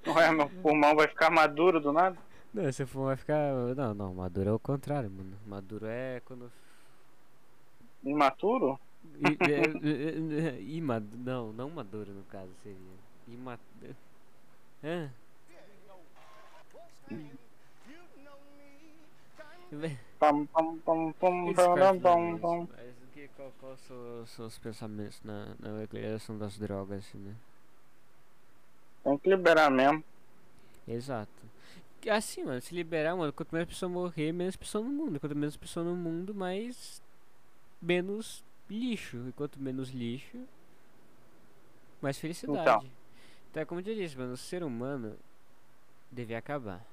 Ué, 0.06 0.32
meu 0.32 0.48
pulmão 0.62 0.96
vai 0.96 1.08
ficar 1.08 1.32
maduro 1.32 1.80
do 1.80 1.92
nada? 1.92 2.20
Não, 2.54 2.72
seu 2.72 2.86
pulmão 2.86 3.08
vai 3.08 3.18
ficar. 3.18 3.52
Não, 3.76 3.96
não, 3.96 4.14
maduro 4.14 4.48
é 4.48 4.54
o 4.54 4.60
contrário, 4.60 5.10
mano. 5.10 5.36
Maduro 5.48 5.88
é 5.88 6.22
quando. 6.24 6.52
Imaturo? 8.04 8.80
É, 9.22 9.52
é, 9.52 10.58
é, 10.58 10.62
ima, 10.62 11.00
não, 11.00 11.52
não 11.54 11.70
maduro 11.70 12.12
no 12.14 12.24
caso 12.26 12.52
seria. 12.64 12.78
Ima. 13.28 13.60
Hã? 14.84 15.10
Ve- 19.72 19.98
Pam, 20.20 20.46
pam, 20.48 20.78
pam, 20.80 21.14
pam, 21.14 21.46
Eles 21.46 21.56
pam, 21.56 21.66
cortam 21.66 22.00
pam, 22.02 22.32
isso, 22.36 22.42
pam. 22.42 22.68
Mas 22.76 23.04
o 23.04 23.08
que, 23.14 23.28
qual, 23.30 23.52
qual 23.60 23.78
são 23.78 24.22
os 24.24 24.30
seus 24.32 24.58
pensamentos 24.58 25.22
na, 25.24 25.56
na 25.60 25.72
legalização 25.72 26.38
das 26.38 26.58
drogas, 26.58 27.00
assim, 27.06 27.20
né? 27.20 27.36
Tem 29.04 29.18
que 29.18 29.30
liberar 29.30 29.70
mesmo. 29.72 30.04
Exato. 30.88 31.32
Assim, 32.10 32.44
mano, 32.44 32.62
se 32.62 32.74
liberar, 32.74 33.16
mano, 33.16 33.32
quanto 33.34 33.52
mais 33.52 33.66
pessoa 33.68 33.90
morrer, 33.90 34.32
menos 34.32 34.56
pessoa 34.56 34.84
no 34.84 34.90
mundo. 34.90 35.20
Quanto 35.20 35.36
menos 35.36 35.58
pessoa 35.58 35.86
no 35.86 35.96
mundo, 35.96 36.34
mais. 36.34 37.02
menos 37.82 38.44
lixo. 38.70 39.28
E 39.28 39.32
quanto 39.32 39.60
menos 39.60 39.90
lixo, 39.90 40.38
mais 42.02 42.18
felicidade. 42.18 42.62
Então. 42.62 43.00
Então, 43.52 43.64
é 43.64 43.66
como 43.66 43.82
eu 43.82 43.84
disse, 43.96 44.18
mano, 44.18 44.34
o 44.34 44.38
ser 44.38 44.64
humano 44.64 45.18
devia 46.12 46.38
acabar. 46.38 46.86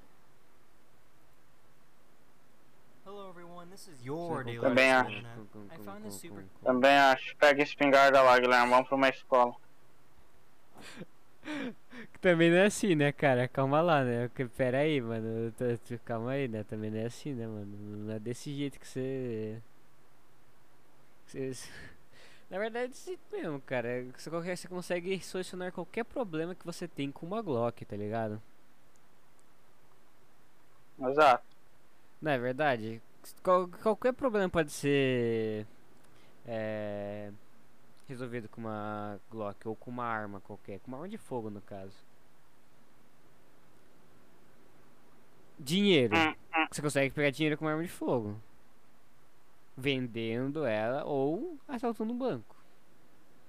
Hello 3.05 3.29
everyone, 3.31 3.71
this 3.71 3.87
is 3.89 4.05
your 4.05 4.43
daily 4.43 4.59
Também 4.59 4.91
acho. 4.91 5.19
I 5.71 5.79
found 5.85 6.03
this 6.03 6.15
super- 6.15 6.43
com- 6.43 6.67
Também 6.67 6.97
acho. 6.97 7.37
Pega 7.37 7.63
a 7.63 7.65
espingarda 7.65 8.21
lá, 8.23 8.39
Guilherme. 8.39 8.71
Vamos 8.71 8.89
pra 8.89 8.97
uma 8.97 9.09
escola. 9.09 9.55
Também 12.21 12.51
não 12.51 12.57
é 12.59 12.67
assim, 12.67 12.97
né, 12.97 13.13
cara? 13.13 13.47
Calma 13.47 13.81
lá, 13.81 14.03
né? 14.03 14.29
Pera 14.57 14.79
aí, 14.79 15.01
mano. 15.01 15.55
Calma 16.05 16.33
aí, 16.33 16.49
né? 16.49 16.65
Também 16.65 16.91
não 16.91 16.99
é 16.99 17.05
assim, 17.07 17.33
né, 17.33 17.47
mano? 17.47 17.67
Não 18.07 18.15
é 18.15 18.19
desse 18.19 18.53
jeito 18.53 18.81
que 18.81 18.89
você. 18.89 19.63
Na 22.51 22.59
verdade, 22.59 22.89
desse 22.89 23.19
mesmo, 23.33 23.61
cara. 23.61 24.05
Você, 24.17 24.31
qualquer, 24.31 24.57
você 24.57 24.69
consegue 24.69 25.21
solucionar 25.21 25.73
qualquer 25.73 26.05
problema 26.05 26.55
que 26.55 26.65
você 26.65 26.87
tem 26.89 27.11
com 27.11 27.27
uma 27.27 27.43
Glock, 27.43 27.85
tá 27.85 27.97
ligado? 27.97 28.41
Exato. 30.99 31.43
Não 32.21 32.33
é 32.33 32.39
verdade? 32.39 33.03
Qual- 33.43 33.69
qualquer 33.69 34.13
problema 34.13 34.49
pode 34.49 34.73
ser. 34.73 35.67
é, 36.47 37.33
resolvido 38.09 38.49
com 38.49 38.61
uma 38.63 39.21
Glock 39.31 39.69
ou 39.69 39.77
com 39.77 39.91
uma 39.91 40.05
arma 40.07 40.41
qualquer. 40.41 40.81
Com 40.81 40.89
uma 40.89 40.99
arma 40.99 41.09
de 41.09 41.19
fogo, 41.19 41.51
no 41.51 41.63
caso. 41.63 41.95
Dinheiro. 45.59 46.15
Hum, 46.17 46.35
hum. 46.55 46.67
Você 46.71 46.83
consegue 46.83 47.15
pegar 47.15 47.31
dinheiro 47.31 47.57
com 47.57 47.65
uma 47.65 47.73
arma 47.73 47.83
de 47.83 47.89
fogo. 47.91 48.41
Vendendo 49.77 50.65
ela 50.65 51.05
ou 51.05 51.59
assaltando 51.69 52.13
um 52.13 52.19
banco. 52.19 52.57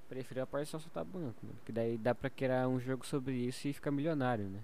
Prefiro 0.09 0.41
a 0.41 0.47
parte 0.47 0.69
de 0.69 0.75
assaltar 0.75 1.05
banco, 1.05 1.38
mano. 1.43 1.59
Que 1.65 1.71
daí 1.71 1.97
dá 1.97 2.15
pra 2.15 2.30
criar 2.30 2.67
um 2.67 2.80
jogo 2.80 3.05
sobre 3.05 3.34
isso 3.36 3.67
e 3.67 3.73
ficar 3.73 3.91
milionário, 3.91 4.45
né? 4.45 4.59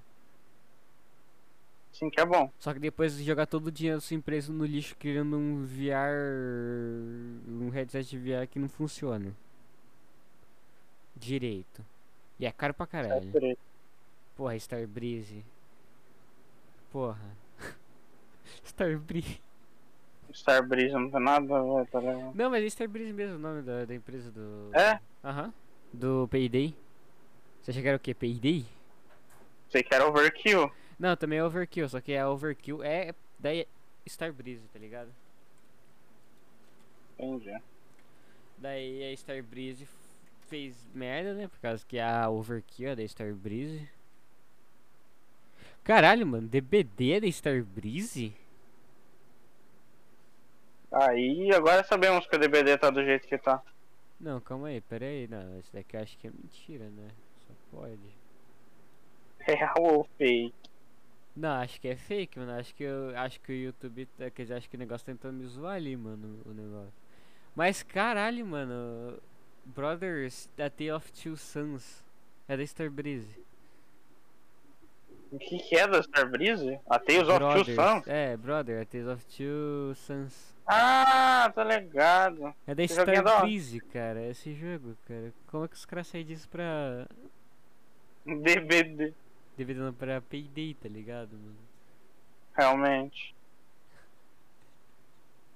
Sim 1.91 2.09
que 2.09 2.19
é 2.19 2.25
bom. 2.25 2.49
Só 2.59 2.73
que 2.73 2.79
depois 2.79 3.15
de 3.15 3.23
jogar 3.23 3.45
todo 3.45 3.67
o 3.67 3.71
dinheiro 3.71 3.97
da 3.97 4.01
sua 4.01 4.15
empresa 4.15 4.51
no 4.51 4.65
lixo 4.65 4.95
criando 4.97 5.37
um 5.37 5.63
VR. 5.65 6.15
um 7.47 7.69
headset 7.69 8.09
de 8.09 8.17
VR 8.17 8.47
que 8.47 8.57
não 8.57 8.67
funciona. 8.67 9.33
Direito. 11.15 11.85
E 12.39 12.45
é 12.45 12.51
caro 12.51 12.73
pra 12.73 12.87
caralho. 12.87 13.29
Isso. 13.29 13.57
Porra, 14.35 14.55
Starbreeze. 14.55 15.45
Porra. 16.91 17.37
Starbreeze. 18.65 19.39
Starbreeze 20.33 20.93
não 20.93 21.09
tem 21.09 21.21
nada 21.21 21.57
a 21.57 21.61
ver, 21.61 21.87
tá 21.87 21.99
ligado? 21.99 22.31
Não, 22.33 22.49
mas 22.49 22.63
é 22.63 22.67
Starbreeze 22.67 23.13
mesmo 23.13 23.35
o 23.35 23.39
nome 23.39 23.61
da, 23.61 23.85
da 23.85 23.95
empresa 23.95 24.31
do. 24.31 24.69
É? 24.73 24.99
Aham. 25.23 25.53
Do 25.91 26.27
Payday. 26.29 26.75
Você 27.61 27.71
achou 27.71 27.81
que 27.81 27.87
era 27.87 27.97
o 27.97 27.99
quê? 27.99 28.13
Payday? 28.13 28.65
Sei 29.69 29.83
que 29.83 29.93
era 29.93 30.07
overkill. 30.07 30.71
Não, 30.99 31.15
também 31.15 31.39
é 31.39 31.43
Overkill, 31.43 31.89
só 31.89 31.99
que 31.99 32.15
a 32.15 32.29
Overkill 32.29 32.83
é 32.83 33.13
da 33.39 33.49
Starbreeze, 34.05 34.67
tá 34.71 34.79
ligado? 34.79 35.09
Entendi. 37.17 37.53
Daí 38.57 39.03
a 39.03 39.13
Starbreeze 39.13 39.87
fez 40.47 40.75
merda, 40.93 41.33
né? 41.33 41.47
Por 41.47 41.59
causa 41.59 41.83
que 41.85 41.99
a 41.99 42.29
Overkill 42.29 42.89
é 42.89 42.95
da 42.95 43.03
Starbreeze. 43.03 43.89
Caralho, 45.83 46.25
mano, 46.25 46.47
DBD 46.47 47.11
é 47.13 47.19
da 47.19 47.27
Starbreeze? 47.27 48.33
Aí, 50.93 51.51
agora 51.53 51.83
sabemos 51.83 52.27
que 52.27 52.35
o 52.35 52.39
DBD 52.39 52.77
tá 52.77 52.89
do 52.89 53.03
jeito 53.03 53.27
que 53.27 53.37
tá. 53.37 53.61
Não, 54.19 54.39
calma 54.39 54.67
aí, 54.67 54.79
pera 54.81 55.05
aí. 55.05 55.27
Não, 55.27 55.59
esse 55.59 55.73
daqui 55.73 55.95
eu 55.97 56.01
acho 56.01 56.17
que 56.17 56.27
é 56.27 56.31
mentira, 56.31 56.85
né? 56.85 57.09
Só 57.47 57.53
pode. 57.77 57.99
Real 59.39 59.75
ou 59.79 60.07
fake? 60.17 60.53
Não, 61.35 61.49
acho 61.61 61.81
que 61.81 61.87
é 61.87 61.95
fake, 61.95 62.37
mano. 62.39 62.51
Acho 62.53 62.73
que 62.75 62.83
eu 62.83 63.17
acho 63.17 63.39
que 63.41 63.51
o 63.51 63.55
YouTube, 63.55 64.05
tá- 64.17 64.29
quer 64.29 64.43
dizer, 64.43 64.53
acho 64.55 64.69
que 64.69 64.75
o 64.75 64.79
negócio 64.79 65.05
tá 65.05 65.11
tentando 65.11 65.35
me 65.37 65.45
zoar 65.47 65.75
ali, 65.75 65.97
mano, 65.97 66.39
o 66.45 66.53
negócio. 66.53 66.93
Mas 67.55 67.81
caralho, 67.83 68.45
mano. 68.45 69.17
Brothers, 69.65 70.47
A 70.57 70.69
Tale 70.69 70.91
of 70.91 71.11
Two 71.11 71.35
Sons. 71.35 72.03
É 72.47 72.53
É 72.53 72.57
da 72.57 72.63
Starbreeze. 72.63 73.39
O 75.33 75.39
que, 75.39 75.57
que 75.57 75.75
é 75.75 75.87
da 75.87 75.99
Starbreeze? 75.99 76.79
A 76.87 76.99
Tales 76.99 77.27
of 77.27 77.39
Two 77.39 77.39
Brothers. 77.39 77.75
Sons? 77.75 78.07
É, 78.07 78.37
Brother, 78.37 78.81
é 78.83 78.85
Tales 78.85 79.07
of 79.07 79.25
Two 79.25 79.95
Sons. 79.95 80.55
Ah, 80.67 81.51
tá 81.55 81.63
ligado. 81.63 82.53
É 82.67 82.75
da 82.75 82.85
joguinho 82.85 83.15
é. 83.15 83.19
Starbreeze, 83.19 83.79
cara, 83.79 84.29
esse 84.29 84.53
jogo, 84.53 84.95
cara. 85.07 85.33
Como 85.47 85.65
é 85.65 85.67
que 85.67 85.73
os 85.73 85.85
caras 85.85 86.05
saem 86.05 86.23
disso 86.23 86.47
pra. 86.47 87.07
DBD. 88.27 89.11
DVD 89.57 89.91
pra 89.93 90.21
Payday, 90.21 90.75
tá 90.75 90.87
ligado, 90.87 91.31
mano? 91.31 91.57
Realmente. 92.55 93.33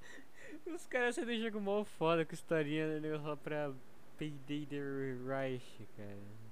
Os 0.65 0.87
caras 0.87 1.13
saem 1.13 1.27
do 1.27 1.39
jogo 1.39 1.61
mó 1.61 1.83
foda 1.83 2.25
com 2.25 2.33
historinha 2.33 2.99
né, 2.99 3.15
lá 3.15 3.37
pra 3.37 3.71
Payday 4.17 4.65
The 4.65 4.79
Rush, 5.23 5.87
cara. 5.95 6.46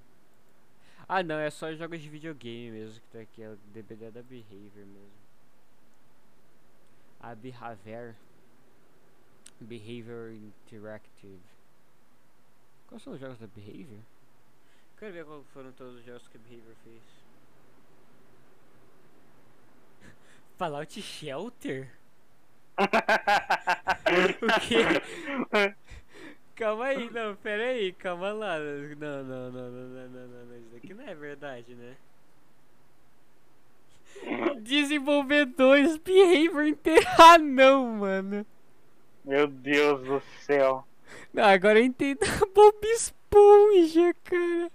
Ah 1.08 1.22
não, 1.22 1.36
é 1.36 1.50
só 1.50 1.72
jogos 1.72 2.00
de 2.00 2.08
videogame 2.08 2.72
mesmo 2.72 3.00
que 3.00 3.06
tá 3.08 3.20
aqui, 3.20 3.42
é 3.42 3.50
o 3.50 3.56
DVD 3.72 4.10
da 4.10 4.22
Behavior 4.22 4.84
mesmo. 4.86 5.26
A 7.20 7.34
Behavior. 7.34 8.14
Behavior 9.60 10.32
Interactive. 10.32 11.40
Quais 12.88 13.02
são 13.02 13.12
os 13.12 13.20
jogos 13.20 13.38
da 13.38 13.46
Behavior? 13.46 14.00
Quero 14.98 15.12
ver 15.12 15.24
qual 15.24 15.44
foram 15.52 15.72
todos 15.72 15.96
os 15.96 16.04
jogos 16.04 16.26
que 16.28 16.36
a 16.36 16.40
Behavior 16.40 16.74
fez. 16.82 17.02
Fallout 20.58 21.00
Shelter? 21.00 21.92
O 24.42 24.60
quê? 24.60 24.84
Calma 26.56 26.86
aí, 26.86 27.10
não, 27.10 27.36
pera 27.36 27.64
aí, 27.64 27.92
calma 27.92 28.32
lá. 28.32 28.58
Não, 28.58 29.22
não, 29.24 29.50
não, 29.50 29.52
não, 29.52 29.70
não, 29.70 30.08
não, 30.08 30.08
não, 30.08 30.46
não, 30.46 30.56
isso 30.56 30.70
daqui 30.72 30.94
não 30.94 31.04
é 31.04 31.14
verdade, 31.14 31.74
né? 31.74 31.96
Desenvolvedores 34.62 35.98
Behavior 35.98 36.66
inteiro. 36.66 37.06
Ah, 37.18 37.36
não, 37.36 37.86
mano. 37.96 38.46
Meu 39.22 39.46
Deus 39.46 40.02
do 40.02 40.22
céu. 40.40 40.82
Não, 41.30 41.44
agora 41.44 41.78
eu 41.78 41.84
entendo 41.84 42.20
a 42.22 42.46
Bob 42.46 42.78
Esponja, 42.84 44.14
cara. 44.24 44.70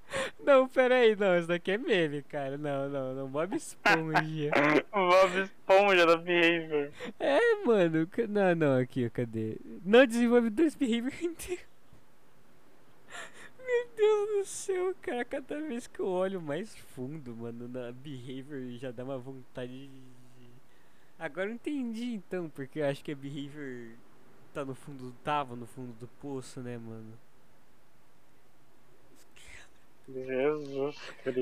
Não, 0.45 0.67
pera 0.67 0.97
aí, 0.97 1.15
não, 1.15 1.35
isso 1.35 1.47
daqui 1.47 1.71
é 1.71 1.77
meme, 1.79 2.21
cara. 2.21 2.59
Não, 2.59 2.87
não, 2.89 3.15
não, 3.15 3.27
Bob 3.27 3.55
Esponja. 3.55 4.51
Bob 4.93 5.41
Esponja 5.41 6.05
da 6.05 6.17
Behavior. 6.17 6.91
É, 7.19 7.39
mano, 7.65 8.07
não, 8.29 8.55
não, 8.55 8.77
aqui, 8.79 9.09
cadê? 9.09 9.57
Não, 9.83 10.05
desenvolvedores 10.05 10.75
Behavior 10.77 11.13
inteiro. 11.23 11.70
Meu 13.71 13.87
Deus 13.95 14.29
do 14.39 14.45
céu, 14.45 14.93
cara, 15.01 15.23
cada 15.23 15.59
vez 15.61 15.87
que 15.87 15.99
eu 16.01 16.07
olho 16.07 16.41
mais 16.41 16.75
fundo, 16.75 17.33
mano, 17.35 17.67
na 17.69 17.91
Behavior 17.93 18.69
já 18.77 18.91
dá 18.91 19.03
uma 19.03 19.17
vontade 19.17 19.87
de... 19.87 20.49
Agora 21.17 21.49
eu 21.49 21.53
entendi 21.53 22.15
então, 22.15 22.49
porque 22.49 22.79
eu 22.79 22.85
acho 22.85 23.03
que 23.03 23.11
a 23.11 23.15
Behavior 23.15 23.95
tá 24.53 24.65
no 24.65 24.75
fundo, 24.75 25.13
tava 25.23 25.55
no 25.55 25.65
fundo 25.67 25.93
do 25.93 26.07
poço, 26.19 26.59
né, 26.61 26.77
mano? 26.77 27.17
Jesus 30.07 30.95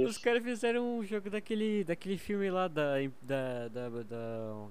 Os 0.04 0.18
Cristo. 0.18 0.20
caras 0.20 0.44
fizeram 0.44 1.00
um 1.00 1.04
jogo 1.04 1.30
daquele, 1.30 1.84
daquele 1.84 2.18
filme 2.18 2.52
lá 2.52 2.68
da, 2.68 2.96
da, 3.22 3.68
da, 3.70 3.90
da 4.04 4.68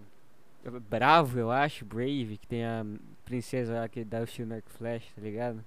Bravo, 0.88 1.38
eu 1.38 1.50
acho, 1.50 1.84
Brave, 1.84 2.38
que 2.38 2.46
tem 2.46 2.64
a 2.64 2.84
princesa 3.24 3.80
lá 3.80 3.88
que 3.88 4.04
dá 4.04 4.20
o 4.20 4.24
estilo 4.24 4.48
no 4.48 4.54
arco 4.56 4.68
e 4.70 4.72
flash, 4.72 5.12
tá 5.14 5.20
ligado? 5.20 5.64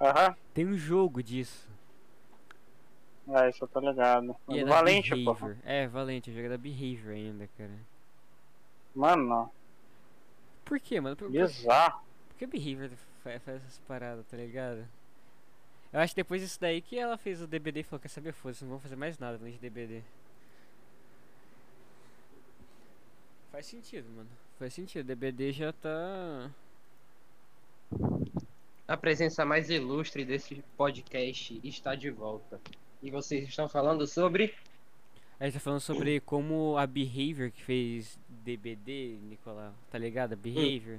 Aham. 0.00 0.36
Tem 0.52 0.66
um 0.66 0.76
jogo 0.76 1.22
disso. 1.22 1.68
Ah, 3.28 3.48
isso 3.48 3.64
eu 3.64 3.68
tô 3.68 3.80
ligado. 3.80 4.36
E 4.48 4.58
é 4.60 4.64
Valente, 4.64 5.10
pô. 5.24 5.36
É, 5.64 5.86
Valente, 5.88 6.30
o 6.30 6.32
jogo 6.32 6.46
é 6.46 6.50
da 6.50 6.58
Behavior 6.58 7.14
ainda, 7.14 7.48
cara. 7.58 7.78
Mano, 8.94 9.50
Por 10.64 10.78
quê, 10.80 11.00
mano? 11.00 11.16
Por, 11.16 11.30
bizarro. 11.30 12.00
por 12.28 12.36
que 12.38 12.46
Behavior 12.46 12.90
fa- 13.22 13.38
faz 13.40 13.56
essas 13.62 13.78
paradas, 13.80 14.24
tá 14.26 14.36
ligado? 14.36 14.86
Eu 15.92 16.00
acho 16.00 16.14
que 16.14 16.20
depois 16.20 16.40
disso 16.40 16.60
daí 16.60 16.80
que 16.80 16.98
ela 16.98 17.16
fez 17.18 17.40
o 17.42 17.46
DBD 17.46 17.80
e 17.80 17.82
falou, 17.82 18.00
quer 18.00 18.08
saber, 18.08 18.32
foda-se, 18.32 18.64
não 18.64 18.70
vou 18.70 18.80
fazer 18.80 18.96
mais 18.96 19.18
nada 19.18 19.38
além 19.38 19.52
de 19.52 19.58
DBD. 19.58 20.02
Faz 23.52 23.66
sentido, 23.66 24.08
mano. 24.10 24.28
Faz 24.58 24.72
sentido, 24.74 25.06
DBD 25.06 25.52
já 25.52 25.72
tá... 25.72 26.50
A 28.88 28.96
presença 28.96 29.44
mais 29.44 29.68
ilustre 29.68 30.24
desse 30.24 30.62
podcast 30.76 31.60
está 31.64 31.94
de 31.94 32.10
volta. 32.10 32.60
E 33.02 33.10
vocês 33.10 33.48
estão 33.48 33.68
falando 33.68 34.06
sobre. 34.06 34.54
A 35.40 35.44
gente 35.44 35.54
tá 35.54 35.60
falando 35.60 35.80
sobre 35.80 36.20
como 36.20 36.76
a 36.78 36.86
Behavior 36.86 37.50
que 37.50 37.62
fez 37.62 38.18
DBD, 38.28 39.18
Nicolau, 39.28 39.74
tá 39.90 39.98
ligado? 39.98 40.32
A 40.34 40.36
Behavior. 40.36 40.98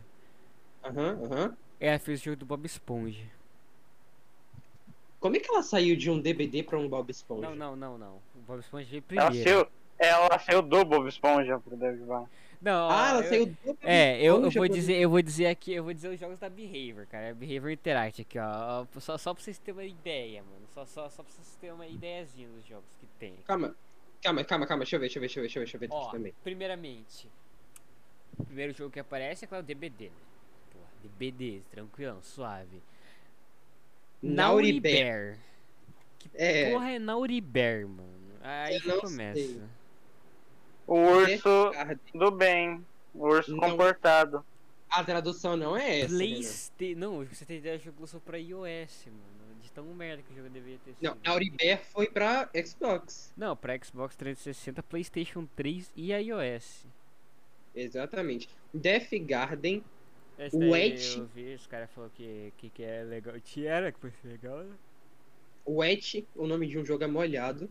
Aham, 0.84 1.20
aham. 1.26 1.58
Ela 1.80 1.98
fez 2.00 2.22
o 2.22 2.24
jogo 2.26 2.38
do 2.38 2.46
Bob 2.46 2.66
Esponja. 2.66 3.26
Como 5.20 5.36
é 5.36 5.40
que 5.40 5.50
ela 5.50 5.64
saiu 5.64 5.96
de 5.96 6.12
um 6.12 6.20
DBD 6.20 6.64
pra 6.64 6.78
um 6.78 6.88
Bob 6.88 7.10
Esponja? 7.10 7.50
Não, 7.50 7.56
não, 7.56 7.76
não, 7.76 7.98
não. 7.98 8.16
O 8.36 8.40
Bob 8.46 8.60
Esponja 8.60 8.86
veio 8.90 9.04
Ela 9.12 9.32
primeiro. 9.32 9.50
saiu, 9.50 9.68
ela 10.08 10.40
saiu 10.40 10.62
do 10.62 10.84
Bob 10.86 11.08
Esponja 11.08 11.60
pro 11.60 11.76
David. 11.76 12.04
Não, 12.60 12.90
Ah, 12.90 13.10
ela 13.12 13.20
eu- 13.24 13.30
saiu 13.30 13.46
do 13.46 13.58
Bob 13.64 13.78
É, 13.84 14.18
eu, 14.20 14.24
eu 14.24 14.36
Esponja 14.48 14.60
vou 14.60 14.68
dizer, 14.68 14.96
eu 14.98 15.10
vou 15.10 15.22
dizer 15.22 15.48
aqui, 15.48 15.74
eu 15.74 15.84
vou 15.84 15.94
dizer 15.94 16.10
os 16.10 16.20
jogos 16.20 16.40
da 16.40 16.50
Behavior, 16.50 17.06
cara. 17.08 17.34
Behavior 17.36 17.72
Interact 17.72 18.22
aqui, 18.22 18.40
ó. 18.40 18.86
Só, 19.00 19.18
só 19.18 19.34
pra 19.34 19.44
vocês 19.44 19.58
terem 19.60 19.80
uma 19.80 19.86
ideia, 19.86 20.42
mano. 20.44 20.66
Só, 20.74 20.86
só, 20.86 21.10
só 21.10 21.24
pra 21.24 21.32
vocês 21.32 21.56
terem 21.62 21.76
uma 21.76 21.86
ideiazinha 21.88 22.48
dos 22.50 22.66
jogos 22.66 22.90
que 23.00 23.06
tem. 23.20 23.36
Calma, 23.46 23.76
calma, 24.24 24.44
calma, 24.44 24.66
calma. 24.66 24.84
Deixa 24.84 24.96
eu 24.96 25.00
ver, 25.00 25.08
deixa 25.08 25.20
eu 25.20 25.22
ver, 25.22 25.28
deixa 25.28 25.40
eu 25.40 25.42
ver, 25.44 25.48
deixa 25.48 25.60
eu 25.78 25.80
ver, 25.80 25.88
deixa 25.88 25.96
eu 25.96 26.02
ver 26.02 26.08
Ó, 26.08 26.12
também. 26.12 26.34
primeiramente, 26.44 27.30
o 28.40 28.44
primeiro 28.46 28.74
jogo 28.74 28.92
que 28.92 29.00
aparece 29.00 29.46
é 29.46 29.48
claro 29.48 29.64
o 29.64 29.68
DBD, 29.68 30.06
né? 30.06 30.12
Porra, 30.72 30.86
DBD, 31.04 31.62
tranquilão, 31.72 32.22
suave. 32.24 32.82
Nauribear. 34.22 35.36
Nauribear. 35.36 35.38
Que 36.20 36.30
É. 36.36 36.72
porra 36.72 36.92
é 36.92 37.00
Nauribear, 37.00 37.88
mano? 37.88 38.18
Aí 38.42 38.80
começa. 38.82 39.40
sei. 39.40 39.62
O 40.88 40.96
urso 40.96 41.72
Garden. 41.72 42.00
do 42.16 42.32
bem. 42.32 42.86
O 43.14 43.28
urso 43.28 43.52
Não. 43.56 43.60
comportado. 43.72 44.44
A 44.90 45.04
tradução 45.04 45.58
não 45.58 45.76
é 45.76 46.00
essa. 46.00 46.14
Renan. 46.18 46.18
Playstation. 46.18 46.98
Não, 47.00 47.26
você 47.26 47.46
tem 47.46 47.58
ideia, 47.58 47.78
o 47.78 47.82
jogo 47.82 47.98
lançou 48.02 48.22
pra 48.22 48.38
iOS, 48.38 49.06
mano. 49.08 49.38
De 49.62 49.72
tão 49.74 49.84
merda 49.94 50.24
que 50.24 50.32
o 50.32 50.36
jogo 50.38 50.50
deveria 50.50 50.78
ter 50.86 50.94
sido. 50.94 51.04
Não, 51.04 51.18
Nauribear 51.26 51.82
foi 51.92 52.08
pra 52.08 52.50
Xbox. 52.66 53.34
Não, 53.36 53.56
pra 53.56 53.78
Xbox 53.84 54.16
360, 54.16 54.82
Playstation 54.84 55.46
3 55.58 55.92
e 55.96 56.14
iOS. 56.14 56.86
Exatamente. 57.76 58.48
Death 58.74 59.10
Garden. 59.26 59.84
Esse 60.40 60.56
Wet. 60.56 61.18
eu 61.18 61.26
vi, 61.34 61.56
os 61.56 61.66
caras 61.68 61.90
falaram 61.92 62.14
que, 62.16 62.54
que, 62.58 62.70
que 62.70 62.84
é 62.84 63.04
legal. 63.04 63.38
Tiara, 63.42 63.92
que 63.92 64.00
foi 64.00 64.12
legal, 64.24 64.60
né? 64.60 64.76
Wet, 65.68 66.26
o 66.36 66.46
nome 66.48 66.68
de 66.68 66.78
um 66.78 66.86
jogo 66.86 67.04
é 67.04 67.08
molhado. 67.08 67.70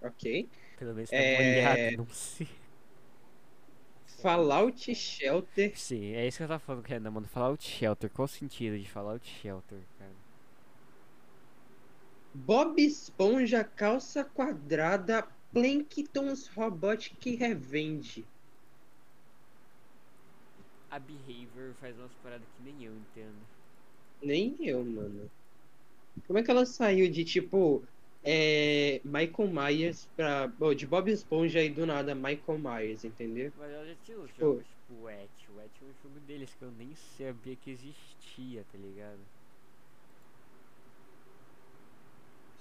Ok. 0.00 0.48
Pelo 0.76 0.94
menos 0.94 1.12
tá 1.12 1.22
É. 1.22 1.36
molhado, 1.36 1.90
não 1.96 2.06
sei. 2.08 2.48
Fallout 4.06 4.94
Shelter. 4.94 5.74
Sim, 5.74 6.12
é 6.14 6.26
isso 6.26 6.38
que 6.38 6.44
eu 6.44 6.48
tava 6.48 6.58
falando, 6.60 6.84
Renan, 6.86 7.10
mano. 7.10 7.28
Fallout 7.28 7.62
Shelter, 7.62 8.10
qual 8.10 8.24
o 8.24 8.28
sentido 8.28 8.78
de 8.78 8.88
Fallout 8.88 9.26
Shelter, 9.28 9.78
cara? 9.98 10.10
Bob 12.34 12.78
Esponja 12.80 13.64
Calça 13.64 14.24
Quadrada 14.24 15.26
Plankton's 15.52 16.48
Robotic 16.48 17.36
Revenge. 17.36 18.24
A 20.90 20.98
Behavior 20.98 21.74
faz 21.80 21.96
umas 21.98 22.12
paradas 22.22 22.46
que 22.56 22.62
nem 22.62 22.84
eu 22.84 22.92
entendo. 22.96 23.48
Nem 24.22 24.56
eu, 24.60 24.84
mano. 24.84 25.30
Como 26.26 26.38
é 26.38 26.42
que 26.42 26.50
ela 26.50 26.66
saiu 26.66 27.10
de 27.10 27.24
tipo. 27.24 27.82
É, 28.26 29.00
Michael 29.04 29.50
Myers 29.52 30.06
pra. 30.16 30.48
bom, 30.48 30.74
de 30.74 30.86
Bob 30.86 31.10
Esponja 31.10 31.62
e 31.62 31.68
do 31.72 31.84
nada 31.86 32.14
Michael 32.14 32.58
Myers, 32.58 33.04
entendeu? 33.04 33.52
Mas 33.54 33.70
ela 33.70 33.86
já 33.86 33.96
tinha 33.96 34.18
os 34.18 34.32
Tipo- 34.32 34.40
jogos, 34.40 34.66
tipo 34.68 34.94
o 34.94 35.02
Wet. 35.02 35.50
O 35.50 35.54
Wet 35.56 35.82
é 35.82 35.86
um 35.86 35.92
jogo 36.02 36.20
deles 36.20 36.54
que 36.54 36.62
eu 36.64 36.70
nem 36.70 36.94
sabia 36.94 37.56
que 37.56 37.70
existia, 37.70 38.64
tá 38.64 38.78
ligado? 38.78 39.20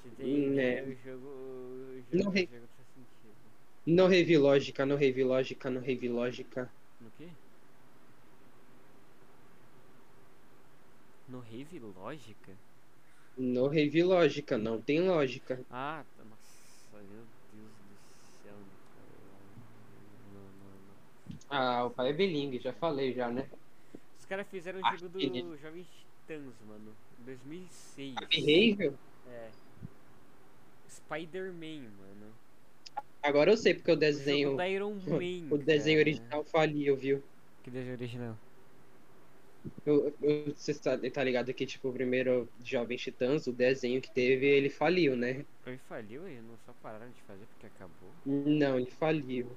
Você 0.01 0.11
tem 0.11 0.49
Hum, 0.49 0.53
ideia, 0.53 0.79
é. 0.79 0.83
o 0.83 0.95
jogo. 0.95 1.27
O 1.27 2.03
Não 2.11 2.23
jogo, 2.23 2.31
re- 2.31 2.45
o 2.45 3.05
jogo. 3.23 3.55
No 3.85 4.07
Revi 4.07 4.37
Lógica, 4.37 4.85
no 4.85 4.95
Revi 4.97 5.23
Lógica, 5.23 5.69
no 5.69 5.79
Revi 5.79 6.09
Lógica. 6.09 6.73
No 6.99 7.11
quê? 7.11 7.29
No 11.27 11.39
Rave 11.41 11.79
Lógica? 11.79 12.51
No 13.37 13.67
Revi 13.67 14.03
Lógica, 14.03 14.57
não 14.57 14.81
tem 14.81 15.01
lógica. 15.01 15.59
Ah, 15.69 16.03
tá- 16.15 16.23
nossa, 16.23 17.03
meu 17.03 17.23
Deus 17.51 17.69
do 17.71 17.97
céu. 18.43 18.53
Não, 20.33 20.41
não, 20.41 20.69
não. 20.87 21.39
Ah, 21.49 21.85
o 21.85 21.89
pai 21.89 22.09
é 22.09 22.13
bilingue, 22.13 22.59
já 22.59 22.73
falei 22.73 23.13
já, 23.13 23.29
né? 23.31 23.49
Os 24.19 24.25
caras 24.25 24.47
fizeram 24.47 24.79
o 24.79 24.85
Ah, 24.85 24.95
jogo 24.95 25.19
do 25.19 25.57
Jovens 25.57 25.87
Titãs, 25.87 26.53
mano. 26.67 26.91
em 27.19 27.23
2006. 27.25 28.15
A 28.17 28.21
Behavior? 28.25 28.93
É. 29.27 29.49
Spider-Man, 30.89 31.89
mano. 31.97 32.33
Agora 33.23 33.51
eu 33.51 33.57
sei 33.57 33.73
porque 33.73 33.91
o 33.91 33.95
O 33.95 33.97
desenho. 33.97 34.49
jogo 34.49 34.57
da 34.57 34.69
Iron 34.69 34.93
Man. 34.93 35.03
O 35.53 35.57
desenho 35.57 35.99
original 35.99 36.43
faliu, 36.45 36.95
viu? 36.95 37.23
Que 37.63 37.71
desenho 37.71 37.93
original? 37.95 38.37
Eu- 39.85 40.13
eu- 40.21 40.53
Você 40.55 40.73
tá, 40.73 40.97
tá 40.97 41.23
ligado 41.23 41.53
que, 41.53 41.65
tipo, 41.65 41.89
o 41.89 41.93
primeiro 41.93 42.47
Jovem 42.63 42.97
Titãs, 42.97 43.47
o 43.47 43.53
desenho 43.53 44.01
que 44.01 44.11
teve, 44.11 44.45
ele 44.45 44.69
faliu, 44.69 45.15
né? 45.15 45.45
Ele 45.65 45.77
faliu 45.77 46.27
e 46.27 46.41
não 46.41 46.57
só 46.65 46.73
pararam 46.81 47.09
de 47.09 47.21
fazer 47.21 47.45
porque 47.45 47.67
acabou. 47.67 48.09
Não, 48.25 48.77
ele 48.77 48.91
faliu. 48.91 49.55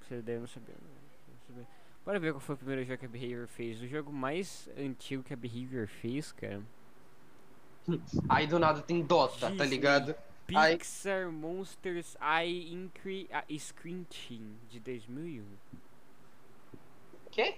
Você 0.00 0.20
daí 0.22 0.34
eu 0.36 0.40
não 0.40 0.48
sabia. 0.48 0.74
Não, 0.80 0.88
não 1.34 1.40
sabia. 1.46 1.66
Bora 2.04 2.18
ver 2.18 2.32
qual 2.32 2.40
foi 2.40 2.54
o 2.54 2.58
primeiro 2.58 2.84
jogo 2.84 2.98
que 2.98 3.06
a 3.06 3.08
Behavior 3.08 3.46
fez. 3.46 3.80
O 3.80 3.86
jogo 3.86 4.12
mais 4.12 4.68
antigo 4.76 5.22
que 5.22 5.32
a 5.32 5.36
Behavior 5.36 5.86
fez, 5.86 6.32
cara. 6.32 6.62
Aí 8.28 8.46
do 8.46 8.58
nada 8.58 8.80
tem 8.82 9.02
Dota, 9.02 9.38
tá 9.40 9.48
Disney. 9.50 9.66
ligado? 9.68 10.14
Ai. 10.54 10.76
Pixar 10.76 11.30
Monsters 11.30 12.16
Eye 12.20 12.72
Incre 12.72 13.28
ah, 13.32 13.44
Screenching 13.56 14.56
de 14.68 14.80
2001. 14.80 15.44
Quê? 17.30 17.54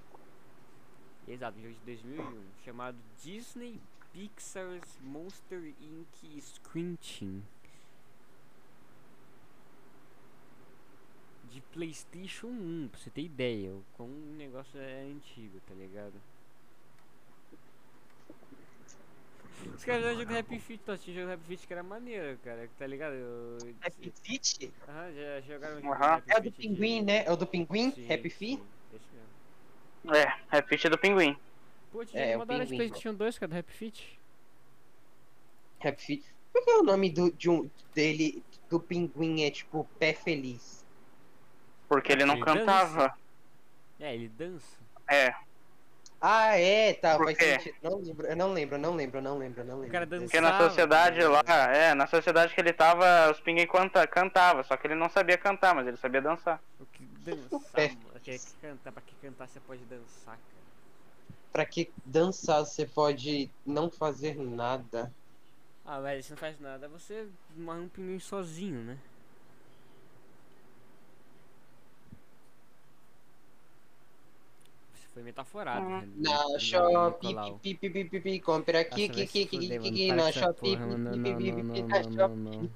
Exato, 1.27 1.59
um 1.59 1.63
jogo 1.63 1.75
de 1.75 1.81
2001. 1.87 2.43
Chamado 2.65 2.99
Disney 3.23 3.81
Pixar's 4.13 4.99
Monster 5.03 5.75
Inc. 5.81 6.41
Screenching. 6.41 7.43
De 11.53 11.61
PlayStation 11.73 12.49
1, 12.49 12.89
pra 12.91 13.01
você 13.01 13.11
ter 13.11 13.23
ideia. 13.23 13.71
O 13.73 13.85
quão 13.97 14.09
o 14.09 14.35
negócio 14.37 14.79
é 14.79 15.03
antigo, 15.03 15.61
tá 15.67 15.75
ligado? 15.75 16.15
Os 19.75 19.85
caras 19.85 20.03
já 20.05 20.15
jogam 20.15 20.39
Happy 20.39 20.59
Feet, 20.59 20.81
nós 20.87 21.03
tínhamos 21.03 21.23
jogo 21.23 21.33
Happy 21.35 21.45
Feet 21.47 21.67
que 21.67 21.73
era 21.73 21.83
maneiro, 21.83 22.39
cara, 22.45 22.69
tá 22.79 22.87
ligado? 22.87 23.15
Eu... 23.15 23.59
Happy 23.83 24.13
Feet? 24.23 24.71
Aham, 24.89 25.13
já 25.15 25.41
jogaram 25.41 25.81
um. 25.81 25.93
Happy 25.93 26.31
É 26.31 26.39
o 26.39 26.43
do 26.43 26.43
Feet 26.43 26.57
de- 26.57 26.69
pinguim, 26.69 27.03
né? 27.03 27.25
É 27.25 27.33
o 27.33 27.37
do 27.37 27.47
pinguim? 27.47 27.91
Sim, 27.93 28.13
Happy 28.13 28.29
Feet? 28.31 28.63
esse 28.93 29.05
mesmo. 29.15 29.34
É, 30.13 30.59
é 30.59 30.63
ficha 30.63 30.91
do 30.91 30.99
pinguim. 30.99 31.37
Pô, 31.93 32.05
tinha 32.05 32.23
É, 32.25 32.37
uma 32.37 32.43
o 32.45 32.47
da 32.47 32.55
hora 32.55 32.65
de 32.65 32.71
pinguim. 32.71 32.89
PlayStation 32.89 33.15
2, 33.15 33.39
cara, 33.39 33.51
do 33.53 33.59
Happy 33.59 33.73
Feet. 33.73 34.19
Happy 35.83 36.03
Feet. 36.03 36.25
Por 36.53 36.65
que 36.65 36.71
o 36.73 36.83
nome 36.83 37.11
do, 37.11 37.33
de 37.33 37.51
um, 37.51 37.69
dele, 37.95 38.43
do 38.71 38.79
pinguim 38.81 39.43
é 39.45 39.51
tipo 39.51 39.89
Pé 39.99 40.13
Feliz? 40.13 40.85
Porque 41.89 42.13
ele 42.13 42.25
não 42.25 42.35
Ele 42.37 42.45
cantava. 42.45 43.15
É, 44.01 44.15
ele 44.15 44.29
dança. 44.29 44.77
É, 45.09 45.35
Ah, 46.21 46.57
é, 46.59 46.95
tá, 46.95 47.17
Por 47.17 47.27
faz 47.27 47.37
quê? 47.37 47.45
sentido. 47.61 47.77
Não 47.83 47.99
lembro, 47.99 48.27
eu 48.27 48.35
não 48.37 48.53
lembro, 48.53 48.79
não 48.79 48.95
lembro, 48.97 49.21
não 49.21 49.37
lembro, 49.39 49.63
não 49.65 49.75
lembro. 49.77 49.93
cara 49.93 50.07
dança- 50.07 50.25
porque 50.25 50.41
na 50.41 50.51
Dançava, 50.53 50.69
sociedade 50.71 51.19
né? 51.19 51.27
lá, 51.29 51.43
é, 51.75 51.95
na 51.95 52.07
sociedade 52.07 52.55
que 52.55 52.61
ele 52.61 52.73
tava, 52.73 53.31
os 53.31 53.41
pinguim 53.41 53.67
canta, 53.67 54.07
cantava, 54.07 54.63
só 54.65 54.75
que 54.77 54.87
ele 54.87 54.95
não 54.95 55.11
sabia 55.11 55.37
cantar, 55.37 55.75
mas 55.75 55.87
ele 55.87 55.99
sabia 55.99 56.23
dançar. 56.23 56.61
Que 57.25 57.35
dançar, 57.37 57.61
pé 57.73 57.89
mano. 57.89 58.21
Que, 58.23 58.39
que 58.39 58.53
cantar, 58.61 58.93
pra 58.93 59.03
que 59.03 59.15
cantar 59.17 59.49
você 59.49 59.61
pode 59.61 59.85
dançar, 59.85 60.39
cara. 60.39 60.65
Pra 61.53 61.67
que 61.67 61.91
dançar 62.05 62.65
você 62.65 62.87
pode 62.87 63.51
não 63.65 63.91
fazer 63.91 64.37
nada? 64.37 65.13
Ah, 65.85 66.01
mas 66.01 66.27
você 66.27 66.33
não 66.33 66.39
faz 66.39 66.59
nada, 66.61 66.89
você 66.89 67.29
morre 67.57 67.81
um 67.81 67.89
pinguim 67.89 68.19
sozinho, 68.19 68.83
né? 68.83 68.99
Você 74.95 75.09
foi 75.13 75.23
metaforado, 75.23 75.89
né? 75.89 76.09
Na 76.17 76.59
Não, 76.59 76.59
Shopee, 76.59 77.29
Nicolau. 77.29 77.59
pi, 77.59 77.75
pi, 77.75 77.91
pi, 77.91 78.05
pi, 78.05 78.21
pi, 78.21 78.41
compra 78.41 78.81
aqui, 78.81 79.09
Nossa, 79.09 79.13
vai 79.13 79.23
aqui, 79.25 79.43
aqui, 79.43 79.57
aqui, 79.57 79.89
aqui, 79.89 80.13
na 80.13 80.31
com 80.31 80.31
essa 80.31 80.33
Shopee, 80.33 80.77
porra, 80.77 80.87
mano, 80.87 81.11
pi, 81.11 81.17
não, 81.17 81.37
pi, 81.37 81.53
não, 81.53 81.63
pi, 81.63 81.63
não, 81.63 81.63
pi, 81.73 81.83
não, 81.83 82.11
na 82.11 82.29
não. 82.29 82.71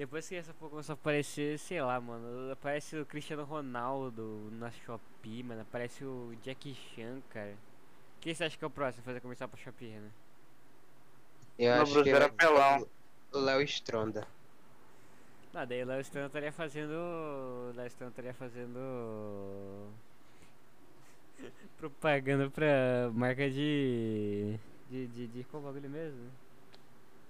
Depois 0.00 0.26
que 0.26 0.34
essa 0.34 0.54
porra 0.54 0.70
começou 0.70 0.94
a 0.94 0.94
aparecer, 0.94 1.58
sei 1.58 1.82
lá, 1.82 2.00
mano, 2.00 2.50
aparece 2.50 2.96
o 2.96 3.04
Cristiano 3.04 3.44
Ronaldo 3.44 4.48
na 4.52 4.70
Shopee, 4.70 5.42
mano, 5.42 5.60
aparece 5.60 6.02
o 6.02 6.34
Jack 6.42 6.74
Chan, 6.74 7.20
cara. 7.28 7.54
Quem 8.18 8.34
você 8.34 8.44
acha 8.44 8.56
que 8.56 8.64
é 8.64 8.66
o 8.66 8.70
próximo 8.70 9.02
a 9.02 9.04
fazer 9.04 9.20
comercial 9.20 9.46
pra 9.46 9.60
Shopee, 9.60 9.90
né? 9.90 10.10
Eu 11.58 11.74
acho 11.74 12.02
que 12.02 12.08
é 12.08 12.28
Pelão. 12.30 12.88
o 13.30 13.38
Léo 13.40 13.60
Stronda. 13.60 14.26
Ah, 15.52 15.66
daí 15.66 15.82
o 15.82 15.86
Léo 15.86 16.00
Stronda 16.00 16.28
estaria 16.28 16.52
fazendo. 16.52 16.94
O 16.94 17.72
Léo 17.76 17.86
Stronda 17.88 18.12
estaria 18.12 18.32
fazendo. 18.32 19.90
propaganda 21.76 22.48
pra 22.48 23.10
marca 23.12 23.50
de. 23.50 24.58
de. 24.90 25.06
de, 25.08 25.26
de 25.26 25.44
qual 25.44 25.62
bagulho 25.62 25.90
mesmo? 25.90 26.30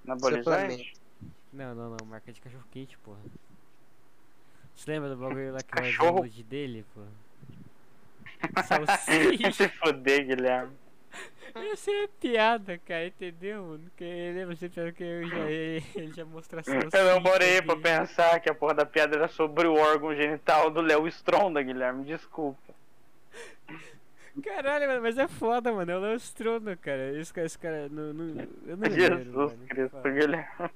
Anabolizante. 0.07 0.45
Suplemento. 0.45 1.00
Não, 1.53 1.75
não, 1.75 1.91
não, 1.91 2.07
marca 2.07 2.33
de 2.33 2.41
cachorro 2.41 2.65
quente, 2.71 2.97
porra. 2.99 3.19
Você 4.75 4.91
lembra 4.91 5.11
do 5.11 5.17
bagulho 5.17 5.53
lá 5.53 5.59
que 5.59 5.65
Cachorro? 5.65 6.13
download 6.13 6.43
dele, 6.45 6.85
porra? 6.95 7.09
Salsicha. 8.65 9.53
Se 9.53 9.69
fuder, 9.69 10.27
Guilherme. 10.27 10.73
Essa 11.53 11.91
é 11.91 12.09
piada, 12.21 12.79
cara, 12.79 13.09
entendeu, 13.09 13.65
mano? 13.65 13.91
Que 13.97 14.05
ele 14.05 14.47
você 14.47 14.69
pensa 14.69 14.93
que 14.93 15.03
eu 15.03 15.29
já, 15.29 15.51
ele 15.51 16.13
já 16.15 16.25
mostrou 16.25 16.61
a 16.61 16.63
salsicha. 16.63 16.97
Eu 16.97 17.15
demorei 17.15 17.61
pra 17.61 17.77
pensar 17.77 18.39
que 18.39 18.49
a 18.49 18.55
porra 18.55 18.75
da 18.75 18.87
piada 18.87 19.17
era 19.17 19.29
sobre 19.29 19.67
o 19.67 19.75
órgão 19.75 20.15
genital 20.15 20.71
do 20.71 20.81
Léo 20.81 21.09
Stronda, 21.09 21.61
Guilherme. 21.61 22.05
Desculpa. 22.05 22.73
Caralho, 24.45 24.87
mano, 24.87 25.03
mas 25.03 25.19
é 25.19 25.27
foda, 25.27 25.73
mano. 25.73 25.91
É 25.91 25.97
o 25.97 26.01
Léo 26.01 26.17
Stronda, 26.17 26.77
cara. 26.77 27.19
Esse 27.19 27.35
cara, 27.35 27.47
esse 27.47 27.59
cara. 27.59 27.89
Não, 27.89 28.13
não, 28.13 28.47
eu 28.67 28.77
não 28.77 28.91
Jesus. 28.91 29.53
Cristo. 29.69 30.01
Guilherme. 30.03 30.71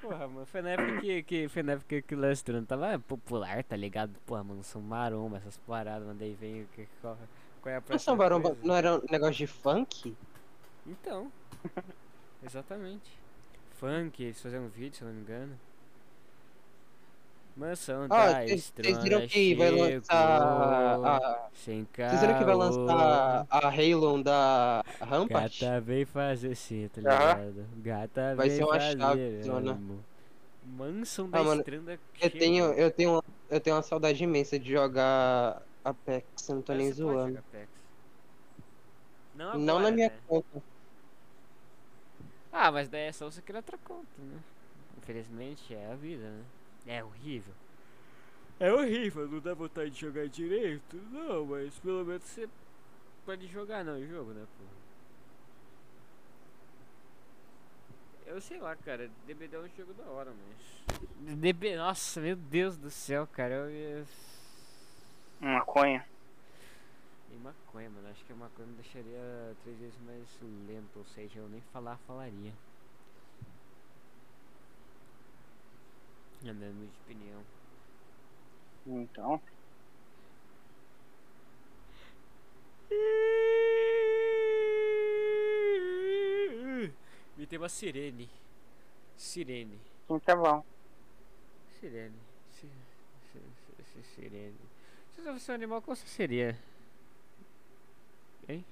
Porra, 0.00 0.26
mano, 0.26 0.46
foi 0.46 0.62
na 0.62 0.70
época 0.70 1.00
que, 1.00 1.22
que, 1.22 1.48
foi 1.48 1.62
na 1.62 1.72
época 1.72 2.02
que 2.02 2.14
o 2.14 2.32
Stronda 2.32 2.66
tava 2.66 2.98
popular, 2.98 3.62
tá 3.62 3.76
ligado? 3.76 4.18
Porra, 4.26 4.42
mano, 4.42 4.62
são 4.64 4.80
maromba, 4.82 5.36
essas 5.36 5.56
paradas, 5.58 6.06
mano. 6.06 6.18
Daí 6.18 6.34
vem 6.34 6.62
o 6.62 6.66
que. 6.68 6.88
Qual, 7.00 7.16
qual 7.60 7.72
é 7.72 7.76
a 7.76 7.80
Mas 7.80 7.86
próxima 7.86 7.98
São 7.98 8.16
Baromba 8.16 8.50
coisa? 8.50 8.66
não 8.66 8.74
era 8.74 8.96
um 8.96 9.02
negócio 9.10 9.34
de 9.34 9.46
funk? 9.46 10.16
Então. 10.86 11.30
Exatamente. 12.42 13.10
Funk, 13.70 14.22
eles 14.22 14.40
faziam 14.40 14.64
um 14.64 14.68
vídeo, 14.68 14.96
se 14.96 15.02
eu 15.02 15.08
não 15.08 15.14
me 15.14 15.22
engano. 15.22 15.58
Mansão 17.56 18.06
Ah, 18.08 18.32
da 18.32 18.42
vocês 18.46 18.98
viram 19.02 19.26
que 19.26 19.54
vai 19.54 19.70
lançar 19.70 20.40
chegou, 20.40 21.04
a. 21.04 21.50
Sem 21.52 21.86
Vocês 22.06 22.20
viram 22.20 22.38
que 22.38 22.44
vai 22.44 22.54
lançar 22.54 23.46
a 23.50 23.68
Halo 23.68 24.22
da 24.22 24.82
Rampart? 25.00 25.60
Gata 25.60 25.80
vem 25.80 26.04
fazer 26.04 26.54
sim, 26.54 26.88
tá 26.88 27.00
ligado? 27.00 27.66
Gata 27.76 28.34
Vai 28.34 28.48
vem 28.48 28.56
ser 28.56 28.64
uma 28.64 28.80
fazer. 28.80 28.98
chave, 28.98 29.42
zona. 29.42 29.78
Mansão 30.64 31.28
da 31.28 31.40
Ah, 31.40 31.44
mano, 31.44 31.60
Estranda 31.60 32.00
Eu 32.20 32.30
tenho, 32.30 32.64
eu 32.74 32.90
tenho, 32.90 33.22
eu 33.50 33.60
tenho 33.60 33.76
uma 33.76 33.82
saudade 33.82 34.22
imensa 34.24 34.58
de 34.58 34.70
jogar 34.70 35.60
Apex, 35.84 36.48
eu 36.48 36.54
não 36.56 36.62
tô 36.62 36.72
nem 36.72 36.90
zoando. 36.92 37.42
Não, 39.34 39.58
Não 39.58 39.78
agora, 39.78 39.90
na 39.90 39.90
minha 39.90 40.08
né? 40.08 40.14
conta. 40.28 40.62
Ah, 42.52 42.70
mas 42.70 42.88
daí 42.88 43.08
é 43.08 43.12
só 43.12 43.30
você 43.30 43.42
criar 43.42 43.58
outra 43.58 43.78
conta, 43.78 44.06
né? 44.18 44.38
Infelizmente 44.98 45.74
é 45.74 45.90
a 45.90 45.94
vida, 45.96 46.30
né? 46.30 46.42
É 46.86 47.02
horrível. 47.02 47.54
É 48.58 48.72
horrível, 48.72 49.28
não 49.28 49.40
dá 49.40 49.54
vontade 49.54 49.90
de 49.90 50.00
jogar 50.00 50.28
direito? 50.28 50.96
Não, 51.10 51.46
mas 51.46 51.78
pelo 51.80 52.04
menos 52.04 52.22
você 52.22 52.48
pode 53.24 53.46
jogar 53.48 53.84
não 53.84 53.98
o 53.98 54.06
jogo, 54.06 54.32
né, 54.32 54.46
pô? 54.58 54.64
Eu 58.26 58.40
sei 58.40 58.58
lá, 58.58 58.74
cara, 58.76 59.10
DBD 59.26 59.56
é 59.56 59.58
um 59.58 59.68
jogo 59.76 59.92
da 59.94 60.04
hora, 60.04 60.32
mas. 60.32 61.36
DB, 61.36 61.76
nossa, 61.76 62.20
meu 62.20 62.36
Deus 62.36 62.76
do 62.76 62.88
céu, 62.88 63.26
cara, 63.26 63.54
eu 63.54 63.70
ia. 63.70 64.06
Maconha. 65.40 66.06
E 67.32 67.36
maconha, 67.36 67.90
mano. 67.90 68.08
Acho 68.08 68.24
que 68.24 68.32
a 68.32 68.36
maconha 68.36 68.68
me 68.68 68.74
deixaria 68.74 69.56
três 69.64 69.78
vezes 69.78 69.98
mais 70.06 70.28
lento, 70.68 70.98
ou 70.98 71.04
seja, 71.06 71.40
eu 71.40 71.48
nem 71.48 71.60
falar, 71.72 71.98
falaria. 72.06 72.52
É 76.44 76.52
minha 76.52 76.70
humilde 76.70 76.92
opinião. 77.04 77.42
Então. 78.86 79.40
Me 87.36 87.46
tem 87.46 87.58
uma 87.58 87.68
sirene. 87.68 88.28
Sirene. 89.16 89.78
Então 90.04 90.18
tá 90.20 90.36
bom. 90.36 90.64
Sirene. 91.80 92.14
Si- 92.50 92.68
si- 93.32 93.84
si- 93.92 94.02
Sirene. 94.14 94.54
Se 95.10 95.22
você 95.22 95.32
fosse 95.32 95.50
um 95.50 95.54
animal, 95.54 95.82
qual 95.82 95.96
você 95.96 96.06
seria? 96.06 96.58
Hein? 98.48 98.64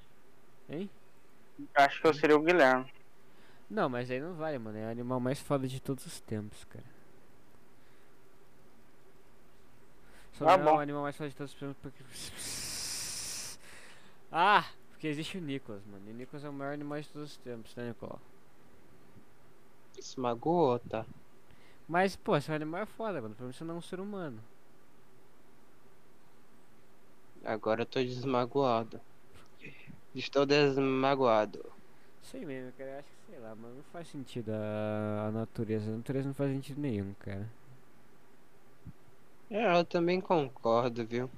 Hein? 0.68 0.90
Acho 1.74 2.00
que 2.00 2.06
eu 2.06 2.14
seria 2.14 2.36
o 2.36 2.42
Guilherme. 2.42 2.92
Não, 3.68 3.88
mas 3.88 4.10
aí 4.10 4.20
não 4.20 4.34
vale, 4.34 4.58
mano. 4.58 4.76
É 4.78 4.86
o 4.86 4.90
animal 4.90 5.20
mais 5.20 5.38
foda 5.40 5.68
de 5.68 5.80
todos 5.80 6.04
os 6.06 6.20
tempos, 6.20 6.64
cara. 6.64 6.84
Só 10.40 10.46
Tá 10.46 10.56
não 10.56 10.72
é 10.72 10.76
o 10.76 10.80
animal 10.80 11.02
mais 11.02 11.14
foda 11.14 11.28
de 11.28 11.36
todos 11.36 11.52
os 11.52 11.58
tempos 11.58 11.76
porque. 11.82 12.02
Ah! 14.32 14.64
Porque 14.90 15.06
existe 15.06 15.36
o 15.36 15.40
Nicholas, 15.40 15.82
mano. 15.84 16.02
E 16.08 16.12
o 16.12 16.14
Nicholas 16.14 16.44
é 16.44 16.48
o 16.48 16.52
maior 16.52 16.72
animal 16.72 16.98
de 16.98 17.08
todos 17.08 17.32
os 17.32 17.36
tempos, 17.36 17.76
né, 17.76 17.88
Nicolau? 17.88 18.18
Isso 19.98 20.18
magoou, 20.18 20.78
tá? 20.78 21.04
Mas, 21.86 22.16
pô, 22.16 22.34
esse 22.38 22.50
animal 22.50 22.80
é 22.80 22.86
foda, 22.86 23.20
mano. 23.20 23.34
Pra 23.34 23.44
mim 23.44 23.52
você 23.52 23.64
não 23.64 23.74
é 23.74 23.78
um 23.78 23.82
ser 23.82 24.00
humano. 24.00 24.42
Agora 27.44 27.82
eu 27.82 27.86
tô 27.86 28.02
desmagoado. 28.02 28.98
Estou 30.14 30.46
desmagoado. 30.46 31.62
Sei 32.22 32.46
mesmo, 32.46 32.72
cara. 32.78 32.90
Eu 32.92 32.98
acho 33.00 33.08
que, 33.08 33.30
sei 33.30 33.40
lá, 33.40 33.54
mano. 33.54 33.74
Não 33.76 33.84
faz 33.92 34.08
sentido 34.08 34.52
a, 34.52 35.26
a 35.28 35.30
natureza. 35.32 35.90
A 35.90 35.96
natureza 35.96 36.28
não 36.28 36.34
faz 36.34 36.50
sentido 36.50 36.80
nenhum, 36.80 37.12
cara. 37.18 37.46
É, 39.50 39.78
eu 39.78 39.84
também 39.84 40.20
concordo, 40.20 41.04
viu? 41.04 41.28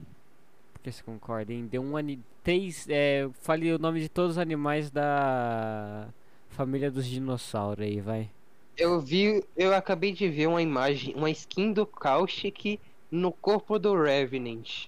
Por 0.73 0.81
que 0.83 0.93
você 0.93 1.03
concorda, 1.03 1.53
hein? 1.53 1.67
Deu 1.67 1.83
um 1.83 1.97
ani... 1.97 2.23
Três... 2.43 2.87
É, 2.89 3.29
fale 3.35 3.73
o 3.73 3.79
nome 3.79 4.01
de 4.01 4.09
todos 4.09 4.33
os 4.33 4.39
animais 4.39 4.91
da... 4.91 6.09
Família 6.51 6.91
dos 6.91 7.07
dinossauros 7.07 7.83
aí, 7.85 8.01
vai. 8.01 8.31
Eu 8.77 9.01
vi, 9.01 9.43
eu 9.57 9.75
acabei 9.75 10.13
de 10.13 10.29
ver 10.29 10.49
uma 10.49 10.61
imagem, 10.61 11.15
uma 11.15 11.31
skin 11.31 11.73
do 11.73 11.87
Caustic 11.87 12.79
no 13.11 13.33
corpo 13.33 13.79
do 13.79 13.95
Revenant. 13.95 14.87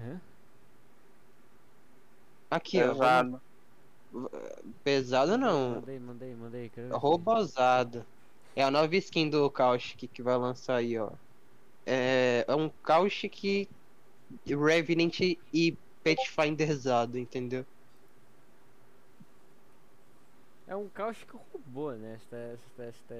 Hã? 0.00 0.20
Aqui, 2.50 2.82
ó. 2.82 2.88
Pesado. 2.88 3.40
vamos- 4.12 4.30
Pesado 4.82 5.36
não, 5.38 5.76
Mandei, 5.76 5.98
mandei, 5.98 6.34
mandei. 6.34 6.68
Quero 6.70 6.96
robozado. 6.96 8.04
É 8.56 8.62
a 8.64 8.70
nova 8.70 8.96
skin 8.96 9.28
do 9.30 9.48
Caustic 9.50 10.10
que 10.10 10.22
vai 10.22 10.36
lançar 10.36 10.76
aí, 10.76 10.98
ó. 10.98 11.10
É, 11.90 12.44
é 12.46 12.54
um 12.54 12.68
Caustic 12.68 13.66
Revenant 14.46 15.20
e 15.20 15.74
Pathfinderzado, 16.04 17.18
entendeu? 17.18 17.64
É 20.66 20.76
um 20.76 20.86
cáustico 20.90 21.40
robô, 21.50 21.92
né? 21.92 22.18
Você 22.18 22.26
tá, 22.26 22.36
você 22.36 22.68
tá, 22.76 22.92
você 22.92 23.02
tá, 23.08 23.14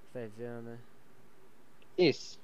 você 0.00 0.12
tá 0.12 0.26
dizendo, 0.26 0.62
né? 0.62 0.78
Isso. 1.96 2.40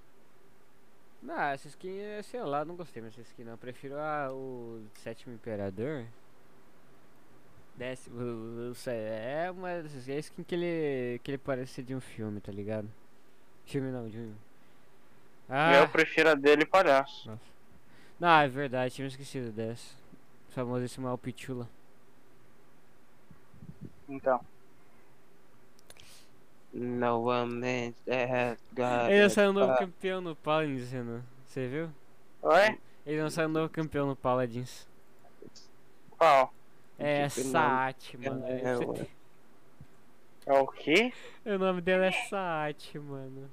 Não, 1.20 1.40
essa 1.40 1.66
skin, 1.66 1.98
é, 1.98 2.22
sei 2.22 2.40
lá, 2.44 2.64
não 2.64 2.76
gostei 2.76 3.02
dessa 3.02 3.20
skin 3.20 3.42
não. 3.42 3.52
Eu 3.52 3.58
prefiro 3.58 3.96
a, 3.98 4.32
o 4.32 4.80
sétimo 4.94 5.34
imperador. 5.34 6.06
Décimo, 7.76 8.72
é 8.86 9.50
uma 9.50 9.70
é 9.70 10.18
skin 10.18 10.44
que 10.44 10.54
ele, 10.54 11.18
que 11.20 11.32
ele 11.32 11.38
parece 11.38 11.74
ser 11.74 11.82
de 11.82 11.96
um 11.96 12.00
filme, 12.00 12.40
tá 12.40 12.52
ligado? 12.52 12.88
Filme 13.68 13.90
não, 13.92 14.08
de. 14.08 14.32
Ah, 15.46 15.74
Eu 15.74 15.88
prefiro 15.90 16.30
a 16.30 16.34
dele 16.34 16.64
palhaço. 16.64 17.38
não, 18.18 18.28
é 18.40 18.48
verdade, 18.48 18.94
tinha 18.94 19.06
esquecido 19.06 19.52
dessa. 19.52 19.94
O 20.48 20.52
famosíssimo 20.52 21.06
Alpichula. 21.06 21.68
Então. 24.08 24.40
No 26.72 27.20
one 27.24 27.52
man 27.60 27.92
that 28.06 28.58
got 28.72 29.10
Ele 29.10 29.28
saiu 29.28 29.50
um 29.50 29.52
novo 29.52 29.76
campeão 29.76 30.20
no 30.22 30.34
Paladins, 30.34 30.90
Renan. 30.90 31.22
Você 31.44 31.66
viu? 31.68 31.90
Oi? 32.42 32.78
Ele 33.04 33.22
lançaram 33.22 33.50
um 33.50 33.52
novo 33.52 33.68
campeão 33.70 34.06
no 34.06 34.16
Paladins. 34.16 34.86
Qual? 36.10 36.52
É 36.98 37.28
Saat, 37.28 38.16
mano. 38.16 38.44
É, 38.46 38.76
tem- 38.78 39.08
É 40.46 40.52
o 40.54 40.66
quê? 40.66 41.12
O 41.44 41.58
nome 41.58 41.82
dela 41.82 42.06
é 42.06 42.12
Saat, 42.12 42.98
mano. 42.98 43.50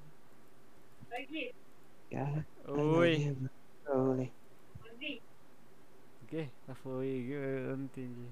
Ah, 2.14 2.44
Oi. 2.68 3.36
Oi. 3.88 4.32
O 6.22 6.26
quê? 6.28 6.48
Ela 6.66 6.74
falou 6.76 6.98
oi, 6.98 7.26
eu, 7.30 7.76
não 7.76 7.84
entendi. 7.84 8.26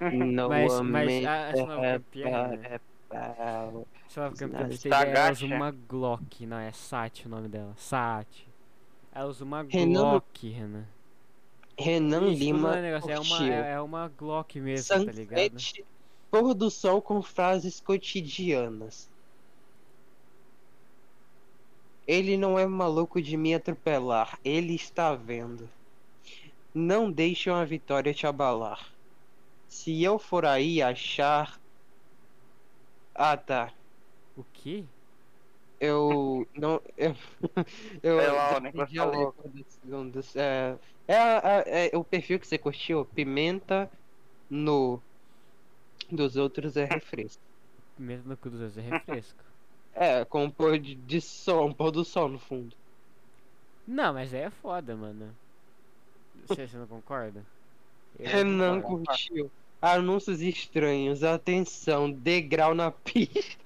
No 0.00 0.48
Mas- 0.48 0.80
mas 0.80 1.24
a- 1.26 1.36
essa 1.48 1.66
nova 1.66 1.82
that 1.82 2.04
campeã, 2.04 2.48
got 2.48 2.58
né? 2.58 2.80
Só 4.08 4.20
nova 4.22 4.36
campeã, 4.36 4.58
ela 4.58 5.32
usa 5.32 5.46
uma 5.46 5.70
Glock. 5.72 6.46
Não, 6.46 6.58
é 6.58 6.72
Sat 6.72 7.26
o 7.26 7.28
nome 7.28 7.48
dela. 7.48 7.74
Sat. 7.76 8.48
Ela 9.12 9.26
usa 9.26 9.44
uma 9.44 9.62
Glock, 9.64 10.48
Renan. 10.48 10.86
Renan 11.76 12.28
Isso, 12.28 12.38
Lima 12.44 12.70
não 12.70 12.78
é 12.78 12.82
negócio, 12.82 13.10
é 13.10 13.18
uma, 13.18 13.44
é, 13.52 13.72
é 13.72 13.80
uma 13.80 14.08
Glock 14.08 14.60
mesmo, 14.60 15.04
tá 15.06 15.12
ligado? 15.12 15.50
Sunset, 15.50 15.84
pôr 16.30 16.54
do 16.54 16.70
sol 16.70 17.02
com 17.02 17.20
frases 17.22 17.80
cotidianas. 17.80 19.10
Ele 22.10 22.36
não 22.36 22.58
é 22.58 22.66
maluco 22.66 23.22
de 23.22 23.36
me 23.38 23.54
atropelar, 23.54 24.38
ele 24.44 24.74
está 24.74 25.14
vendo. 25.16 25.72
Não 26.74 27.10
deixe 27.12 27.48
uma 27.50 27.64
vitória 27.64 28.12
te 28.14 28.26
abalar. 28.26 28.80
Se 29.68 30.02
eu 30.02 30.18
for 30.18 30.46
aí 30.46 30.82
achar. 30.82 31.60
Ah 33.14 33.36
tá. 33.36 33.72
O 34.34 34.44
quê? 34.44 34.90
Eu 35.78 36.46
não. 36.54 36.80
Eu, 36.96 37.14
eu 38.02 38.18
Sei 38.18 38.30
lá, 38.30 38.56
o 38.56 38.60
negócio. 38.60 38.96
É, 40.36 40.78
é, 41.08 41.16
a- 41.16 41.64
é 41.92 41.96
o 41.96 42.04
perfil 42.04 42.38
que 42.40 42.46
você 42.46 42.58
curtiu, 42.58 43.06
pimenta 43.06 43.90
no. 44.50 45.04
Dos 46.10 46.36
outros 46.36 46.76
é 46.76 46.84
refresco. 46.94 47.42
Mesmo 47.96 48.28
no 48.30 48.36
cu 48.38 48.50
dos 48.50 48.60
outros 48.60 48.78
é 48.78 48.82
refresco. 48.82 49.44
É, 49.94 50.24
com 50.24 50.44
um 50.44 50.50
pôr 50.50 50.78
de, 50.78 50.94
de 50.94 51.20
sol, 51.20 51.66
um 51.66 51.72
pôr 51.72 51.90
do 51.90 52.04
sol 52.04 52.28
no 52.28 52.38
fundo. 52.38 52.74
Não, 53.86 54.14
mas 54.14 54.32
aí 54.32 54.42
é 54.42 54.50
foda, 54.50 54.94
mano. 54.94 55.34
Você, 56.46 56.66
você 56.66 56.76
não 56.76 56.86
concorda? 56.86 57.44
Eu 58.18 58.28
Renan 58.28 58.80
concordo. 58.80 59.06
curtiu. 59.06 59.50
Anúncios 59.80 60.40
estranhos, 60.42 61.24
atenção, 61.24 62.10
degrau 62.10 62.74
na 62.74 62.90
pista. 62.90 63.58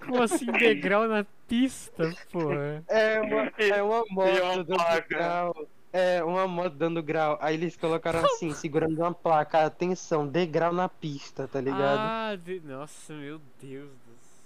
Como 0.00 0.22
assim 0.22 0.46
degrau 0.46 1.06
na 1.08 1.24
pista, 1.48 2.12
porra? 2.30 2.84
É 2.88 3.20
uma, 3.20 3.52
é 3.58 3.82
uma 3.82 4.02
uma 4.02 4.06
moto 4.10 4.64
dando 4.64 4.66
placa. 4.66 5.06
grau. 5.08 5.68
É, 5.92 6.24
uma 6.24 6.48
moto 6.48 6.74
dando 6.74 7.02
grau. 7.02 7.38
Aí 7.40 7.54
eles 7.54 7.76
colocaram 7.76 8.18
assim, 8.24 8.52
segurando 8.52 8.98
uma 8.98 9.14
placa. 9.14 9.64
Atenção, 9.64 10.26
degrau 10.26 10.72
na 10.72 10.88
pista, 10.88 11.46
tá 11.46 11.60
ligado? 11.60 12.00
Ah, 12.00 12.36
de... 12.36 12.60
nossa, 12.60 13.14
meu 13.14 13.40
Deus 13.62 13.90
do 14.03 14.03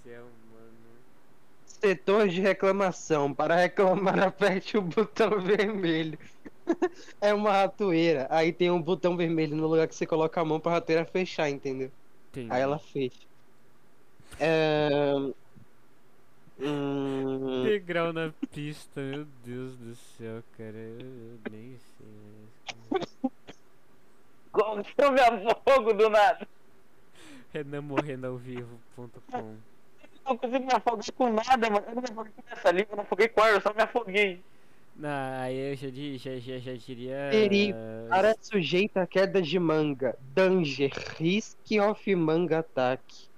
céu, 0.09 0.25
mano. 0.53 0.73
Setor 1.67 2.29
de 2.29 2.41
reclamação. 2.41 3.35
Para 3.35 3.57
reclamar, 3.57 4.19
aperte 4.25 4.79
o 4.79 4.83
botão 4.83 5.39
vermelho. 5.41 6.19
é 7.21 7.35
uma 7.35 7.53
ratoeira. 7.53 8.27
Aí 8.31 8.53
tem 8.53 8.71
um 8.71 8.81
botão 8.81 9.17
vermelho 9.17 9.55
no 9.55 9.67
lugar 9.67 9.87
que 9.87 9.95
você 9.95 10.07
coloca 10.07 10.41
a 10.41 10.45
mão 10.45 10.59
pra 10.59 10.73
ratoeira 10.73 11.05
fechar, 11.05 11.51
entendeu? 11.51 11.91
Entendi. 12.31 12.51
Aí 12.51 12.63
ela 12.63 12.79
fecha. 12.79 13.27
É... 14.41 15.13
Hum... 16.61 17.63
Degrau 17.65 18.13
na 18.13 18.33
pista, 18.53 19.01
meu 19.01 19.27
Deus 19.45 19.77
do 19.77 19.95
céu, 19.95 20.43
cara. 20.57 20.77
Eu, 20.77 21.39
nem 21.51 21.77
sei. 21.99 22.91
mais. 22.91 23.19
Como 24.51 24.83
que 24.83 24.95
eu 24.97 25.13
me 25.13 25.21
afogo 25.21 25.93
do 25.93 26.09
nada? 26.09 26.49
Renan 27.53 27.83
morrendo 27.83 28.27
ao 28.27 28.37
vivo.com. 28.37 29.57
Eu 30.29 30.35
não 30.35 30.37
consigo 30.37 30.67
me 30.67 30.73
afogar 30.75 31.13
com 31.13 31.33
nada, 31.33 31.71
mano. 31.71 31.87
Eu 31.89 31.95
não 31.95 32.03
me 32.03 32.09
afoguei 32.11 32.33
com 32.37 32.55
essa 32.55 32.71
língua, 32.71 32.89
eu 32.91 32.97
não 32.97 33.03
afoguei 33.03 33.29
com 33.29 33.43
ar, 33.43 33.53
eu 33.53 33.61
só 33.63 33.73
me 33.73 33.83
afoguei. 33.83 34.43
Não, 34.95 35.41
aí 35.41 35.57
eu 35.57 35.77
já, 35.77 35.89
já, 35.89 36.39
já, 36.39 36.59
já 36.59 36.75
diria. 36.75 37.29
Perigo. 37.31 37.79
Para 38.11 38.37
sujeito 38.41 38.99
a 38.99 39.07
queda 39.07 39.41
de 39.41 39.59
manga. 39.59 40.19
Danger. 40.35 40.93
Risk 41.17 41.57
of 41.89 42.15
manga 42.15 42.59
ataque. 42.59 43.29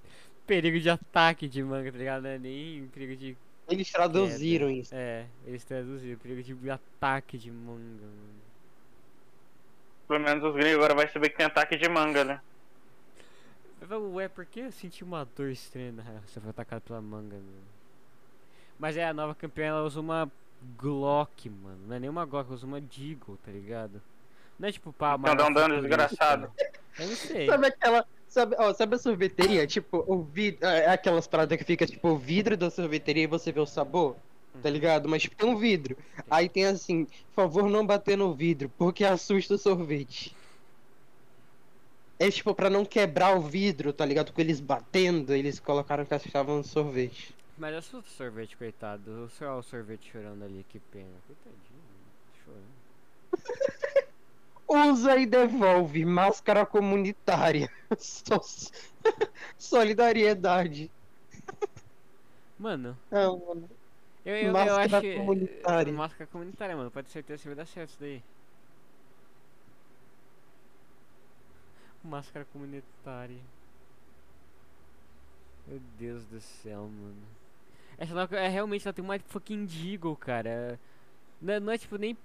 Perigo 0.47 0.81
de 0.81 0.91
ataque 0.91 1.47
de 1.47 1.63
manga, 1.63 1.93
tá 1.93 1.99
ligado? 1.99 2.23
Não 2.23 2.31
é 2.31 2.39
nem 2.39 2.89
perigo 2.89 3.15
de. 3.15 3.37
Eles 3.69 3.93
traduziram 3.93 4.69
isso. 4.69 4.93
É, 4.93 5.27
eles 5.47 5.63
traduziram. 5.63 6.19
Perigo 6.19 6.43
de 6.43 6.71
ataque 6.71 7.39
de 7.39 7.53
manga, 7.53 8.03
mano. 8.03 8.41
Pelo 10.09 10.21
menos 10.21 10.43
os 10.43 10.55
gringos 10.55 10.75
agora 10.75 10.95
vai 10.95 11.07
saber 11.09 11.29
que 11.29 11.37
tem 11.37 11.47
ataque 11.47 11.77
de 11.77 11.89
manga, 11.89 12.25
né? 12.25 12.41
Mas, 13.81 13.91
Ué, 13.91 14.29
por 14.29 14.45
que 14.45 14.61
eu 14.61 14.73
senti 14.73 15.03
uma 15.03 15.27
dor 15.37 15.51
estranha 15.51 15.93
na 15.93 16.03
real? 16.03 16.21
Você 16.27 16.41
foi 16.41 16.51
atacado 16.51 16.83
pela 16.83 17.01
manga, 17.01 17.37
mano. 17.37 17.71
Mas 18.79 18.97
é, 18.97 19.07
a 19.07 19.15
nova 19.15 19.35
campeã 19.35 19.67
ela 19.67 19.83
usa 19.83 20.01
uma 20.01 20.31
Glock, 20.79 21.49
mano. 21.49 21.79
Não 21.87 21.97
é 21.97 22.01
nem 22.01 22.11
uma 22.11 22.25
Glock, 22.25 22.47
ela 22.47 22.55
usa 22.55 22.67
uma 22.67 22.81
Deagle, 22.81 23.39
tá 23.45 23.51
ligado? 23.51 24.01
Não 24.59 24.69
é 24.69 24.73
tipo 24.73 24.93
pá, 24.93 25.17
Então 25.19 25.35
dá 25.35 25.47
um 25.47 25.53
dano 25.53 25.81
desgraçado. 25.81 26.53
Eu 26.99 27.07
não 27.07 27.17
sei. 27.17 27.47
Sabe 27.47 27.67
aquela. 27.67 28.07
Sabe, 28.29 28.55
ó, 28.59 28.73
sabe 28.75 28.95
a 28.95 28.99
sorveteria? 28.99 29.67
Tipo, 29.67 30.05
o 30.07 30.23
vidro. 30.23 30.67
É 30.67 30.93
aquelas 30.93 31.27
paradas 31.27 31.57
que 31.57 31.65
fica 31.65 31.87
tipo 31.87 32.09
o 32.09 32.19
vidro 32.19 32.57
da 32.57 32.71
sorveteria 32.71 33.25
e 33.25 33.27
você 33.27 33.51
vê 33.51 33.59
o 33.59 33.67
sabor. 33.67 34.17
Tá 34.63 34.69
ligado? 34.69 35.09
Mas 35.09 35.23
tipo, 35.23 35.35
tem 35.37 35.49
um 35.49 35.57
vidro. 35.57 35.97
Aí 36.31 36.49
tem 36.49 36.67
assim, 36.67 37.07
por 37.07 37.45
favor, 37.45 37.71
não 37.71 37.87
bater 37.87 38.19
no 38.19 38.35
vidro, 38.35 38.71
porque 38.77 39.05
assusta 39.05 39.55
o 39.55 39.59
sorvete. 39.59 40.37
É 42.21 42.31
tipo, 42.31 42.55
pra 42.55 42.69
não 42.69 42.85
quebrar 42.85 43.35
o 43.35 43.41
vidro, 43.41 43.93
tá 43.95 44.05
ligado? 44.05 44.31
Com 44.33 44.41
eles 44.43 44.61
batendo, 44.61 45.33
eles 45.35 45.59
colocaram 45.59 46.05
que 46.05 46.13
o 46.61 46.63
sorvete. 46.63 47.35
Mas 47.57 47.75
eu 47.75 47.83
sou 47.83 48.03
sorvete, 48.03 48.57
coitado. 48.59 49.11
Olha 49.11 49.55
o 49.55 49.63
sorvete 49.63 50.11
chorando 50.13 50.45
ali, 50.45 50.65
que 50.69 50.79
pena. 50.79 51.09
Coitadinho, 51.27 51.81
chorando. 52.45 52.81
Usa 54.93 55.17
e 55.17 55.27
devolve. 55.27 56.05
Máscara 56.05 56.67
comunitária. 56.67 57.71
So- 57.99 58.41
Solidariedade. 59.59 60.91
Mano, 62.59 62.97
Ah, 63.11 63.31
mano. 63.31 63.71
eu, 64.25 64.37
eu, 64.37 64.43
eu 64.49 64.53
Máscara 64.53 64.83
acho 64.99 65.01
que. 65.01 65.17
comunitária. 65.17 65.93
Máscara 65.93 66.27
comunitária, 66.31 66.77
mano. 66.77 66.91
Pode 66.91 67.07
ter 67.07 67.13
certeza 67.15 67.43
que 67.43 67.49
vai 67.49 67.57
dar 67.57 67.67
certo 67.67 67.91
isso 67.91 67.99
daí. 68.01 68.23
Máscara 72.05 72.45
comunitária. 72.45 73.41
Meu 75.67 75.81
Deus 75.99 76.25
do 76.27 76.41
céu, 76.41 76.83
mano. 76.89 77.23
Essa 77.99 78.15
nova, 78.15 78.37
é 78.37 78.49
realmente 78.49 78.87
ela 78.87 78.95
tem 78.95 79.05
uma 79.05 79.19
fucking 79.21 79.67
Deagle, 79.67 80.17
cara. 80.17 80.79
Não 81.41 81.55
é, 81.55 81.61
não 81.61 81.73
é 81.73 81.79
tipo 81.79 81.97
nem. 81.99 82.17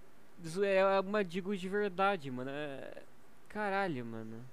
zo- 0.45 0.63
É 0.65 0.99
uma 1.01 1.23
Deagle 1.23 1.57
de 1.57 1.69
verdade, 1.69 2.31
mano. 2.31 2.51
É... 2.51 3.03
Caralho, 3.49 4.05
mano. 4.05 4.43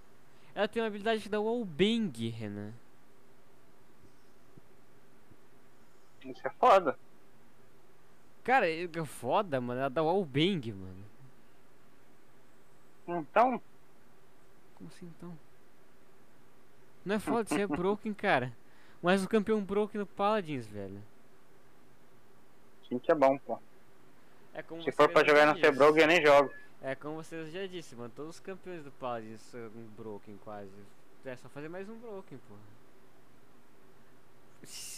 Ela 0.55 0.68
tem 0.68 0.83
uma 0.83 0.89
habilidade 0.89 1.23
que 1.23 1.29
dá 1.29 1.41
wallbang, 1.41 2.29
Renan. 2.31 2.73
Isso 6.25 6.47
é 6.47 6.51
foda. 6.51 6.99
Cara, 8.45 8.68
é 8.68 8.85
é 8.85 9.05
foda, 9.05 9.61
mano. 9.61 9.81
Ela 9.81 9.91
dá 9.91 10.03
wallbang, 10.03 10.73
mano. 10.73 11.05
Então, 13.07 13.61
Como 14.83 14.91
assim 14.93 15.07
então? 15.16 15.39
Não 17.05 17.14
é 17.14 17.18
foda, 17.20 17.49
você 17.49 17.61
é 17.61 17.66
broken, 17.66 18.12
cara. 18.12 18.53
Mas 19.01 19.22
o 19.24 19.28
campeão 19.28 19.61
broken 19.62 20.01
no 20.01 20.07
Paladins, 20.07 20.66
velho. 20.66 21.01
sim 22.89 22.99
que 22.99 23.12
é 23.12 23.14
bom, 23.14 23.39
pô. 23.39 23.59
É 24.55 24.62
como 24.62 24.83
Se 24.83 24.91
for 24.91 25.09
pra 25.09 25.24
jogar 25.24 25.47
no 25.47 25.59
Sebrogue, 25.61 25.95
disse. 25.95 26.03
eu 26.03 26.07
nem 26.09 26.24
jogo. 26.26 26.53
É 26.83 26.95
como 26.97 27.22
você 27.22 27.49
já 27.51 27.66
disse, 27.66 27.95
mano. 27.95 28.12
Todos 28.14 28.37
os 28.37 28.41
campeões 28.41 28.83
do 28.85 28.91
Paladins 28.91 29.41
são 29.41 29.70
broken 29.97 30.37
quase. 30.45 30.70
É 31.24 31.37
só 31.37 31.49
fazer 31.49 31.68
mais 31.68 31.89
um 31.89 31.97
broken, 31.97 32.39
porra. 32.49 32.61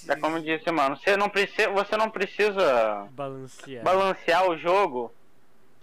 É 0.09 0.17
como 0.17 0.39
eu 0.39 0.43
disse, 0.43 0.71
mano. 0.71 0.97
Você 0.97 1.17
não 1.17 1.29
precisa, 1.29 1.71
você 1.71 1.97
não 1.97 2.11
precisa 2.11 3.07
Balancear. 3.13 3.85
balancear 3.85 4.49
o 4.49 4.57
jogo 4.57 5.13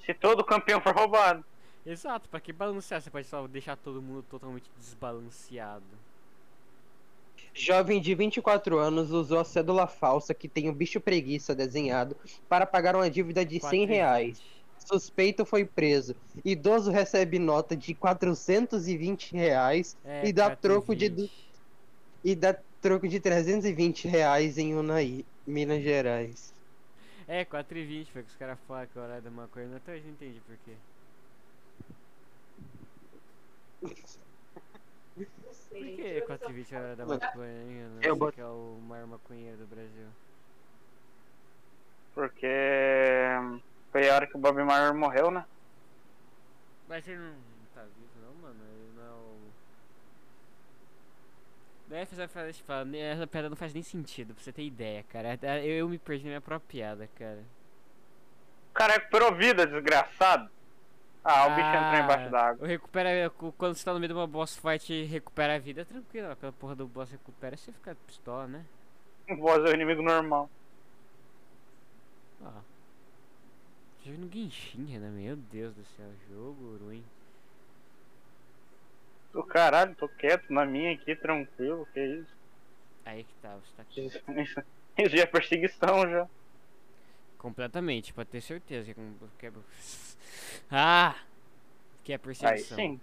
se 0.06 0.14
todo 0.14 0.44
campeão 0.44 0.82
for 0.82 0.94
roubado. 0.96 1.44
Exato, 1.86 2.30
pra 2.30 2.40
que 2.40 2.54
balancear? 2.54 3.02
Você 3.02 3.10
pode 3.10 3.28
só 3.28 3.48
deixar 3.48 3.76
todo 3.76 4.02
mundo 4.02 4.24
totalmente 4.24 4.70
desbalanceado. 4.78 5.84
Jovem 7.54 8.00
de 8.02 8.14
24 8.16 8.78
anos 8.78 9.12
usou 9.12 9.40
a 9.40 9.44
cédula 9.46 9.88
falsa 9.88 10.34
que 10.34 10.48
tem 10.48 10.70
o 10.70 10.74
bicho 10.74 11.02
preguiça 11.02 11.54
desenhado 11.56 12.16
para 12.48 12.66
pagar 12.66 12.96
uma 12.96 13.10
dívida 13.10 13.46
de 13.46 13.60
100 13.60 13.86
reais. 13.86 14.42
Suspeito 14.78 15.46
foi 15.46 15.66
preso. 15.66 16.16
Idoso 16.44 16.92
recebe 16.92 17.38
nota 17.40 17.76
de 17.76 17.94
420 17.94 19.34
reais 19.34 19.98
É, 20.04 20.28
E 20.28 20.34
dá 20.34 20.50
troco 20.56 20.96
de 20.96 21.10
4,20. 21.10 21.32
e 22.24 22.36
dá 22.36 22.54
troco 22.80 23.08
de 23.08 23.20
320 23.20 24.08
reais 24.08 24.58
em 24.58 24.74
Unaí, 24.76 25.26
Minas 25.46 25.84
Gerais. 25.84 26.54
É, 27.28 27.46
4,20 27.46 28.12
foi 28.12 28.24
que 28.24 28.30
os 28.30 28.36
caras 28.36 28.60
falaram 28.68 28.88
que 28.88 28.98
é 28.98 29.02
o 29.02 29.04
horário 29.04 29.24
da 29.24 29.32
maconha. 29.32 29.76
Até 29.78 29.94
hoje 29.94 30.04
não 30.06 30.12
entendi 30.14 30.40
por 30.42 30.58
quê. 30.58 30.78
Por 33.82 33.96
que 35.72 36.22
4,20 36.28 36.72
é 36.72 36.76
a 36.78 36.80
hora 36.82 36.96
da 36.96 37.06
maconha, 37.06 37.62
hein? 37.64 37.68
Renan? 37.70 38.00
Eu 38.04 38.16
bot- 38.16 38.34
que 38.36 38.42
é 38.42 38.46
o 38.46 38.78
maior 38.88 39.08
maconheiro 39.08 39.58
do 39.58 39.66
Brasil. 39.68 40.08
Porque 42.14 42.48
foi 43.92 44.10
a 44.10 44.16
hora 44.16 44.28
que 44.28 44.36
o 44.36 44.40
Bob 44.40 44.62
Marley 44.64 44.94
morreu, 45.00 45.32
né? 45.32 45.46
Mas 46.88 47.08
ele 47.08 47.20
não 47.20 47.34
tá 47.74 47.82
vivo 47.84 48.10
não, 48.22 48.34
mano. 48.42 48.60
Ele 48.64 48.92
não 48.98 49.04
é 49.04 49.10
o. 49.12 49.38
Não 51.90 51.98
é 51.98 52.02
essa 52.02 52.28
frase, 52.28 52.54
tipo, 52.58 52.72
essa 52.72 53.28
piada 53.28 53.50
não 53.50 53.56
faz 53.56 53.74
nem 53.74 53.84
sentido, 53.84 54.34
pra 54.34 54.44
você 54.44 54.52
ter 54.52 54.64
ideia, 54.64 55.04
cara. 55.04 55.38
Eu, 55.42 55.72
eu 55.80 55.90
me 55.90 55.98
perdi 55.98 56.24
na 56.26 56.30
minha 56.32 56.42
própria 56.42 56.68
piada, 56.68 57.10
cara. 57.16 57.44
O 58.72 58.74
cara 58.74 58.94
recuperou 58.94 59.34
vida, 59.36 59.66
desgraçado. 59.66 60.50
Ah, 61.24 61.46
o 61.48 61.50
bicho 61.56 61.68
entrou 61.68 62.04
embaixo 62.04 62.32
d'água. 62.32 62.64
O 62.66 62.68
recupera. 62.68 63.30
cu- 63.30 63.52
Quando 63.54 63.76
você 63.76 63.86
tá 63.86 63.94
no 63.94 64.00
meio 64.00 64.08
de 64.10 64.14
uma 64.18 64.26
boss 64.28 64.56
fight 64.58 64.92
e 64.92 65.06
recupera 65.06 65.56
a 65.56 65.60
vida, 65.60 65.82
é 65.82 65.86
tranquilo. 65.86 66.32
Aquela 66.32 66.52
porra 66.52 66.76
do 66.76 66.88
boss 66.88 67.12
recupera, 67.12 67.56
você 67.56 67.72
fica 67.72 67.96
pistola, 68.08 68.48
né? 68.48 68.66
O 69.30 69.36
boss 69.36 69.60
é 69.60 69.70
o 69.70 69.74
inimigo 69.74 70.02
normal. 70.02 70.50
Ah. 72.44 72.62
Já 74.04 74.12
no 74.14 74.28
Genshin, 74.32 74.86
Renan? 74.86 75.12
Meu 75.12 75.36
Deus 75.36 75.76
do 75.76 75.86
céu, 75.96 76.10
jogo 76.30 76.78
ruim. 76.84 77.04
Do 79.32 79.44
caralho, 79.44 79.96
tô 79.96 80.10
quieto 80.10 80.52
na 80.52 80.66
minha 80.66 80.92
aqui, 80.94 81.16
tranquilo, 81.16 81.88
que 81.94 82.04
isso. 82.04 82.36
Aí 83.06 83.24
que 83.24 83.34
tá, 83.42 83.56
você 83.56 83.72
tá 83.78 83.84
aqui. 83.84 84.06
Isso, 84.08 84.20
isso, 84.32 84.64
isso 84.98 85.16
já 85.16 85.24
é 85.24 85.26
perseguição 85.28 86.10
já. 86.10 86.28
Completamente, 87.42 88.14
pra 88.14 88.24
ter 88.24 88.40
certeza 88.40 88.94
que 88.94 89.00
é 89.02 89.04
que 89.40 89.46
é... 89.48 89.52
Ah! 90.70 91.16
Que 92.04 92.14
é 92.14 92.16
Aí 92.16 92.20
perseguição. 92.20 92.76
sim. 92.76 93.02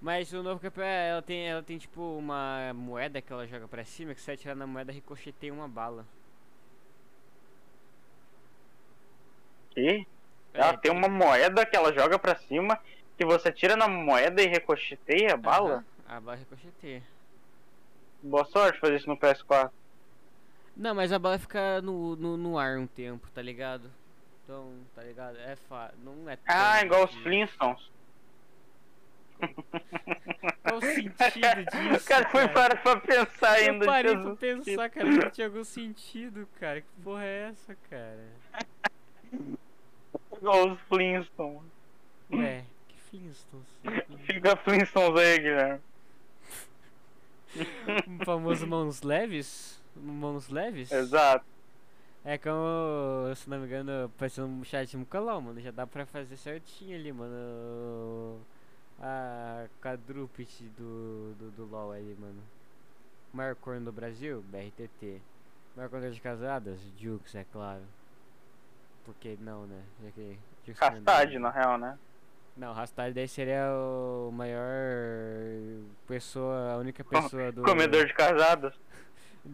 Mas 0.00 0.32
o 0.32 0.42
novo 0.42 0.60
campeão, 0.60 0.84
é, 0.84 1.10
ela 1.10 1.22
tem, 1.22 1.48
ela 1.48 1.62
tem 1.62 1.78
tipo 1.78 2.00
uma 2.18 2.72
moeda 2.74 3.22
que 3.22 3.32
ela 3.32 3.46
joga 3.46 3.68
pra 3.68 3.84
cima, 3.84 4.14
que 4.14 4.20
se 4.20 4.26
você 4.26 4.32
atirar 4.32 4.56
na 4.56 4.66
moeda, 4.66 4.90
ricocheteia 4.90 5.52
uma 5.54 5.68
bala. 5.68 6.04
E 9.76 10.04
É, 10.52 10.60
ela 10.60 10.76
tem 10.76 10.90
uma 10.90 11.08
moeda 11.08 11.64
que 11.64 11.76
ela 11.76 11.92
joga 11.92 12.18
pra 12.18 12.34
cima, 12.34 12.80
que 13.16 13.24
você 13.24 13.52
tira 13.52 13.76
na 13.76 13.86
moeda 13.86 14.42
e 14.42 14.48
ricocheteia 14.48 15.34
a 15.34 15.36
bala. 15.36 15.84
Aham, 16.08 16.16
a 16.16 16.20
bala 16.20 16.36
ricocheteia. 16.36 17.02
Boa 18.24 18.44
sorte 18.46 18.80
fazer 18.80 18.96
isso 18.96 19.08
no 19.08 19.16
PS4. 19.16 19.70
Não, 20.78 20.94
mas 20.94 21.12
a 21.12 21.18
bala 21.18 21.38
fica 21.38 21.82
no, 21.82 22.14
no, 22.16 22.36
no 22.36 22.56
ar 22.58 22.78
um 22.78 22.86
tempo, 22.86 23.28
tá 23.34 23.42
ligado? 23.42 23.90
Então, 24.44 24.72
tá 24.94 25.02
ligado? 25.02 25.36
É 25.38 25.56
fa... 25.68 25.92
não 26.02 26.30
é 26.30 26.38
Ah, 26.46 26.80
igual 26.82 27.04
os. 27.04 27.14
Flintstones. 27.16 27.90
Qual 30.62 30.78
o 30.78 30.80
sentido 30.80 31.10
disso, 31.70 32.04
o 32.04 32.08
cara 32.08 32.28
foi 32.28 32.48
para 32.48 32.76
pra 32.76 32.96
pensar 33.00 33.60
Eu 33.62 33.72
ainda. 33.72 33.86
parei 33.86 34.16
pra 34.16 34.34
pensar, 34.34 34.90
cara, 34.90 35.06
não 35.10 35.30
tinha 35.30 35.46
algum 35.46 35.64
sentido, 35.64 36.48
cara. 36.58 36.80
Que 36.80 36.88
porra 37.04 37.24
é 37.24 37.48
essa, 37.50 37.76
cara? 37.88 38.24
Igual 40.36 40.72
os 40.72 40.80
Flintstones. 40.88 41.62
Ué, 42.32 42.64
que 42.88 42.96
Flintstones? 43.10 43.66
Fica 44.24 44.56
Flintstones 44.56 45.20
aí, 45.20 45.38
Guilherme. 45.38 45.80
O 48.20 48.24
famoso 48.24 48.66
mãos 48.66 49.02
leves? 49.02 49.77
Mãos 50.00 50.48
leves? 50.48 50.90
Exato. 50.92 51.44
É 52.24 52.36
como, 52.36 53.34
se 53.34 53.48
não 53.48 53.58
me 53.58 53.66
engano, 53.66 54.10
parecendo 54.18 54.48
um 54.48 54.64
chat 54.64 54.88
de 54.88 54.96
Mucalau, 54.96 55.40
mano. 55.40 55.60
Já 55.60 55.70
dá 55.70 55.86
pra 55.86 56.04
fazer 56.04 56.36
certinho 56.36 56.96
ali, 56.96 57.12
mano. 57.12 58.40
A 59.00 59.66
quadrúpede 59.80 60.68
do, 60.76 61.34
do, 61.38 61.50
do 61.52 61.64
LoL 61.64 61.92
ali, 61.92 62.16
mano. 62.18 62.42
Maior 63.32 63.54
corno 63.54 63.86
do 63.86 63.92
Brasil? 63.92 64.44
BRTT. 64.48 65.20
Maior 65.76 65.88
corno 65.88 66.10
de 66.10 66.20
casadas? 66.20 66.80
Jukes, 66.98 67.34
é 67.34 67.44
claro. 67.52 67.82
Porque 69.04 69.38
não, 69.40 69.66
né? 69.66 69.82
Já 70.02 70.10
que 70.10 70.38
é 70.68 70.72
Rastad, 70.72 71.38
na 71.38 71.50
real, 71.50 71.78
né? 71.78 71.98
Não, 72.56 72.72
Rastad 72.72 73.14
daí 73.14 73.28
seria 73.28 73.70
o 73.72 74.30
maior 74.32 74.60
pessoa, 76.06 76.72
a 76.72 76.76
única 76.76 77.04
pessoa 77.04 77.52
do... 77.52 77.62
Comedor 77.62 78.04
de 78.04 78.12
casadas. 78.12 78.74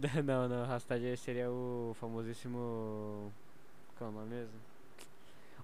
Não, 0.24 0.49
não, 0.49 0.66
Rastad 0.66 1.03
seria 1.16 1.51
o 1.51 1.95
famosíssimo. 2.01 3.32
Qual 3.99 4.11
é 4.22 4.24
mesmo? 4.24 4.61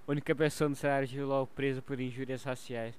Única 0.06 0.34
pessoa 0.34 0.68
no 0.68 0.76
cenário 0.76 1.06
de 1.06 1.20
LOL 1.22 1.46
preso 1.46 1.82
por 1.82 2.00
injúrias 2.00 2.42
raciais. 2.44 2.94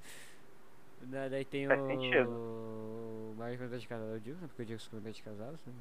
Da- 1.01 1.29
Daí 1.29 1.45
tem 1.45 1.67
Faz 1.67 1.79
o. 1.79 1.83
sentido. 1.85 2.39
O 3.31 3.35
maior 3.37 3.55
comentador 3.57 3.79
de 3.79 3.87
casado, 3.87 4.15
o 4.15 4.19
Dix, 4.19 4.39
né? 4.41 4.47
Porque 4.47 4.61
o 4.61 4.65
Dix 4.65 4.87
comentou 4.87 5.11
de 5.11 5.23
casados, 5.23 5.65
né? 5.65 5.73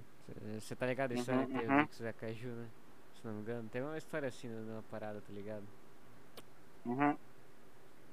Você 0.61 0.75
tá 0.77 0.87
ligado 0.87 1.13
a 1.13 1.15
Uhum, 1.15 1.17
história 1.17 1.47
que 1.47 1.55
tem 1.55 1.69
uhum. 1.69 1.89
o 2.01 2.05
e 2.05 2.09
a 2.09 2.13
Caju, 2.13 2.49
né? 2.49 2.69
Se 3.15 3.27
não 3.27 3.35
me 3.35 3.41
engano. 3.43 3.69
Tem 3.69 3.83
uma 3.83 3.99
história 3.99 4.29
assim 4.29 4.49
né, 4.49 4.61
numa 4.61 4.83
parada, 4.85 5.21
tá 5.21 5.33
ligado? 5.33 5.65
Uhum. 6.85 7.19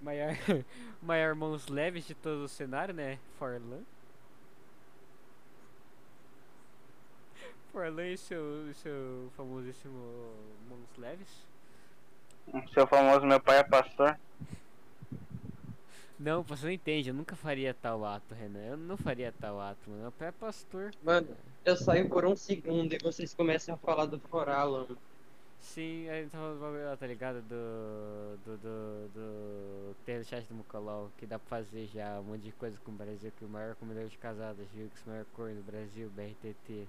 Maior, 0.02 0.36
maior 1.02 1.36
mãos 1.36 1.68
leves 1.68 2.06
de 2.06 2.16
todo 2.16 2.44
o 2.44 2.48
cenário, 2.50 2.94
né? 2.94 3.20
Forlan. 3.38 3.84
Forlan 7.78 8.08
e 8.08 8.18
seu, 8.18 8.74
seu 8.74 9.30
famosíssimo 9.38 9.94
mãos 10.68 10.98
leves. 10.98 11.28
O 12.48 12.68
seu 12.70 12.88
famoso 12.88 13.24
meu 13.24 13.40
pai 13.40 13.60
é 13.60 13.64
pastor. 13.64 14.18
Não, 16.20 16.42
você 16.42 16.66
não 16.66 16.72
entende, 16.72 17.10
eu 17.10 17.14
nunca 17.14 17.36
faria 17.36 17.76
tal 17.76 18.04
ato, 18.04 18.34
Renan. 18.34 18.66
Eu 18.66 18.78
não 18.78 18.98
faria 18.98 19.32
tal 19.32 19.62
ato, 19.62 19.92
mano. 19.92 20.02
Meu 20.02 20.12
pai 20.12 20.30
é 20.30 20.32
pastor. 20.32 20.92
Mano, 21.04 21.28
eu 21.64 21.78
saio 21.78 22.10
por 22.10 22.26
um 22.26 22.36
segundo 22.36 22.94
e 22.94 22.98
vocês 22.98 23.36
começam 23.36 23.76
a 23.76 23.78
falar 23.78 24.08
do 24.08 24.20
Coralan. 24.22 24.88
Sim, 25.60 26.10
a 26.10 26.14
gente 26.14 26.32
tava 26.32 26.58
falando 26.58 26.98
tá 26.98 27.06
ligado? 27.06 27.44
Do. 27.44 28.40
Do. 28.44 28.58
Do. 28.58 29.08
do 29.14 30.18
no 30.18 30.24
chat 30.24 30.44
do 30.48 30.56
Mucolol 30.56 31.12
que 31.20 31.28
dá 31.28 31.38
pra 31.38 31.60
fazer 31.60 31.86
já 31.94 32.20
um 32.22 32.24
monte 32.24 32.42
de 32.42 32.52
coisa 32.54 32.76
com 32.84 32.92
o 32.92 32.96
Brasil. 32.96 33.32
Que 33.38 33.46
o 33.46 33.48
maior 33.48 33.76
comedor 33.76 34.08
de 34.08 34.18
casadas, 34.18 34.66
Jux, 34.76 35.06
o 35.06 35.10
maior 35.12 35.26
cor 35.36 35.52
do 35.52 35.62
Brasil, 35.62 36.10
BRTT. 36.16 36.88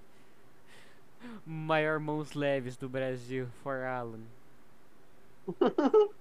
Maior 1.45 1.99
mãos 1.99 2.33
leves 2.33 2.77
do 2.77 2.89
Brasil, 2.89 3.47
For 3.63 3.83
Alan. 3.83 4.23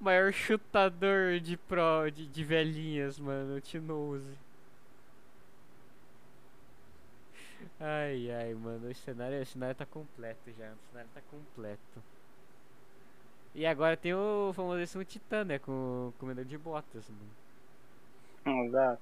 maior 0.00 0.32
chutador 0.32 1.40
de 1.40 1.56
pro 1.56 2.10
de, 2.10 2.26
de 2.26 2.44
velhinhas, 2.44 3.18
mano, 3.18 3.60
Tinose. 3.60 4.38
Ai 7.80 8.30
ai, 8.30 8.54
mano, 8.54 8.88
o 8.90 8.94
cenário, 8.94 9.40
o 9.42 9.46
cenário 9.46 9.74
tá 9.76 9.86
completo 9.86 10.52
já. 10.52 10.72
O 10.72 10.78
cenário 10.90 11.10
tá 11.14 11.22
completo. 11.22 12.02
E 13.54 13.66
agora 13.66 13.96
tem 13.96 14.14
o 14.14 14.52
famosíssimo 14.54 15.04
Titã, 15.04 15.44
né? 15.44 15.58
Com 15.58 16.08
o 16.10 16.12
comedor 16.18 16.44
de 16.44 16.56
botas, 16.58 17.08
mano. 17.10 17.36
Dá. 18.70 18.98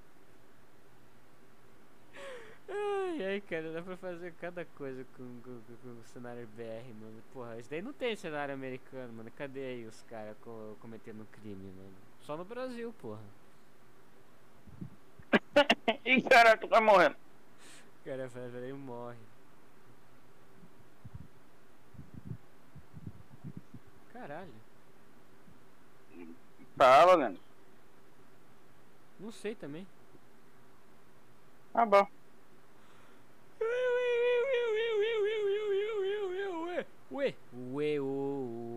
Ai 2.68 3.22
ai, 3.24 3.40
cara, 3.42 3.72
dá 3.72 3.82
pra 3.82 3.96
fazer 3.96 4.34
cada 4.36 4.64
coisa 4.64 5.04
com, 5.04 5.40
com, 5.42 5.62
com- 5.64 5.76
com 5.78 5.88
o 6.00 6.04
cenário 6.04 6.46
BR, 6.48 6.92
mano. 6.94 7.22
Porra, 7.24 7.58
isso 7.58 7.68
daí 7.70 7.82
não 7.82 7.92
tem 7.92 8.16
cenário 8.16 8.54
americano, 8.54 9.12
mano. 9.12 9.30
Cadê 9.32 9.60
aí 9.66 9.86
os 9.86 10.02
caras 10.02 10.36
co 10.38 10.76
cometendo 10.80 11.26
crime, 11.26 11.70
mano? 11.72 12.02
Só 12.18 12.36
no 12.36 12.44
Brasil, 12.44 12.92
porra. 12.94 13.34
Ih, 16.04 16.22
cara, 16.28 16.56
tu 16.58 16.68
tá 16.68 16.80
morrendo. 16.80 17.16
O 18.00 18.04
cara 18.04 18.28
vai 18.28 18.68
e 18.68 18.72
morre. 18.72 19.28
Caralho. 24.08 24.64
Fala, 26.76 27.14
Leandro. 27.16 27.42
Não 29.18 29.32
sei 29.32 29.54
também. 29.56 29.90
Tá 31.72 31.84
bom. 31.86 32.06
Ué, 37.10 37.34
ué, 37.52 38.00
ué, 38.00 38.00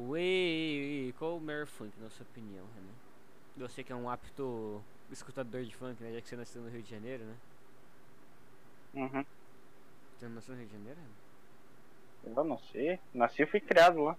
ué, 0.09 1.13
qual 1.17 1.37
o 1.37 1.41
melhor 1.41 1.65
funk, 1.65 1.91
na 1.99 2.09
sua 2.09 2.23
opinião, 2.23 2.65
Renan? 2.75 3.67
Você 3.67 3.83
que 3.83 3.91
é 3.91 3.95
um 3.95 4.09
apto 4.09 4.83
escutador 5.11 5.63
de 5.63 5.75
funk, 5.75 6.01
né? 6.03 6.13
Já 6.13 6.21
que 6.21 6.29
você 6.29 6.35
nasceu 6.35 6.61
no 6.61 6.69
Rio 6.69 6.83
de 6.83 6.89
Janeiro, 6.89 7.23
né? 7.23 7.35
Uhum. 8.93 9.25
Você 10.17 10.27
nasceu 10.27 10.53
no 10.53 10.61
Rio 10.61 10.69
de 10.69 10.77
Janeiro, 10.77 10.99
Renan? 10.99 11.27
Eu 12.23 12.59
sei. 12.71 12.99
Nasci 13.13 13.43
e 13.43 13.47
fui 13.47 13.59
criado 13.59 14.03
lá. 14.03 14.15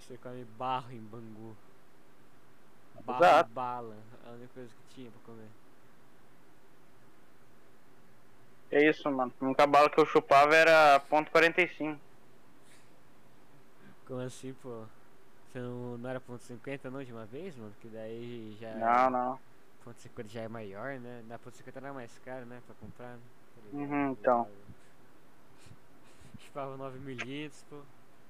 Você 0.00 0.16
come 0.18 0.44
barro 0.58 0.92
em 0.92 1.00
Bangu. 1.00 1.56
Barro 3.06 3.24
Exato. 3.24 3.50
bala, 3.50 3.96
a 4.26 4.30
única 4.30 4.54
coisa 4.54 4.70
que 4.70 4.94
tinha 4.94 5.10
pra 5.10 5.20
comer. 5.22 5.63
É 8.74 8.90
isso, 8.90 9.08
mano. 9.08 9.32
A 9.40 9.44
única 9.44 9.66
bala 9.68 9.88
que 9.88 10.00
eu 10.00 10.04
chupava 10.04 10.52
era 10.56 10.98
ponto 11.08 11.30
.45. 11.30 11.96
Como 14.04 14.20
assim, 14.20 14.52
pô? 14.54 14.82
Você 15.46 15.60
não, 15.60 15.96
não 15.96 16.10
era 16.10 16.20
ponto 16.20 16.42
.50 16.42 16.90
não 16.90 17.04
de 17.04 17.12
uma 17.12 17.24
vez, 17.24 17.54
mano? 17.54 17.72
Que 17.80 17.86
daí 17.86 18.56
já... 18.60 18.74
Não, 18.74 19.10
não. 19.10 19.38
Ponto 19.84 19.96
.50 19.96 20.28
já 20.28 20.40
é 20.40 20.48
maior, 20.48 20.98
né? 20.98 21.22
Na 21.28 21.38
ponto 21.38 21.56
.50 21.56 21.76
era 21.76 21.92
mais 21.92 22.10
caro, 22.24 22.44
né? 22.46 22.60
Pra 22.66 22.74
comprar, 22.80 23.12
né? 23.12 23.20
Tá 23.54 23.76
Uhum, 23.76 24.10
então. 24.10 24.48
Chupava 26.44 26.76
9 26.76 26.98
mililitros, 26.98 27.64
pô. 27.70 27.76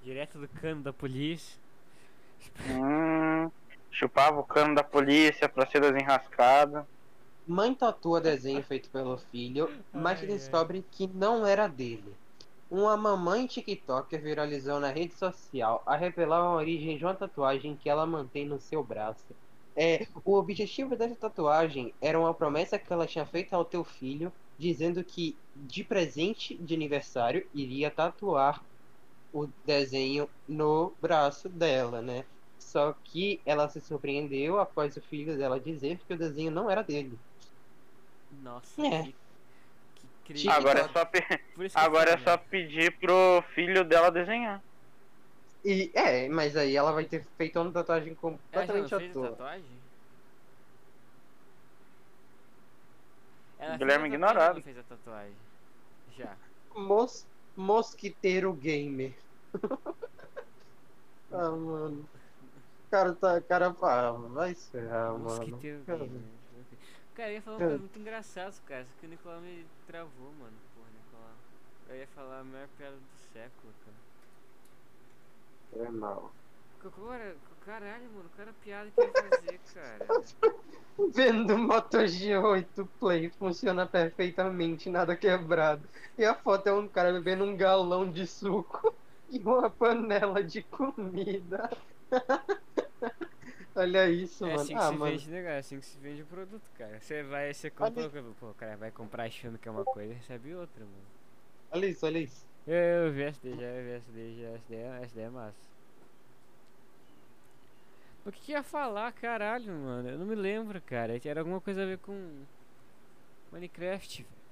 Direto 0.03 0.39
do 0.39 0.47
cano 0.47 0.83
da 0.83 0.93
polícia. 0.93 1.59
Hum, 2.69 3.51
chupava 3.91 4.39
o 4.39 4.45
cano 4.45 4.75
da 4.75 4.85
polícia 4.85 5.49
pra 5.49 5.65
ser 5.65 5.81
desenrascado. 5.81 6.87
Mãe 7.47 7.75
tatua 7.75 8.23
desenho 8.23 8.63
feito 8.63 8.91
pelo 8.91 9.19
filho, 9.19 9.71
mas 9.93 10.19
Ai, 10.21 10.27
ai. 10.27 10.29
descobre 10.29 10.83
que 10.91 11.07
não 11.07 11.47
era 11.47 11.69
dele. 11.69 12.17
Uma 12.71 12.97
mamãe 12.97 13.47
TikToker 13.47 14.21
viralizou 14.23 14.81
na 14.81 14.91
rede 14.91 15.15
social 15.15 15.83
a 15.87 15.95
revelar 15.95 16.39
a 16.41 16.55
origem 16.55 16.97
de 16.97 17.05
uma 17.05 17.15
tatuagem 17.15 17.77
que 17.77 17.89
ela 17.89 18.07
mantém 18.07 18.47
no 18.47 18.59
seu 18.59 18.83
braço. 18.83 19.37
É, 19.77 20.07
o 20.25 20.35
objetivo 20.37 20.97
dessa 20.97 21.17
tatuagem 21.17 21.95
era 22.01 22.19
uma 22.19 22.33
promessa 22.35 22.79
que 22.79 22.91
ela 22.93 23.07
tinha 23.07 23.27
feito 23.27 23.53
ao 23.53 23.65
teu 23.65 23.85
filho, 23.85 24.33
dizendo 24.59 25.05
que 25.05 25.39
de 25.55 25.85
presente 25.85 26.57
de 26.57 26.75
aniversário 26.75 27.47
iria 27.53 27.91
tatuar 27.91 28.65
o 29.33 29.49
desenho 29.65 30.31
no 30.49 30.97
braço 31.01 31.49
dela, 31.49 32.01
né? 32.01 32.25
Só 32.59 32.93
que 33.05 33.43
ela 33.45 33.69
se 33.69 33.81
surpreendeu 33.81 34.59
após 34.59 34.97
o 34.97 35.03
filho 35.03 35.37
dela 35.37 35.61
dizer 35.61 35.99
que 36.07 36.15
o 36.15 36.19
desenho 36.19 36.51
não 36.51 36.71
era 36.71 36.83
dele. 36.83 37.19
Nossa, 38.43 38.83
É. 38.83 39.03
que, 39.05 39.15
que 39.95 40.09
crime. 40.25 40.49
Agora 40.49 40.81
é 40.81 40.89
só, 40.89 41.05
pe- 41.05 41.25
agora 41.75 42.11
é 42.11 42.19
falo, 42.19 42.25
só 42.25 42.31
né? 42.37 42.49
pedir 42.51 42.99
pro 42.99 43.43
filho 43.55 43.85
dela 43.85 44.11
desenhar. 44.11 44.63
E 45.65 45.91
é, 45.95 46.29
mas 46.29 46.57
aí 46.57 46.77
ela 46.77 46.93
vai 46.93 47.05
ter 47.07 47.25
feito 47.39 47.59
uma 47.61 47.73
tatuagem 47.73 48.09
Ela 48.11 48.21
completamente 48.21 48.95
à 48.95 49.13
toa. 49.13 49.31
tatuagem? 49.31 49.65
Ela 53.59 53.77
Guilherme 53.79 54.11
fez 54.11 54.23
a 54.23 54.27
tatuagem 54.27 54.53
ou 54.53 54.61
ignorado. 54.61 54.63
fez 54.63 54.79
a 54.79 54.83
tatuagem? 54.83 55.37
Já. 56.17 56.37
Mos 56.75 57.27
mosquiteiro 57.57 58.53
gamer. 58.53 59.15
ah, 61.33 61.51
mano. 61.51 62.09
Cara, 62.91 63.15
tá, 63.15 63.41
cara, 63.41 63.75
ah, 63.83 64.13
vai 64.13 64.55
se 64.55 64.71
ferrar, 64.71 65.13
mano. 65.13 65.25
Mosquiteiro 65.25 65.83
Cara, 65.85 65.99
Gamer. 65.99 66.34
Cara, 67.15 67.31
eu 67.31 67.35
ia 67.37 67.43
falar 67.43 67.57
Cara. 67.59 67.63
coisa 67.63 67.81
muito 67.81 67.99
engraçada, 67.99 68.55
cara. 68.63 68.85
Só 68.87 68.95
que 68.95 69.07
o 69.07 69.09
Nicolau 69.09 69.41
me 69.41 69.71
travou, 69.87 70.33
mano. 70.35 70.61
Porra, 70.73 70.91
Nicolau. 70.91 71.43
Eu 71.87 71.97
ia 71.97 72.07
falar 72.09 72.41
a 72.41 72.45
maior 72.45 72.69
piada 72.69 73.01
do 73.01 73.09
século, 73.17 73.75
cara. 73.75 74.05
É 75.73 75.91
mal. 75.91 76.35
Agora, 76.79 77.41
caralho, 77.59 78.11
mano, 78.13 78.31
cara, 78.31 78.53
piada 78.55 78.93
que 78.93 79.03
eu 79.03 79.09
ia 79.09 79.15
fazer, 79.15 79.59
cara. 79.61 80.17
Vendo 81.15 81.59
Moto 81.59 82.07
G8 82.07 82.87
Play 82.99 83.31
funciona 83.31 83.87
perfeitamente, 83.89 84.89
nada 84.91 85.17
quebrado. 85.17 85.89
E 86.17 86.25
a 86.25 86.35
foto 86.35 86.69
é 86.69 86.73
um 86.73 86.89
cara 86.89 87.13
bebendo 87.13 87.45
um 87.45 87.57
galão 87.57 88.11
de 88.11 88.27
suco 88.27 88.97
e 89.29 89.39
uma 89.41 89.71
panela 89.71 90.43
de 90.43 90.63
comida. 90.63 91.69
Olha 93.77 94.09
isso, 94.11 94.45
É 94.45 94.55
mano. 94.55 94.55
assim 94.55 94.77
que 94.77 94.83
ah, 94.83 94.89
se 94.89 94.97
mano. 94.97 95.19
vende, 95.19 95.27
cara? 95.27 95.51
É 95.55 95.59
assim 95.59 95.81
que 95.81 95.87
se 95.87 95.99
vende 95.99 96.23
o 96.23 96.27
produto, 96.27 96.71
cara. 96.75 97.01
Você 97.01 97.23
vai, 97.23 97.53
você 97.53 97.71
compra, 97.71 98.09
pô, 98.35 98.51
o 98.51 98.55
cara 98.55 98.77
vai 98.77 98.91
comprar 98.91 99.25
achando 99.25 99.59
que 99.59 99.69
é 99.69 99.71
uma 99.71 99.85
coisa 99.85 100.13
e 100.13 100.17
recebe 100.17 100.55
outra, 100.55 100.85
mano. 100.85 101.07
Olha 101.71 101.87
isso, 101.87 102.07
olha 102.07 102.19
isso. 102.21 102.47
Eu, 102.67 102.75
eu 103.07 103.13
vi 103.13 103.23
essa 103.23 103.41
daí 103.43 103.57
já, 103.57 103.67
eu 103.67 103.85
vi 103.85 103.91
essa 103.93 104.13
daí 104.13 104.41
já, 104.41 104.49
essa 104.49 104.65
daí, 104.69 104.79
é- 104.79 105.03
essa 105.05 105.15
daí 105.17 105.25
é 105.25 105.31
massa. 105.31 105.75
O 108.27 108.33
que 108.33 108.41
que 108.41 108.53
ia 108.53 108.63
falar, 108.63 109.13
caralho, 109.13 109.73
mano? 109.73 110.09
Eu 110.09 110.19
não 110.19 110.27
me 110.27 110.35
lembro, 110.35 110.81
cara. 110.83 111.19
Era 111.25 111.41
alguma 111.41 111.61
coisa 111.61 111.83
a 111.83 111.87
ver 111.87 111.99
com 111.99 112.47
Minecraft, 113.51 114.23
velho. 114.23 114.45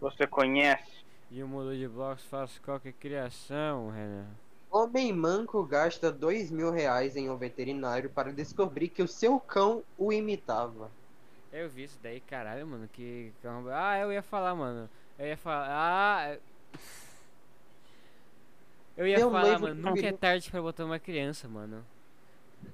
Você 0.00 0.26
conhece? 0.26 1.04
E 1.30 1.42
o 1.42 1.48
mundo 1.48 1.74
de 1.76 1.88
blocos 1.88 2.24
faz 2.26 2.58
qualquer 2.58 2.92
criação, 2.92 3.88
Renan. 3.90 4.38
Homem 4.70 5.12
manco 5.12 5.62
gasta 5.64 6.12
dois 6.12 6.50
mil 6.50 6.70
reais 6.70 7.16
em 7.16 7.30
um 7.30 7.36
veterinário 7.36 8.10
para 8.10 8.32
descobrir 8.32 8.88
que 8.88 9.02
o 9.02 9.08
seu 9.08 9.40
cão 9.40 9.82
o 9.96 10.12
imitava. 10.12 10.90
Eu 11.52 11.68
vi 11.70 11.84
isso 11.84 11.98
daí, 12.02 12.20
caralho, 12.20 12.66
mano, 12.66 12.88
que... 12.92 13.32
é 13.42 13.48
Ah, 13.72 13.98
eu 14.00 14.12
ia 14.12 14.22
falar, 14.22 14.54
mano. 14.54 14.88
Eu 15.18 15.26
ia 15.26 15.36
falar... 15.36 15.66
Ah... 15.70 16.34
eu- 16.34 16.40
Eu 18.96 19.06
ia 19.06 19.16
Meu 19.18 19.30
falar, 19.30 19.58
mano, 19.58 19.74
nunca 19.74 20.06
é 20.06 20.12
tarde 20.12 20.50
pra 20.50 20.60
botar 20.60 20.84
uma 20.84 20.98
criança, 20.98 21.48
mano. 21.48 21.84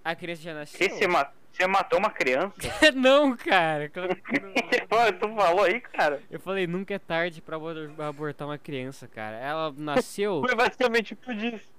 A 0.03 0.17
criança 0.17 0.43
já 0.43 0.55
nasceu? 0.55 0.79
Que 0.89 0.95
você, 0.95 1.07
ma- 1.07 1.31
você 1.53 1.67
matou 1.67 1.99
uma 1.99 2.11
criança? 2.11 2.55
não, 2.97 3.37
cara. 3.37 3.89
claro 3.91 4.17
que 4.17 4.41
não. 4.41 4.51
tu 5.21 5.37
falou 5.37 5.65
aí, 5.65 5.81
cara? 5.81 6.23
Eu 6.31 6.41
falei, 6.41 6.67
nunca 6.67 6.95
é 6.95 6.99
tarde 6.99 7.43
pra 7.43 7.57
abor- 7.57 7.93
abortar 8.01 8.49
uma 8.49 8.57
criança, 8.59 9.07
cara. 9.07 9.37
Ela 9.37 9.73
nasceu. 9.77 10.41
Foi 10.41 10.55
basicamente 10.57 11.13
o 11.13 11.17
que 11.17 11.31
eu 11.31 11.35
disse. 11.35 11.74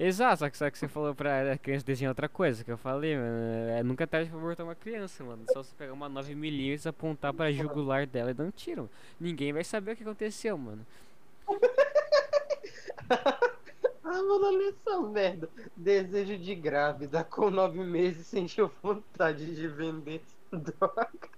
Exato, 0.00 0.38
só 0.38 0.50
que, 0.50 0.56
só 0.56 0.70
que 0.70 0.78
você 0.78 0.86
falou 0.86 1.12
pra 1.12 1.54
a 1.54 1.58
criança 1.58 1.84
desenhar 1.84 2.12
outra 2.12 2.28
coisa, 2.28 2.62
que 2.62 2.70
eu 2.70 2.78
falei, 2.78 3.16
mano. 3.16 3.70
É 3.70 3.82
nunca 3.82 4.04
é 4.04 4.06
tarde 4.06 4.30
pra 4.30 4.38
abortar 4.38 4.64
uma 4.64 4.74
criança, 4.76 5.24
mano. 5.24 5.44
Só 5.52 5.60
você 5.62 5.74
pegar 5.76 5.92
uma 5.92 6.08
9mm, 6.08 6.86
apontar 6.86 7.34
pra 7.34 7.50
jugular 7.50 8.06
dela 8.06 8.30
e 8.30 8.34
dar 8.34 8.44
um 8.44 8.50
tiro. 8.52 8.88
Ninguém 9.18 9.52
vai 9.52 9.64
saber 9.64 9.92
o 9.92 9.96
que 9.96 10.04
aconteceu, 10.04 10.56
mano. 10.56 10.86
Ah, 14.10 14.22
mano, 14.22 14.46
olha 14.46 14.70
essa 14.70 15.00
merda. 15.02 15.50
Desejo 15.76 16.38
de 16.38 16.54
grávida 16.54 17.22
com 17.24 17.50
nove 17.50 17.78
meses 17.80 18.26
sentiu 18.26 18.70
vontade 18.82 19.54
de 19.54 19.68
vender 19.68 20.22
droga. 20.50 21.28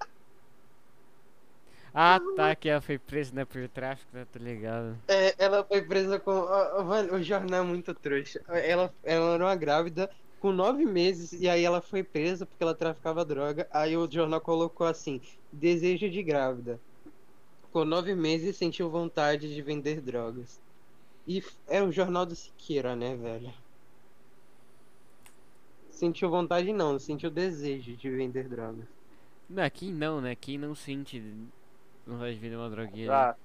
Ah, 1.94 2.20
tá, 2.36 2.54
que 2.54 2.68
ela 2.68 2.80
foi 2.80 2.98
presa, 2.98 3.34
né, 3.34 3.44
por 3.44 3.68
tráfico, 3.68 4.10
né, 4.14 4.26
tá 4.30 4.38
ligado. 4.38 4.96
É, 5.08 5.34
ela 5.38 5.64
foi 5.64 5.82
presa 5.82 6.18
com. 6.20 6.30
ó, 6.30 6.84
Mano, 6.84 7.14
o 7.14 7.22
jornal 7.22 7.64
é 7.64 7.66
muito 7.66 7.92
trouxa. 7.94 8.40
Ela, 8.48 8.92
ela 9.02 9.34
era 9.34 9.44
uma 9.44 9.56
grávida 9.56 10.08
com 10.38 10.52
nove 10.52 10.84
meses 10.86 11.32
e 11.32 11.48
aí 11.48 11.64
ela 11.64 11.82
foi 11.82 12.02
presa 12.02 12.46
porque 12.46 12.62
ela 12.62 12.74
traficava 12.74 13.24
droga. 13.24 13.68
Aí 13.72 13.96
o 13.96 14.10
jornal 14.10 14.40
colocou 14.40 14.86
assim: 14.86 15.20
desejo 15.52 16.08
de 16.08 16.22
grávida. 16.22 16.80
Com 17.72 17.84
nove 17.84 18.14
meses 18.14 18.56
sentiu 18.56 18.90
vontade 18.90 19.52
de 19.52 19.62
vender 19.62 20.00
drogas. 20.00 20.60
E 21.26 21.44
é 21.68 21.82
o 21.82 21.92
jornal 21.92 22.26
do 22.26 22.34
Siqueira, 22.34 22.96
né, 22.96 23.14
velho? 23.14 23.52
Sentiu 25.90 26.30
vontade 26.30 26.72
não, 26.72 26.98
sentiu 26.98 27.30
desejo 27.30 27.94
de 27.96 28.10
vender 28.10 28.48
drogas. 28.48 28.86
Não, 29.48 29.68
quem 29.68 29.92
não, 29.92 30.20
né, 30.20 30.34
quem 30.34 30.56
não 30.56 30.74
sente 30.74 31.22
vontade 32.06 32.34
de 32.34 32.40
vender 32.40 32.56
uma 32.56 32.70
droguinha. 32.70 33.12
Ah, 33.12 33.36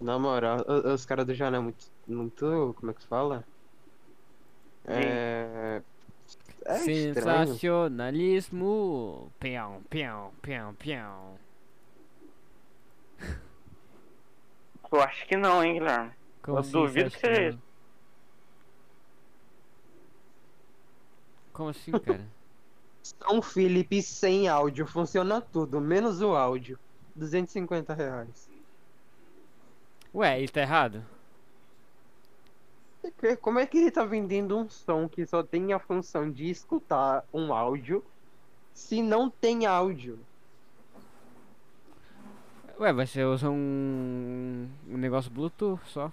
Na 0.00 0.18
moral, 0.18 0.64
os 0.92 1.06
caras 1.06 1.24
do 1.26 1.34
jornal 1.34 1.60
é 1.60 1.64
muito, 1.64 1.86
muito. 2.06 2.74
Como 2.78 2.90
é 2.90 2.94
que 2.94 3.02
se 3.02 3.08
fala? 3.08 3.44
É. 4.84 5.82
É. 6.64 6.78
Sensacionalismo! 6.78 9.32
Pião, 9.38 9.82
pião, 9.88 10.32
pião, 10.42 10.74
pião. 10.74 11.38
eu 14.92 15.00
acho 15.02 15.26
que 15.26 15.36
não, 15.36 15.62
hein, 15.64 15.74
Guilherme. 15.74 16.12
Como 16.42 16.56
Eu 16.56 16.60
assim, 16.60 16.72
duvido 16.72 17.10
que 17.10 17.18
seja 17.18 17.52
não? 17.52 17.62
Como 21.52 21.70
assim, 21.70 21.92
cara? 21.92 22.26
São 23.02 23.40
Felipe 23.42 24.02
sem 24.02 24.48
áudio, 24.48 24.86
funciona 24.86 25.40
tudo, 25.40 25.80
menos 25.80 26.20
o 26.20 26.34
áudio. 26.36 26.78
250 27.18 27.92
reais. 27.94 28.48
Ué, 30.14 30.38
ele 30.38 30.48
tá 30.48 30.60
errado? 30.62 31.04
Como 33.40 33.58
é 33.58 33.66
que 33.66 33.78
ele 33.78 33.90
tá 33.90 34.04
vendendo 34.04 34.56
um 34.56 34.68
som 34.68 35.08
que 35.08 35.24
só 35.26 35.42
tem 35.42 35.72
a 35.72 35.78
função 35.78 36.30
de 36.30 36.50
escutar 36.50 37.24
um 37.32 37.52
áudio 37.52 38.04
se 38.74 39.02
não 39.02 39.30
tem 39.30 39.66
áudio? 39.66 40.18
Ué, 42.78 42.92
você 42.92 43.24
usa 43.24 43.50
um, 43.50 44.68
um 44.88 44.96
negócio 44.96 45.30
Bluetooth 45.30 45.80
só. 45.86 46.12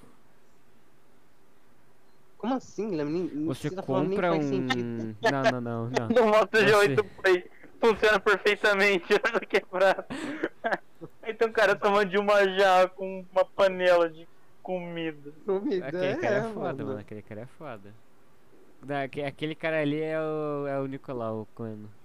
Como 2.37 2.55
assim, 2.55 2.89
Guilherme? 2.89 3.27
Você 3.45 3.69
tá 3.69 3.81
compra 3.81 4.33
um. 4.33 4.41
sentido. 4.41 5.15
Não, 5.21 5.43
não, 5.51 5.61
não, 5.61 5.89
não. 5.89 6.07
No 6.15 6.25
Moto 6.27 6.51
Você- 6.51 6.65
G8 6.95 7.05
Play 7.21 7.51
funciona 7.81 8.19
perfeitamente, 8.19 9.13
olha 9.25 9.39
que 9.41 9.59
quebrado. 9.59 10.05
Aí 11.21 11.33
tem 11.33 11.47
um 11.47 11.53
cara 11.53 11.75
tomando 11.79 12.09
de 12.09 12.17
uma 12.17 12.47
jarra 12.57 12.89
com 12.89 13.27
uma 13.31 13.45
panela 13.45 14.09
de 14.09 14.29
comida. 14.61 15.33
Comida, 15.45 15.87
Aquele 15.87 16.15
cara 16.15 16.37
é 16.37 16.43
foda, 16.43 16.83
mano. 16.83 16.85
mano. 16.85 16.99
Aquele 16.99 17.21
cara 17.23 17.41
é 17.41 17.47
foda. 17.47 18.01
Da- 18.81 19.03
aque- 19.03 19.23
Aquele 19.23 19.55
cara 19.55 19.81
ali 19.81 20.01
é 20.01 20.19
o, 20.21 20.67
é 20.67 20.79
o 20.81 20.87
Nicolau 20.87 21.47
Coelho. 21.47 21.95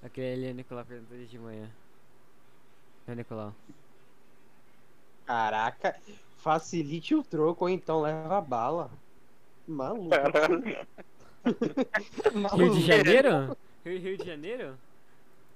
Aquele 0.00 0.32
ali 0.34 0.46
é 0.46 0.50
o 0.52 0.54
Nicolau 0.54 0.86
perguntou 0.86 1.16
de 1.26 1.38
manhã. 1.38 1.76
É 3.06 3.12
o 3.12 3.14
Nicolau. 3.14 3.58
Caraca, 5.26 5.98
facilite 6.36 7.14
o 7.14 7.22
troco 7.24 7.64
ou 7.64 7.68
então 7.70 8.00
leva 8.00 8.38
a 8.38 8.40
bala. 8.40 9.03
Maluco. 9.66 10.10
Caralho. 10.10 10.62
Rio 11.44 12.40
Maluco. 12.40 12.74
de 12.74 12.86
Janeiro? 12.86 13.56
Rio, 13.84 13.98
Rio 14.00 14.18
de 14.18 14.26
Janeiro? 14.26 14.74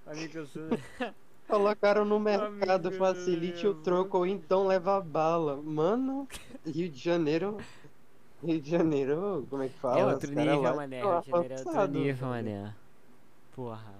Amigos. 0.06 0.50
Colocaram 1.48 2.04
no 2.04 2.20
mercado, 2.20 2.88
Amigo 2.88 2.98
facilite 2.98 3.66
o 3.66 3.74
troco 3.74 4.18
ou 4.18 4.26
então 4.26 4.66
leva 4.66 4.98
a 4.98 5.00
bala. 5.00 5.56
Mano, 5.56 6.28
Rio 6.66 6.88
de 6.88 6.98
Janeiro. 6.98 7.56
Rio 8.44 8.60
de 8.60 8.70
Janeiro, 8.70 9.46
como 9.50 9.62
é 9.62 9.68
que 9.68 9.78
fala? 9.78 9.98
É 9.98 10.06
outro 10.06 10.30
nível, 10.30 10.60
lá 10.60 10.74
mané. 10.74 10.98
estão 10.98 11.20
Rio 11.20 11.22
de 11.22 11.30
Janeiro 11.30 11.54
é 11.54 11.80
outro 11.80 11.98
nível, 11.98 12.28
mané. 12.28 12.74
Porra. 13.54 13.94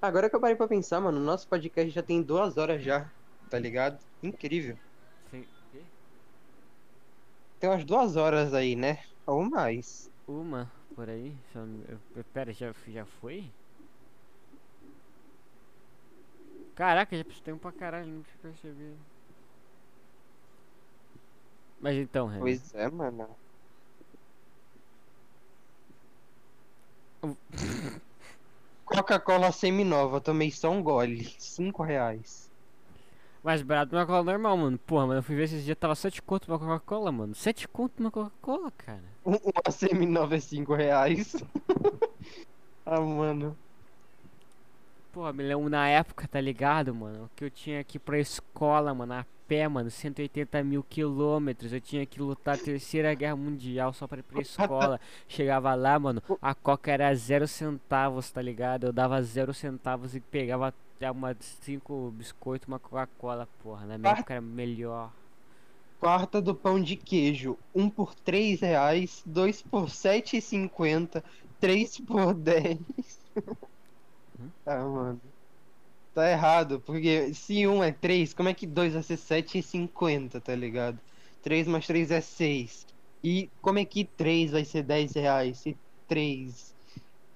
Agora 0.00 0.30
que 0.30 0.36
eu 0.36 0.40
parei 0.40 0.56
pra 0.56 0.68
pensar, 0.68 1.00
mano, 1.00 1.20
nosso 1.20 1.48
podcast 1.48 1.90
já 1.90 2.02
tem 2.02 2.22
duas 2.22 2.56
horas 2.56 2.82
já, 2.82 3.10
tá 3.50 3.58
ligado? 3.58 3.98
Incrível. 4.22 4.76
Tem 7.58 7.68
umas 7.70 7.84
duas 7.84 8.16
horas 8.16 8.54
aí, 8.54 8.74
né? 8.76 8.96
Ou 9.26 9.48
mais. 9.48 10.10
Uma 10.26 10.72
por 10.94 11.08
aí? 11.08 11.42
Eu 11.54 12.00
eu- 12.14 12.24
Pera, 12.26 12.52
já, 12.52 12.72
já 12.86 13.04
foi? 13.06 13.56
Caraca, 16.76 17.16
já 17.16 17.24
preciso 17.24 17.42
tempo 17.42 17.58
pra 17.60 17.72
caralho, 17.72 18.06
não 18.12 18.22
tinha 18.22 18.38
percebido. 18.38 19.04
Mas 21.78 21.96
então, 21.96 22.26
Renan. 22.26 22.60
Pois 22.60 22.72
é, 22.74 22.88
mano. 22.90 23.38
Coca-Cola 28.84 29.52
semi-nova, 29.52 30.18
tomei 30.20 30.50
só 30.50 30.70
um 30.70 30.82
gole. 30.82 31.24
Cinco 31.38 31.82
reais. 31.82 32.50
Mais 33.46 33.62
barato 33.62 33.94
uma 33.94 34.04
Coca-Cola 34.04 34.24
normal, 34.32 34.56
mano. 34.56 34.76
Porra, 34.76 35.06
mano, 35.06 35.18
eu 35.20 35.22
fui 35.22 35.36
ver 35.36 35.44
esses 35.44 35.64
dias, 35.64 35.78
tava 35.78 35.94
7 35.94 36.20
conto 36.20 36.48
uma 36.50 36.58
Coca-Cola, 36.58 37.12
mano. 37.12 37.32
7 37.32 37.68
conto 37.68 38.00
uma 38.00 38.10
Coca-Cola, 38.10 38.72
cara. 38.72 39.04
Um- 39.24 39.36
Uma 39.36 39.70
semi-nova 39.70 40.34
é 40.34 40.40
cinco 40.40 40.74
reais. 40.74 41.36
ah, 42.84 43.00
mano. 43.00 43.56
Porra, 45.12 45.32
me 45.32 45.44
lembro 45.44 45.68
na 45.68 45.86
época, 45.88 46.26
tá 46.26 46.40
ligado, 46.40 46.92
mano? 46.92 47.30
Que 47.36 47.44
eu 47.44 47.50
tinha 47.50 47.84
que 47.84 47.98
ir 47.98 48.00
pra 48.00 48.18
escola, 48.18 48.92
mano, 48.92 49.12
a 49.12 49.24
pé, 49.46 49.68
mano, 49.68 49.92
180 49.92 50.64
mil 50.64 50.82
quilômetros. 50.82 51.72
Eu 51.72 51.80
tinha 51.80 52.04
que 52.04 52.20
lutar 52.20 52.56
a 52.56 52.58
terceira 52.58 53.14
guerra 53.14 53.36
mundial 53.36 53.92
só 53.92 54.08
pra 54.08 54.18
ir 54.18 54.24
pra 54.24 54.42
escola. 54.42 54.98
Chegava 55.28 55.72
lá, 55.76 55.96
mano, 56.00 56.20
a 56.42 56.52
coca 56.52 56.90
era 56.90 57.14
zero 57.14 57.46
centavos, 57.46 58.28
tá 58.28 58.42
ligado? 58.42 58.86
Eu 58.88 58.92
dava 58.92 59.22
zero 59.22 59.54
centavos 59.54 60.16
e 60.16 60.20
pegava 60.20 60.74
já 61.00 61.12
uma 61.12 61.36
cinco 61.40 62.10
biscoitos, 62.12 62.68
uma 62.68 62.78
Coca-Cola, 62.80 63.46
porra. 63.58 63.86
Na 63.86 63.98
minha 63.98 64.12
Ah. 64.12 64.18
época 64.18 64.34
era 64.34 64.40
melhor. 64.42 65.12
Quarta 65.98 66.40
do 66.42 66.54
pão 66.54 66.80
de 66.82 66.96
queijo. 66.96 67.58
Um 67.74 67.88
por 67.90 68.14
três 68.14 68.60
reais. 68.60 69.22
Dois 69.26 69.62
por 69.62 69.90
sete 69.90 70.36
e 70.38 70.40
cinquenta. 70.42 71.24
Três 71.60 71.98
por 72.00 72.34
dez. 72.34 72.78
Hum? 74.38 74.52
ah, 74.66 74.84
mano. 74.84 75.20
Tá 76.14 76.30
errado, 76.30 76.80
porque 76.80 77.34
se 77.34 77.66
um 77.66 77.82
é 77.84 77.92
três, 77.92 78.32
como 78.34 78.48
é 78.48 78.54
que 78.54 78.66
dois 78.66 78.94
vai 78.94 79.02
ser 79.02 79.18
sete 79.18 79.58
e 79.58 79.62
cinquenta, 79.62 80.40
tá 80.40 80.54
ligado? 80.54 80.98
Três 81.42 81.66
mais 81.68 81.86
três 81.86 82.10
é 82.10 82.20
seis. 82.22 82.86
E 83.22 83.50
como 83.60 83.78
é 83.78 83.84
que 83.84 84.04
três 84.04 84.52
vai 84.52 84.64
ser 84.64 84.82
dez 84.82 85.14
reais? 85.14 85.58
Se 85.58 85.78
três 86.06 86.74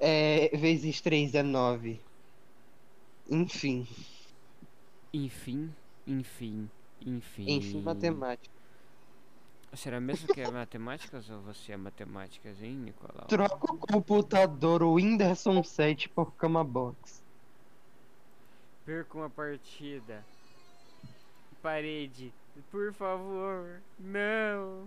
é, 0.00 0.56
vezes 0.56 1.00
três 1.00 1.34
é 1.34 1.42
nove. 1.42 2.00
Enfim. 3.30 3.86
Enfim, 5.12 5.72
enfim, 6.06 6.68
enfim. 7.00 7.44
Enfim, 7.48 7.80
matemática. 7.80 8.54
Será 9.74 10.00
mesmo 10.00 10.26
que 10.34 10.40
é 10.40 10.50
matemáticas 10.50 11.30
ou 11.30 11.40
você 11.42 11.72
é 11.72 11.76
matemáticas, 11.76 12.60
hein, 12.60 12.74
Nicolau? 12.74 13.26
Troca 13.28 13.72
o 13.72 13.78
computador 13.78 14.82
Whindersson 14.82 15.62
7 15.62 16.08
por 16.08 16.32
cama 16.34 16.64
box. 16.64 17.22
Perco 18.84 19.18
uma 19.18 19.30
partida. 19.30 20.24
Parede, 21.62 22.32
por 22.70 22.92
favor, 22.92 23.80
não. 23.98 24.84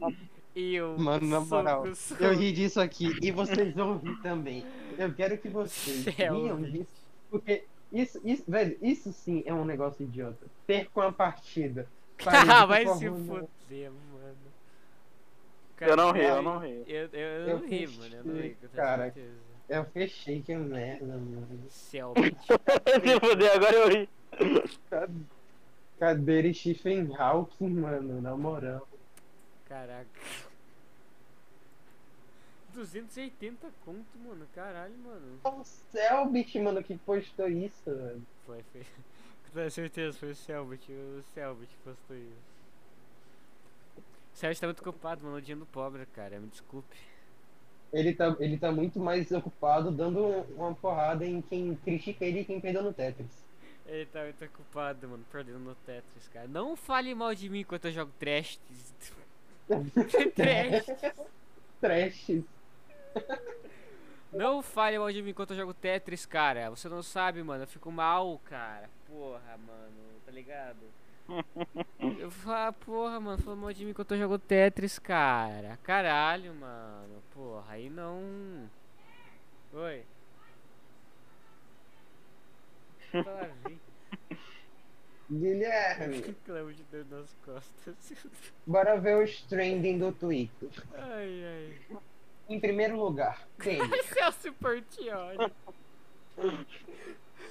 Eu 0.55 0.97
Mano, 0.99 1.27
na 1.27 1.39
moral, 1.39 1.85
Eu 2.19 2.33
ri 2.33 2.51
disso 2.51 2.81
aqui 2.81 3.15
e 3.21 3.31
vocês 3.31 3.73
vão 3.73 3.97
rir 3.97 4.21
também. 4.21 4.65
Eu 4.97 5.13
quero 5.13 5.37
que 5.37 5.47
vocês 5.49 6.03
Céu, 6.15 6.43
riam 6.43 6.61
disso, 6.61 6.87
porque 7.29 7.63
isso, 7.93 8.19
isso, 8.23 8.43
velho, 8.47 8.77
isso 8.81 9.13
sim 9.13 9.43
é 9.45 9.53
um 9.53 9.63
negócio 9.65 10.03
idiota. 10.03 10.45
Perco 10.67 10.99
uma 10.99 11.11
partida. 11.13 11.87
Parede, 12.23 12.51
Ah, 12.51 12.65
vai 12.65 12.87
se 12.87 13.09
não. 13.09 13.25
foder, 13.25 13.91
mano. 13.91 14.37
Eu 15.81 15.97
não 15.97 16.11
ri, 16.11 16.21
Cara, 16.21 16.35
eu 16.35 16.41
não 16.43 16.57
ri. 16.59 16.83
Eu, 16.87 17.09
eu, 17.11 17.19
eu 17.19 17.47
Eu 17.49 17.59
não 17.59 17.67
ri, 17.67 17.87
mano. 17.87 18.15
Eu 18.15 18.23
não 18.23 18.33
ri, 18.35 18.41
fechei, 18.41 18.69
com 18.69 18.75
cara. 18.75 19.03
certeza. 19.03 19.33
Eu 19.69 19.85
fechei, 19.85 20.41
que 20.41 20.55
merda, 20.55 21.05
mano. 21.05 21.47
Selbit. 21.69 22.37
Se 22.47 23.19
fuder, 23.19 23.51
agora 23.55 23.75
eu 23.75 23.89
ri. 23.89 24.09
Cadeira 25.99 26.53
Stephen 26.53 27.13
Hawking, 27.17 27.69
mano, 27.69 28.21
na 28.21 28.35
moral. 28.35 28.87
Caraca. 29.67 30.05
280 32.73 33.67
conto, 33.85 34.19
mano. 34.19 34.47
Caralho, 34.53 34.97
mano. 34.97 35.39
O 35.43 35.63
Selbit, 35.63 36.59
mano, 36.59 36.83
que 36.83 36.97
postou 36.97 37.47
isso, 37.47 37.83
velho. 37.85 38.21
Foi, 38.45 38.63
foi. 38.71 38.85
Com 39.53 39.69
certeza 39.69 40.17
foi 40.17 40.31
o 40.31 40.35
Selbit. 40.35 40.91
O 40.91 41.23
Selbit 41.33 41.71
postou 41.83 42.17
isso. 42.17 42.53
O 44.33 44.37
Selbit 44.37 44.59
tá 44.59 44.67
muito 44.67 44.81
ocupado, 44.81 45.23
mano. 45.23 45.37
O 45.37 45.65
pobre, 45.67 46.05
cara. 46.07 46.39
Me 46.39 46.47
desculpe. 46.47 46.95
Ele 47.93 48.13
tá, 48.13 48.35
ele 48.39 48.57
tá 48.57 48.71
muito 48.71 48.99
mais 48.99 49.31
ocupado 49.31 49.91
dando 49.91 50.25
uma 50.55 50.73
porrada 50.73 51.23
em 51.23 51.43
quem 51.43 51.75
critica 51.75 52.25
ele 52.25 52.39
e 52.39 52.45
quem 52.45 52.59
perdeu 52.59 52.81
no 52.81 52.91
Tetris. 52.91 53.43
Ele 53.85 54.07
tá 54.07 54.23
muito 54.23 54.43
ocupado, 54.43 55.07
mano, 55.07 55.23
perdendo 55.31 55.59
no 55.59 55.75
Tetris, 55.75 56.27
cara. 56.29 56.47
Não 56.47 56.75
fale 56.75 57.13
mal 57.13 57.35
de 57.35 57.47
mim 57.49 57.59
enquanto 57.59 57.85
eu 57.85 57.91
jogo 57.91 58.11
trash. 58.17 58.59
trash. 60.35 60.85
Trash. 61.79 62.43
Não 64.33 64.63
fale 64.63 64.97
mal 64.97 65.11
de 65.11 65.21
mim 65.21 65.29
enquanto 65.29 65.51
eu 65.51 65.57
jogo 65.57 65.73
Tetris, 65.75 66.25
cara. 66.25 66.69
Você 66.71 66.89
não 66.89 67.03
sabe, 67.03 67.43
mano. 67.43 67.63
Eu 67.63 67.67
fico 67.67 67.91
mal, 67.91 68.39
cara. 68.45 68.89
Porra, 69.05 69.57
mano. 69.57 70.19
Tá 70.25 70.31
ligado? 70.31 70.79
Eu 72.19 72.31
falo, 72.31 72.73
porra, 72.73 73.19
mano. 73.19 73.37
Falou 73.37 73.59
mal 73.59 73.71
de 73.71 73.85
mim 73.85 73.91
enquanto 73.91 74.15
eu 74.15 74.17
jogo 74.17 74.39
Tetris, 74.39 74.97
cara. 74.97 75.77
Caralho, 75.83 76.51
mano. 76.55 77.21
Porra, 77.31 77.73
aí 77.73 77.91
não. 77.91 78.67
Oi. 79.71 80.03
Fala. 83.11 83.51
Guilherme, 85.31 86.21
Clamo 86.45 86.73
de 86.73 86.83
dor 86.83 87.05
nas 87.09 87.33
costas. 87.45 87.95
bora 88.65 88.99
ver 88.99 89.23
os 89.23 89.41
trending 89.43 89.97
do 89.99 90.11
Twitter. 90.11 90.69
Ai, 90.93 91.43
ai. 91.45 91.97
Em 92.49 92.59
primeiro 92.59 92.97
lugar. 92.97 93.47
Celso 94.13 94.53
Portioli. 94.53 95.37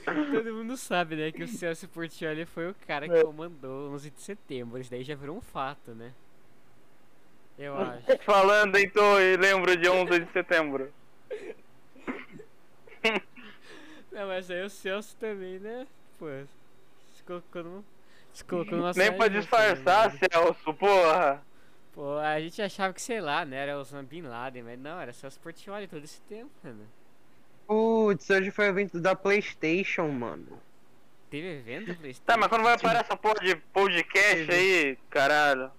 Todo 0.04 0.54
mundo 0.54 0.76
sabe, 0.76 1.16
né, 1.16 1.32
que 1.32 1.44
o 1.44 1.48
Celso 1.48 1.88
Portioli 1.88 2.44
foi 2.44 2.70
o 2.70 2.74
cara 2.86 3.08
que 3.08 3.22
comandou 3.22 3.92
11 3.92 4.10
de 4.10 4.20
setembro. 4.20 4.80
Isso 4.80 4.90
daí 4.90 5.04
já 5.04 5.14
virou 5.14 5.36
um 5.36 5.40
fato, 5.40 5.92
né? 5.92 6.12
Eu 7.58 7.76
acho. 7.78 8.18
Falando 8.24 8.76
em 8.76 8.88
Torre, 8.88 9.36
lembro 9.36 9.76
de 9.76 9.88
11 9.88 10.20
de 10.20 10.32
setembro. 10.32 10.92
Não, 14.10 14.26
mas 14.28 14.50
aí 14.50 14.62
o 14.62 14.70
Celso 14.70 15.16
também, 15.16 15.58
né? 15.58 15.86
Pô, 16.18 16.26
se 17.14 17.22
colocou 17.24 17.62
numa, 17.62 17.84
se 18.32 18.44
colocou 18.44 18.78
numa 18.78 18.92
Nem 18.94 19.16
pra 19.16 19.28
disfarçar, 19.28 20.12
né? 20.12 20.18
Celso, 20.18 20.74
porra. 20.74 21.42
Pô, 21.92 22.16
a 22.18 22.40
gente 22.40 22.60
achava 22.62 22.94
que, 22.94 23.02
sei 23.02 23.20
lá, 23.20 23.44
né? 23.44 23.56
Era 23.56 23.78
Osama 23.78 24.02
Bin 24.02 24.22
Laden, 24.22 24.62
mas 24.62 24.78
não, 24.78 24.98
era 24.98 25.12
Celso 25.12 25.38
Portioli 25.40 25.86
todo 25.86 26.02
esse 26.02 26.20
tempo, 26.22 26.50
mano. 26.64 26.86
Putz, 27.66 28.28
hoje 28.30 28.50
foi 28.50 28.66
o 28.66 28.68
evento 28.68 28.98
da 28.98 29.14
PlayStation, 29.14 30.08
mano. 30.08 30.58
Teve 31.30 31.58
evento 31.58 31.86
do 31.86 31.96
PlayStation? 31.96 32.26
Tá, 32.26 32.36
mas 32.36 32.48
quando 32.48 32.62
vai 32.62 32.78
parar 32.78 33.00
essa 33.00 33.16
porra 33.16 33.40
de 33.40 33.56
podcast 33.56 34.50
aí, 34.50 34.98
caralho? 35.10 35.70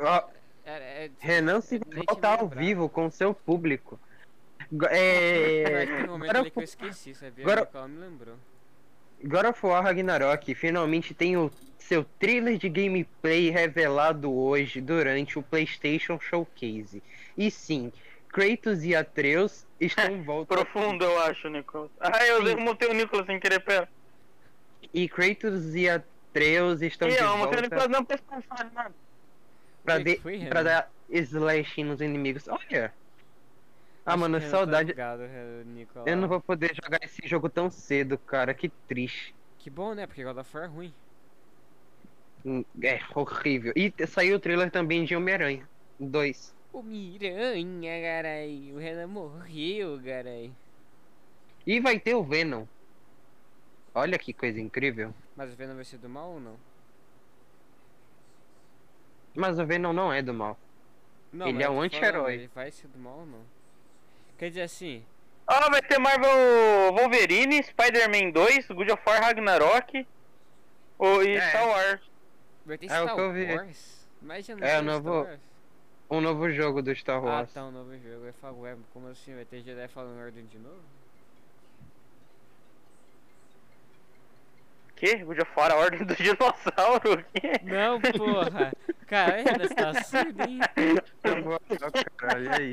Ó, 0.00 0.28
era, 0.64 0.84
é, 0.84 1.10
Renan 1.18 1.60
se 1.60 1.80
nem 1.86 2.04
volta 2.04 2.28
ao 2.28 2.48
vivo 2.48 2.88
com 2.88 3.10
seu 3.10 3.34
público. 3.34 3.98
É. 4.90 5.86
que 6.50 6.58
eu 6.58 6.62
esqueci, 6.62 7.14
sabia? 7.14 7.44
agora- 7.44 7.88
me 7.88 7.98
lembrou. 7.98 8.36
God 9.24 9.44
of 9.46 9.66
War 9.66 9.84
Ragnarok 9.84 10.54
finalmente 10.54 11.14
tem 11.14 11.36
o 11.36 11.50
seu 11.82 12.04
trailer 12.18 12.56
de 12.58 12.68
gameplay 12.68 13.50
revelado 13.50 14.32
hoje 14.32 14.80
durante 14.80 15.38
o 15.38 15.42
PlayStation 15.42 16.18
Showcase. 16.20 17.02
E 17.36 17.50
sim, 17.50 17.92
Kratos 18.28 18.84
e 18.84 18.94
Atreus 18.94 19.66
estão 19.80 20.06
em 20.14 20.22
volta. 20.22 20.54
Profundo, 20.54 21.04
eu 21.04 21.20
acho, 21.22 21.48
Nicolas. 21.48 21.90
Ah, 22.00 22.26
eu 22.26 22.46
Sim. 22.46 22.56
mutei 22.56 22.88
o 22.88 22.94
Nicolas 22.94 23.26
sem 23.26 23.38
querer, 23.38 23.60
pera. 23.60 23.88
E 24.92 25.08
Kratos 25.08 25.74
e 25.74 25.88
Atreus 25.88 26.82
estão 26.82 27.08
Ih, 27.08 27.12
de 27.12 27.18
eu 27.18 27.36
volta 27.38 27.60
Nicolas 27.60 27.88
não 27.88 28.04
pra 28.04 28.18
não 28.30 28.42
falar 28.42 28.70
nada. 28.72 28.94
pra, 29.84 29.98
de- 29.98 30.20
pra 30.48 30.62
dar 30.62 30.90
slash 31.10 31.82
nos 31.84 32.00
inimigos. 32.00 32.48
Olha! 32.48 32.92
Ah, 34.04 34.10
Acho 34.14 34.18
mano, 34.18 34.40
tá 34.40 34.48
saudade. 34.48 34.94
Nicolau. 35.66 36.08
Eu 36.08 36.16
não 36.16 36.26
vou 36.26 36.40
poder 36.40 36.74
jogar 36.74 36.98
esse 37.02 37.20
jogo 37.26 37.48
tão 37.48 37.70
cedo, 37.70 38.18
cara. 38.18 38.52
Que 38.52 38.68
triste. 38.88 39.32
Que 39.58 39.70
bom, 39.70 39.94
né? 39.94 40.06
Porque 40.08 40.24
God 40.24 40.38
of 40.38 40.56
War 40.56 40.64
é 40.64 40.68
ruim. 40.68 40.92
Hum, 42.44 42.64
É 42.82 43.00
horrível. 43.14 43.72
E 43.76 43.92
saiu 44.06 44.36
o 44.36 44.40
trailer 44.40 44.70
também 44.70 45.04
de 45.04 45.14
Homem-Aranha 45.14 45.68
2. 46.00 46.54
O 46.72 46.82
Miranha, 46.82 48.02
carai. 48.02 48.70
O 48.72 48.78
Renan 48.78 49.06
morreu, 49.06 50.00
carai. 50.04 50.50
E 51.66 51.78
vai 51.80 51.98
ter 52.00 52.14
o 52.14 52.24
Venom. 52.24 52.66
Olha 53.94 54.18
que 54.18 54.32
coisa 54.32 54.58
incrível. 54.60 55.14
Mas 55.36 55.52
o 55.52 55.56
Venom 55.56 55.74
vai 55.76 55.84
ser 55.84 55.98
do 55.98 56.08
mal 56.08 56.30
ou 56.30 56.40
não? 56.40 56.56
Mas 59.34 59.58
o 59.58 59.66
Venom 59.66 59.92
não 59.92 60.12
é 60.12 60.22
do 60.22 60.34
mal. 60.34 60.58
Não, 61.32 61.46
Ele 61.48 61.62
é 61.62 61.70
um 61.70 61.80
anti-herói. 61.80 62.34
Ele 62.34 62.50
vai 62.54 62.70
ser 62.70 62.88
do 62.88 62.98
mal 62.98 63.18
ou 63.20 63.26
não? 63.26 63.40
Quer 64.38 64.48
dizer 64.48 64.62
assim, 64.62 65.04
Ah, 65.46 65.70
vai 65.70 65.80
ter 65.82 65.98
Marvel 65.98 66.92
Wolverine, 66.94 67.62
Spider-Man 67.62 68.30
2, 68.32 68.66
God 68.68 68.90
of 68.90 69.02
War 69.06 69.20
Ragnarok 69.22 70.06
o, 70.98 71.22
e 71.22 71.36
É. 71.36 71.48
Star 71.48 71.68
Wars. 71.68 72.00
Vai 72.66 72.78
ter 72.78 72.86
É 72.90 73.00
o 73.00 73.02
Star 73.02 73.14
que 73.14 73.20
eu 73.20 73.32
vi. 73.32 73.44
Wars? 73.54 74.06
Não 74.22 74.34
É, 74.66 74.78
o 74.78 74.82
novo- 74.82 75.10
Wars? 75.22 75.40
Um 76.10 76.20
novo 76.20 76.50
jogo 76.50 76.82
do 76.82 76.94
Star 76.94 77.16
Ah, 77.16 77.20
Wars. 77.20 77.52
tá, 77.52 77.64
um 77.64 77.70
novo 77.70 77.92
jogo. 77.98 78.26
Eu 78.26 78.34
falo, 78.34 78.60
ué, 78.62 78.76
como 78.92 79.08
assim? 79.08 79.34
Vai 79.34 79.44
ter 79.44 79.62
Jedi 79.62 79.88
Fallen 79.88 80.18
Order 80.22 80.44
de 80.44 80.58
novo? 80.58 80.80
Que? 84.96 85.16
God 85.24 85.40
of 85.40 85.50
War, 85.56 85.72
a 85.72 85.76
Ordem 85.76 86.04
do 86.04 86.14
Dinossauro? 86.14 87.24
O? 87.34 87.64
Não, 87.64 88.00
porra! 88.00 88.72
Caralho, 89.06 89.44
você 89.58 89.74
tá 89.74 90.02
surdo, 90.04 90.42
hein? 90.42 90.60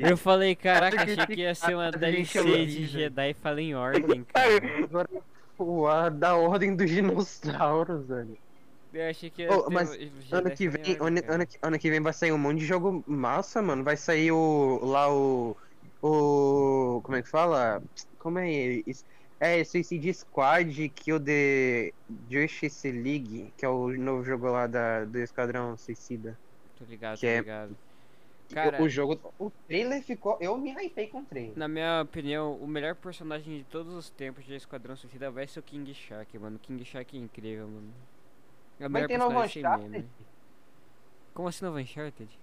Eu 0.08 0.16
falei, 0.16 0.54
caraca, 0.54 1.02
achei 1.02 1.16
que 1.26 1.34
ia 1.34 1.54
ser 1.54 1.74
uma 1.74 1.90
DLC 1.90 2.42
de. 2.66 2.86
Jedi 2.86 3.34
Fallen 3.34 3.74
Order, 3.74 4.24
cara. 4.32 4.84
Agora, 4.84 5.08
o 5.58 6.10
da 6.10 6.36
Ordem 6.36 6.76
dos 6.76 6.88
Dinossauros, 6.88 8.06
velho. 8.06 8.38
Eu 8.92 9.08
achei 9.08 9.30
que 9.30 9.36
ter 9.46 9.48
mas 9.70 9.90
o- 9.90 10.36
Ano 10.36 10.50
que, 10.54 10.68
vem, 10.68 10.96
ano, 11.00 11.20
ano, 11.28 11.46
que- 11.46 11.58
ano 11.62 11.78
que 11.78 11.90
vem 11.90 12.00
vai 12.00 12.12
sair 12.12 12.32
um 12.32 12.38
monte 12.38 12.58
de 12.58 12.66
jogo 12.66 13.04
massa, 13.06 13.62
mano. 13.62 13.84
Vai 13.84 13.96
sair 13.96 14.32
o. 14.32 14.80
lá 14.84 15.12
o. 15.12 15.56
O. 16.02 17.00
Como 17.02 17.16
é 17.16 17.22
que 17.22 17.28
fala? 17.28 17.82
Como 18.18 18.38
é 18.38 18.50
isso? 18.86 19.04
É 19.38 19.64
Suicide 19.64 20.12
Squad 20.12 20.88
Kill 20.90 21.18
the 21.22 21.92
Justice 22.28 22.90
League, 22.90 23.52
que 23.56 23.64
é 23.64 23.68
o 23.68 23.88
novo 23.96 24.22
jogo 24.24 24.50
lá 24.50 24.66
da, 24.66 25.04
do 25.04 25.18
Esquadrão 25.18 25.76
Suicida. 25.78 26.38
Tô 26.76 26.84
ligado, 26.84 27.18
que 27.18 27.26
tô 27.26 27.26
é- 27.26 27.40
ligado. 27.40 27.76
Cara, 28.52 28.82
o 28.82 28.88
jogo. 28.88 29.32
O 29.38 29.50
trailer 29.66 30.02
ficou. 30.02 30.36
Eu 30.40 30.58
me 30.58 30.72
hypei 30.72 31.06
com 31.06 31.20
o 31.20 31.24
trailer. 31.24 31.56
na 31.56 31.68
minha 31.68 32.02
opinião, 32.02 32.56
o 32.56 32.66
melhor 32.66 32.96
personagem 32.96 33.58
de 33.58 33.64
todos 33.64 33.94
os 33.94 34.10
tempos 34.10 34.44
de 34.44 34.54
Esquadrão 34.54 34.96
Suicida 34.96 35.30
vai 35.30 35.46
ser 35.46 35.60
o 35.60 35.62
King 35.62 35.94
Shark, 35.94 36.36
mano. 36.38 36.58
King 36.58 36.84
Shark 36.84 37.16
é 37.16 37.20
incrível, 37.20 37.68
mano. 37.68 37.94
É 38.80 38.88
Vai 38.88 39.02
melhor 39.02 39.08
ter 39.08 39.18
novo 39.18 39.48
sem 39.48 39.60
Uncharted? 39.62 40.08
Como 41.34 41.48
assim 41.48 41.64
novo 41.64 41.78
Uncharted? 41.78 42.38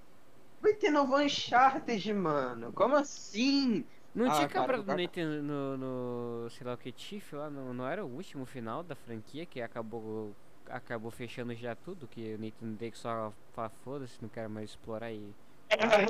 Vai 0.62 0.74
ter 0.74 0.92
novo 0.92 1.18
Uncharted, 1.18 2.14
mano. 2.14 2.72
Como 2.74 2.96
assim? 2.96 3.84
Não 4.16 4.28
Ah, 4.32 4.36
tinha 4.36 4.48
cara, 4.48 4.62
quebrado 4.62 4.84
o 4.84 4.86
cara- 4.86 5.02
Nathan 5.02 5.42
no, 5.42 5.78
no, 5.78 6.50
sei 6.50 6.66
lá 6.66 6.74
o 6.74 6.78
que, 6.78 6.92
Tiff 6.92 7.36
lá, 7.36 7.50
não, 7.50 7.74
não 7.74 7.88
era 7.88 8.04
o 8.06 8.08
último 8.08 8.46
final 8.46 8.82
da 8.84 8.96
franquia 8.96 9.46
que 9.46 9.62
acabou 9.62 10.34
acabou 10.70 11.10
fechando 11.10 11.56
já 11.56 11.76
tudo, 11.76 12.08
que 12.08 12.34
o 12.34 12.38
Nathan 12.38 12.74
Drake 12.74 12.98
só 12.98 13.32
fala 13.54 13.70
foda-se, 13.86 14.18
não 14.22 14.28
quero 14.28 14.50
mais 14.50 14.72
explorar 14.72 15.12
e... 15.14 15.34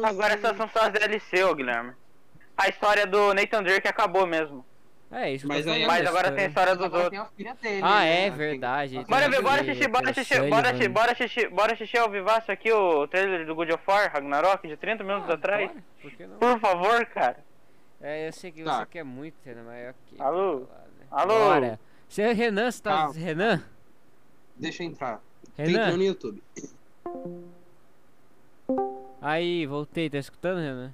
Agora 0.04 0.34
essas 0.34 0.58
são 0.58 0.68
só 0.70 0.80
as 0.88 0.94
DLC, 0.94 1.44
ô 1.44 1.54
Guilherme. 1.54 1.94
A 2.58 2.68
história 2.68 3.06
do 3.06 3.36
Nathan 3.36 3.62
Drake 3.62 3.88
acabou 3.88 4.26
mesmo. 4.26 4.66
É, 5.10 5.32
isso 5.32 5.48
Mas 5.48 5.66
aí- 5.66 5.86
Mas 5.88 6.06
agora 6.06 6.32
tem 6.34 6.46
a 6.46 6.48
história. 6.50 6.76
dos 6.76 6.86
Agora 6.86 7.04
outros. 7.06 7.22
tem 7.38 7.48
a 7.48 7.56
filha 7.56 7.56
dele. 7.62 7.82
Ah, 7.84 8.00
né? 8.02 8.12
é 8.26 8.30
Tem- 8.30 8.38
verdade. 8.38 9.06
Bora 9.08 9.22
tem 9.22 9.30
ver, 9.32 9.42
bora 9.42 9.62
assistir, 9.62 9.88
bora 9.88 10.10
assistir, 10.12 10.50
bora 10.50 10.70
assistir, 10.70 10.90
bora 10.90 11.12
assistir, 11.14 11.50
bora 11.50 11.74
assistir 11.74 11.98
ao 11.98 12.10
vivaço 12.12 12.52
aqui 12.52 12.72
o 12.74 13.08
trailer 13.08 13.46
do 13.46 13.56
God 13.56 13.70
of 13.72 13.84
War, 13.88 14.12
Ragnarok, 14.12 14.68
de 14.68 14.76
30 14.76 15.04
minutos 15.06 15.30
Ah, 15.30 15.34
atrás. 15.36 15.70
bora, 15.70 15.84
Por 16.02 16.12
que 16.12 16.28
não? 16.28 16.38
Por 16.38 16.60
favor, 16.60 17.06
cara. 17.06 17.38
É, 18.02 18.28
eu 18.28 18.34
sei 18.34 18.52
que 18.52 18.64
Tá. 18.64 18.80
você 18.80 18.86
quer 18.88 19.04
muito, 19.04 19.36
Renan, 19.46 19.64
mas 19.64 19.90
ok. 19.90 20.18
Alô? 20.20 20.54
lá, 20.60 20.78
né? 21.00 21.06
Alô? 21.10 21.40
Bora. 21.40 21.80
Você 22.10 22.22
é 22.24 22.34
Renan, 22.34 22.70
você 22.70 22.82
tá... 22.84 22.92
Calma. 22.92 23.14
Renan? 23.14 23.64
Deixa 24.58 24.84
eu 24.84 24.88
entrar. 24.88 25.22
Renan? 25.58 25.72
entrando 25.72 25.98
no 25.98 26.04
YouTube. 26.04 26.44
Aí, 29.22 29.66
voltei, 29.66 30.10
tá 30.10 30.18
escutando, 30.18 30.60
Renan? 30.60 30.94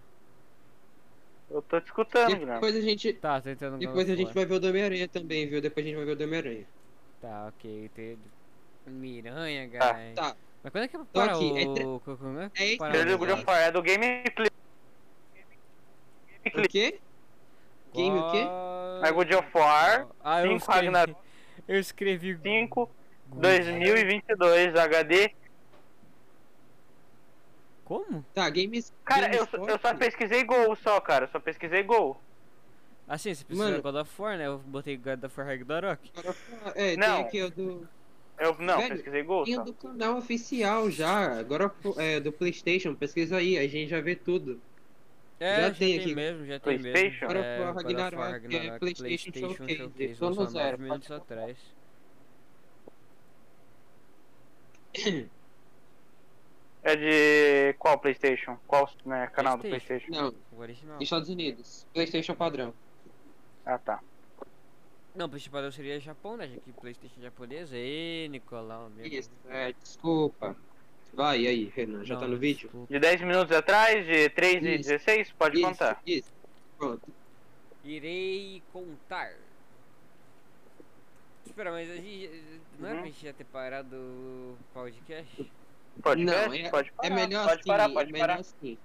Eu 1.53 1.61
tô 1.61 1.79
te 1.79 1.85
escutando, 1.85 2.29
Guilherme. 2.29 2.53
Depois 2.55 2.75
a 2.75 2.81
gente. 2.81 3.13
Tá, 3.13 3.39
tô 3.39 3.43
tentando 3.43 3.77
Depois 3.77 4.09
a 4.09 4.15
gente 4.15 4.33
vai 4.33 4.43
ver 4.45 4.55
o 4.55 4.59
do 4.59 4.67
Homem-Aranha 4.69 5.07
também, 5.07 5.47
viu? 5.47 5.61
Depois 5.61 5.85
a 5.85 5.87
gente 5.87 5.95
vai 5.97 6.05
ver 6.05 6.11
o 6.13 6.15
do 6.15 6.23
Homem-Aranha. 6.23 6.65
Tá, 7.21 7.45
ok, 7.47 7.89
tem... 7.95 8.17
Miranha, 8.87 9.69
cara. 9.69 10.11
Tá. 10.15 10.35
Mas 10.63 10.71
quando 10.71 10.83
é 10.83 10.87
que 10.87 10.97
para 10.97 11.31
aqui, 11.31 11.61
é 11.61 11.67
o... 11.67 11.73
tre- 11.73 11.85
o- 11.85 12.01
como 12.03 12.39
é? 12.39 12.51
É 12.55 12.75
Para 12.77 12.93
o- 12.93 13.51
é 13.53 13.71
do 13.71 13.81
Gameplay. 13.83 14.49
O 16.55 16.61
quê? 16.67 16.99
Game 17.93 18.17
o 18.17 18.31
quê? 18.31 18.45
É 19.07 19.11
God 19.11 19.31
of 19.31 19.47
War 19.57 20.07
Ah, 20.23 20.41
eu 20.41 20.47
5 20.53 20.57
escrevi... 20.57 20.85
Ragnarok 20.87 21.15
Eu 21.67 21.79
escrevi... 21.79 22.39
5 22.41 22.89
Good. 23.29 23.41
2022 23.41 24.75
HD. 24.75 25.31
Como? 27.93 28.25
Tá, 28.33 28.49
Games. 28.49 28.91
Cara, 29.05 29.27
Games 29.27 29.37
eu, 29.39 29.45
só- 29.47 29.67
eu 29.69 29.79
só 29.79 29.93
pesquisei 29.93 30.43
gol 30.43 30.75
só, 30.77 30.99
cara. 30.99 31.25
Eu 31.25 31.29
só 31.29 31.39
pesquisei 31.39 31.83
gol. 31.83 32.19
Assim, 33.07 33.33
você 33.35 33.43
precisa 33.45 33.69
Mano. 33.69 33.83
God 33.83 33.95
of 33.95 34.21
War, 34.21 34.37
né? 34.37 34.47
Eu 34.47 34.57
botei 34.59 34.97
God 34.97 35.23
of 35.23 35.37
War 35.39 35.47
Ragnarok. 35.47 36.11
É, 36.73 36.95
Não. 36.97 37.17
tem 37.17 37.25
aqui 37.25 37.41
o 37.43 37.51
do. 37.51 37.87
Eu 38.39 38.55
não, 38.57 38.77
Velho, 38.79 38.95
pesquisei 38.95 39.21
gol 39.21 39.43
Tem 39.43 39.53
o 39.53 39.57
só. 39.57 39.63
do 39.65 39.73
canal 39.73 40.17
oficial 40.17 40.89
já. 40.89 41.37
Agora 41.39 41.71
é 41.97 42.19
do 42.19 42.31
PlayStation. 42.31 42.95
Pesquisa 42.95 43.37
aí, 43.37 43.57
a 43.59 43.67
gente 43.67 43.89
já 43.89 44.01
vê 44.01 44.15
tudo. 44.15 44.59
É, 45.39 45.57
Já 45.57 45.61
já, 45.69 45.73
tem 45.75 45.89
tem, 45.89 45.99
aqui. 45.99 46.15
mesmo, 46.15 46.45
já 46.47 46.59
tem 46.59 46.79
mesmo. 46.79 46.91
PlayStation? 46.93 47.27
God 47.27 47.35
of 47.37 47.45
É, 47.45 47.59
War 47.59 47.73
God 47.73 47.85
of 47.85 48.15
War 48.15 48.31
Ragnarok, 48.31 48.67
é 48.67 48.79
PlayStation 48.79 49.31
PlayStation 49.31 49.55
Showcase, 49.67 50.17
no 50.21 50.27
lançou 50.27 50.45
zero, 50.47 50.71
9 50.77 50.83
minutos 50.83 51.11
atrás. 51.11 51.57
É 56.83 56.95
de 56.97 57.73
qual 57.79 57.97
PlayStation? 57.97 58.57
Qual 58.67 58.89
né, 59.05 59.27
canal 59.27 59.57
do 59.57 59.61
PlayStation. 59.61 60.07
PlayStation? 60.07 60.35
Não, 60.51 60.57
O 60.57 60.61
original. 60.61 61.01
Estados 61.01 61.29
Unidos. 61.29 61.87
PlayStation 61.93 62.35
padrão. 62.35 62.73
Ah, 63.65 63.77
tá. 63.77 64.01
Não, 65.15 65.27
o 65.27 65.29
principal 65.29 65.71
seria 65.71 65.99
Japão, 65.99 66.35
né? 66.35 66.47
Já 66.47 66.57
que 66.59 66.71
PlayStation 66.73 67.21
japonês. 67.21 67.69
Ê, 67.71 68.27
Nicolau, 68.29 68.89
meu. 68.89 69.05
Isso, 69.05 69.31
é, 69.47 69.71
desculpa. 69.73 70.55
Vai 71.13 71.45
aí, 71.45 71.71
Renan, 71.75 72.03
já 72.03 72.15
tá 72.15 72.21
Não, 72.21 72.29
no 72.29 72.37
vídeo? 72.37 72.63
desculpa. 72.63 72.91
De 72.91 72.99
10 72.99 73.21
minutos 73.21 73.55
atrás, 73.55 74.05
de 74.05 74.29
3 74.31 74.63
e 74.63 74.69
Isso. 74.75 74.89
16? 74.89 75.31
Pode 75.33 75.57
isso, 75.59 75.67
contar. 75.67 76.01
Isso, 76.05 76.33
pronto. 76.77 77.13
Irei 77.85 78.61
contar. 78.73 79.31
Espera, 81.45 81.71
mas 81.71 81.89
a 81.89 81.95
gente. 81.95 82.29
Não 82.79 82.89
é 82.89 82.93
Uhum. 82.93 82.97
pra 82.97 83.05
gente 83.05 83.23
já 83.25 83.33
ter 83.33 83.43
parado 83.45 83.95
o 83.95 84.57
podcast? 84.73 85.51
Pode, 86.01 86.23
Não, 86.23 86.33
é, 86.33 86.69
pode 86.69 86.91
parar. 86.91 87.07
é 87.07 87.15
melhor 87.15 87.47
pode 87.47 87.59
assim, 87.59 87.67
parar, 87.67 87.89
é 87.89 87.93
pode 87.93 88.11
melhor 88.11 88.27
parar. 88.27 88.39
assim. 88.39 88.77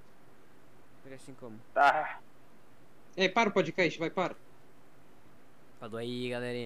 Seria 1.02 1.16
assim 1.16 1.34
como? 1.34 1.58
Tá. 1.72 2.20
É, 3.16 3.28
para 3.28 3.48
o 3.48 3.52
podcast, 3.52 3.98
vai, 3.98 4.10
para. 4.10 4.36
Falou 5.80 5.98
aí, 5.98 6.28
galerinha. 6.28 6.56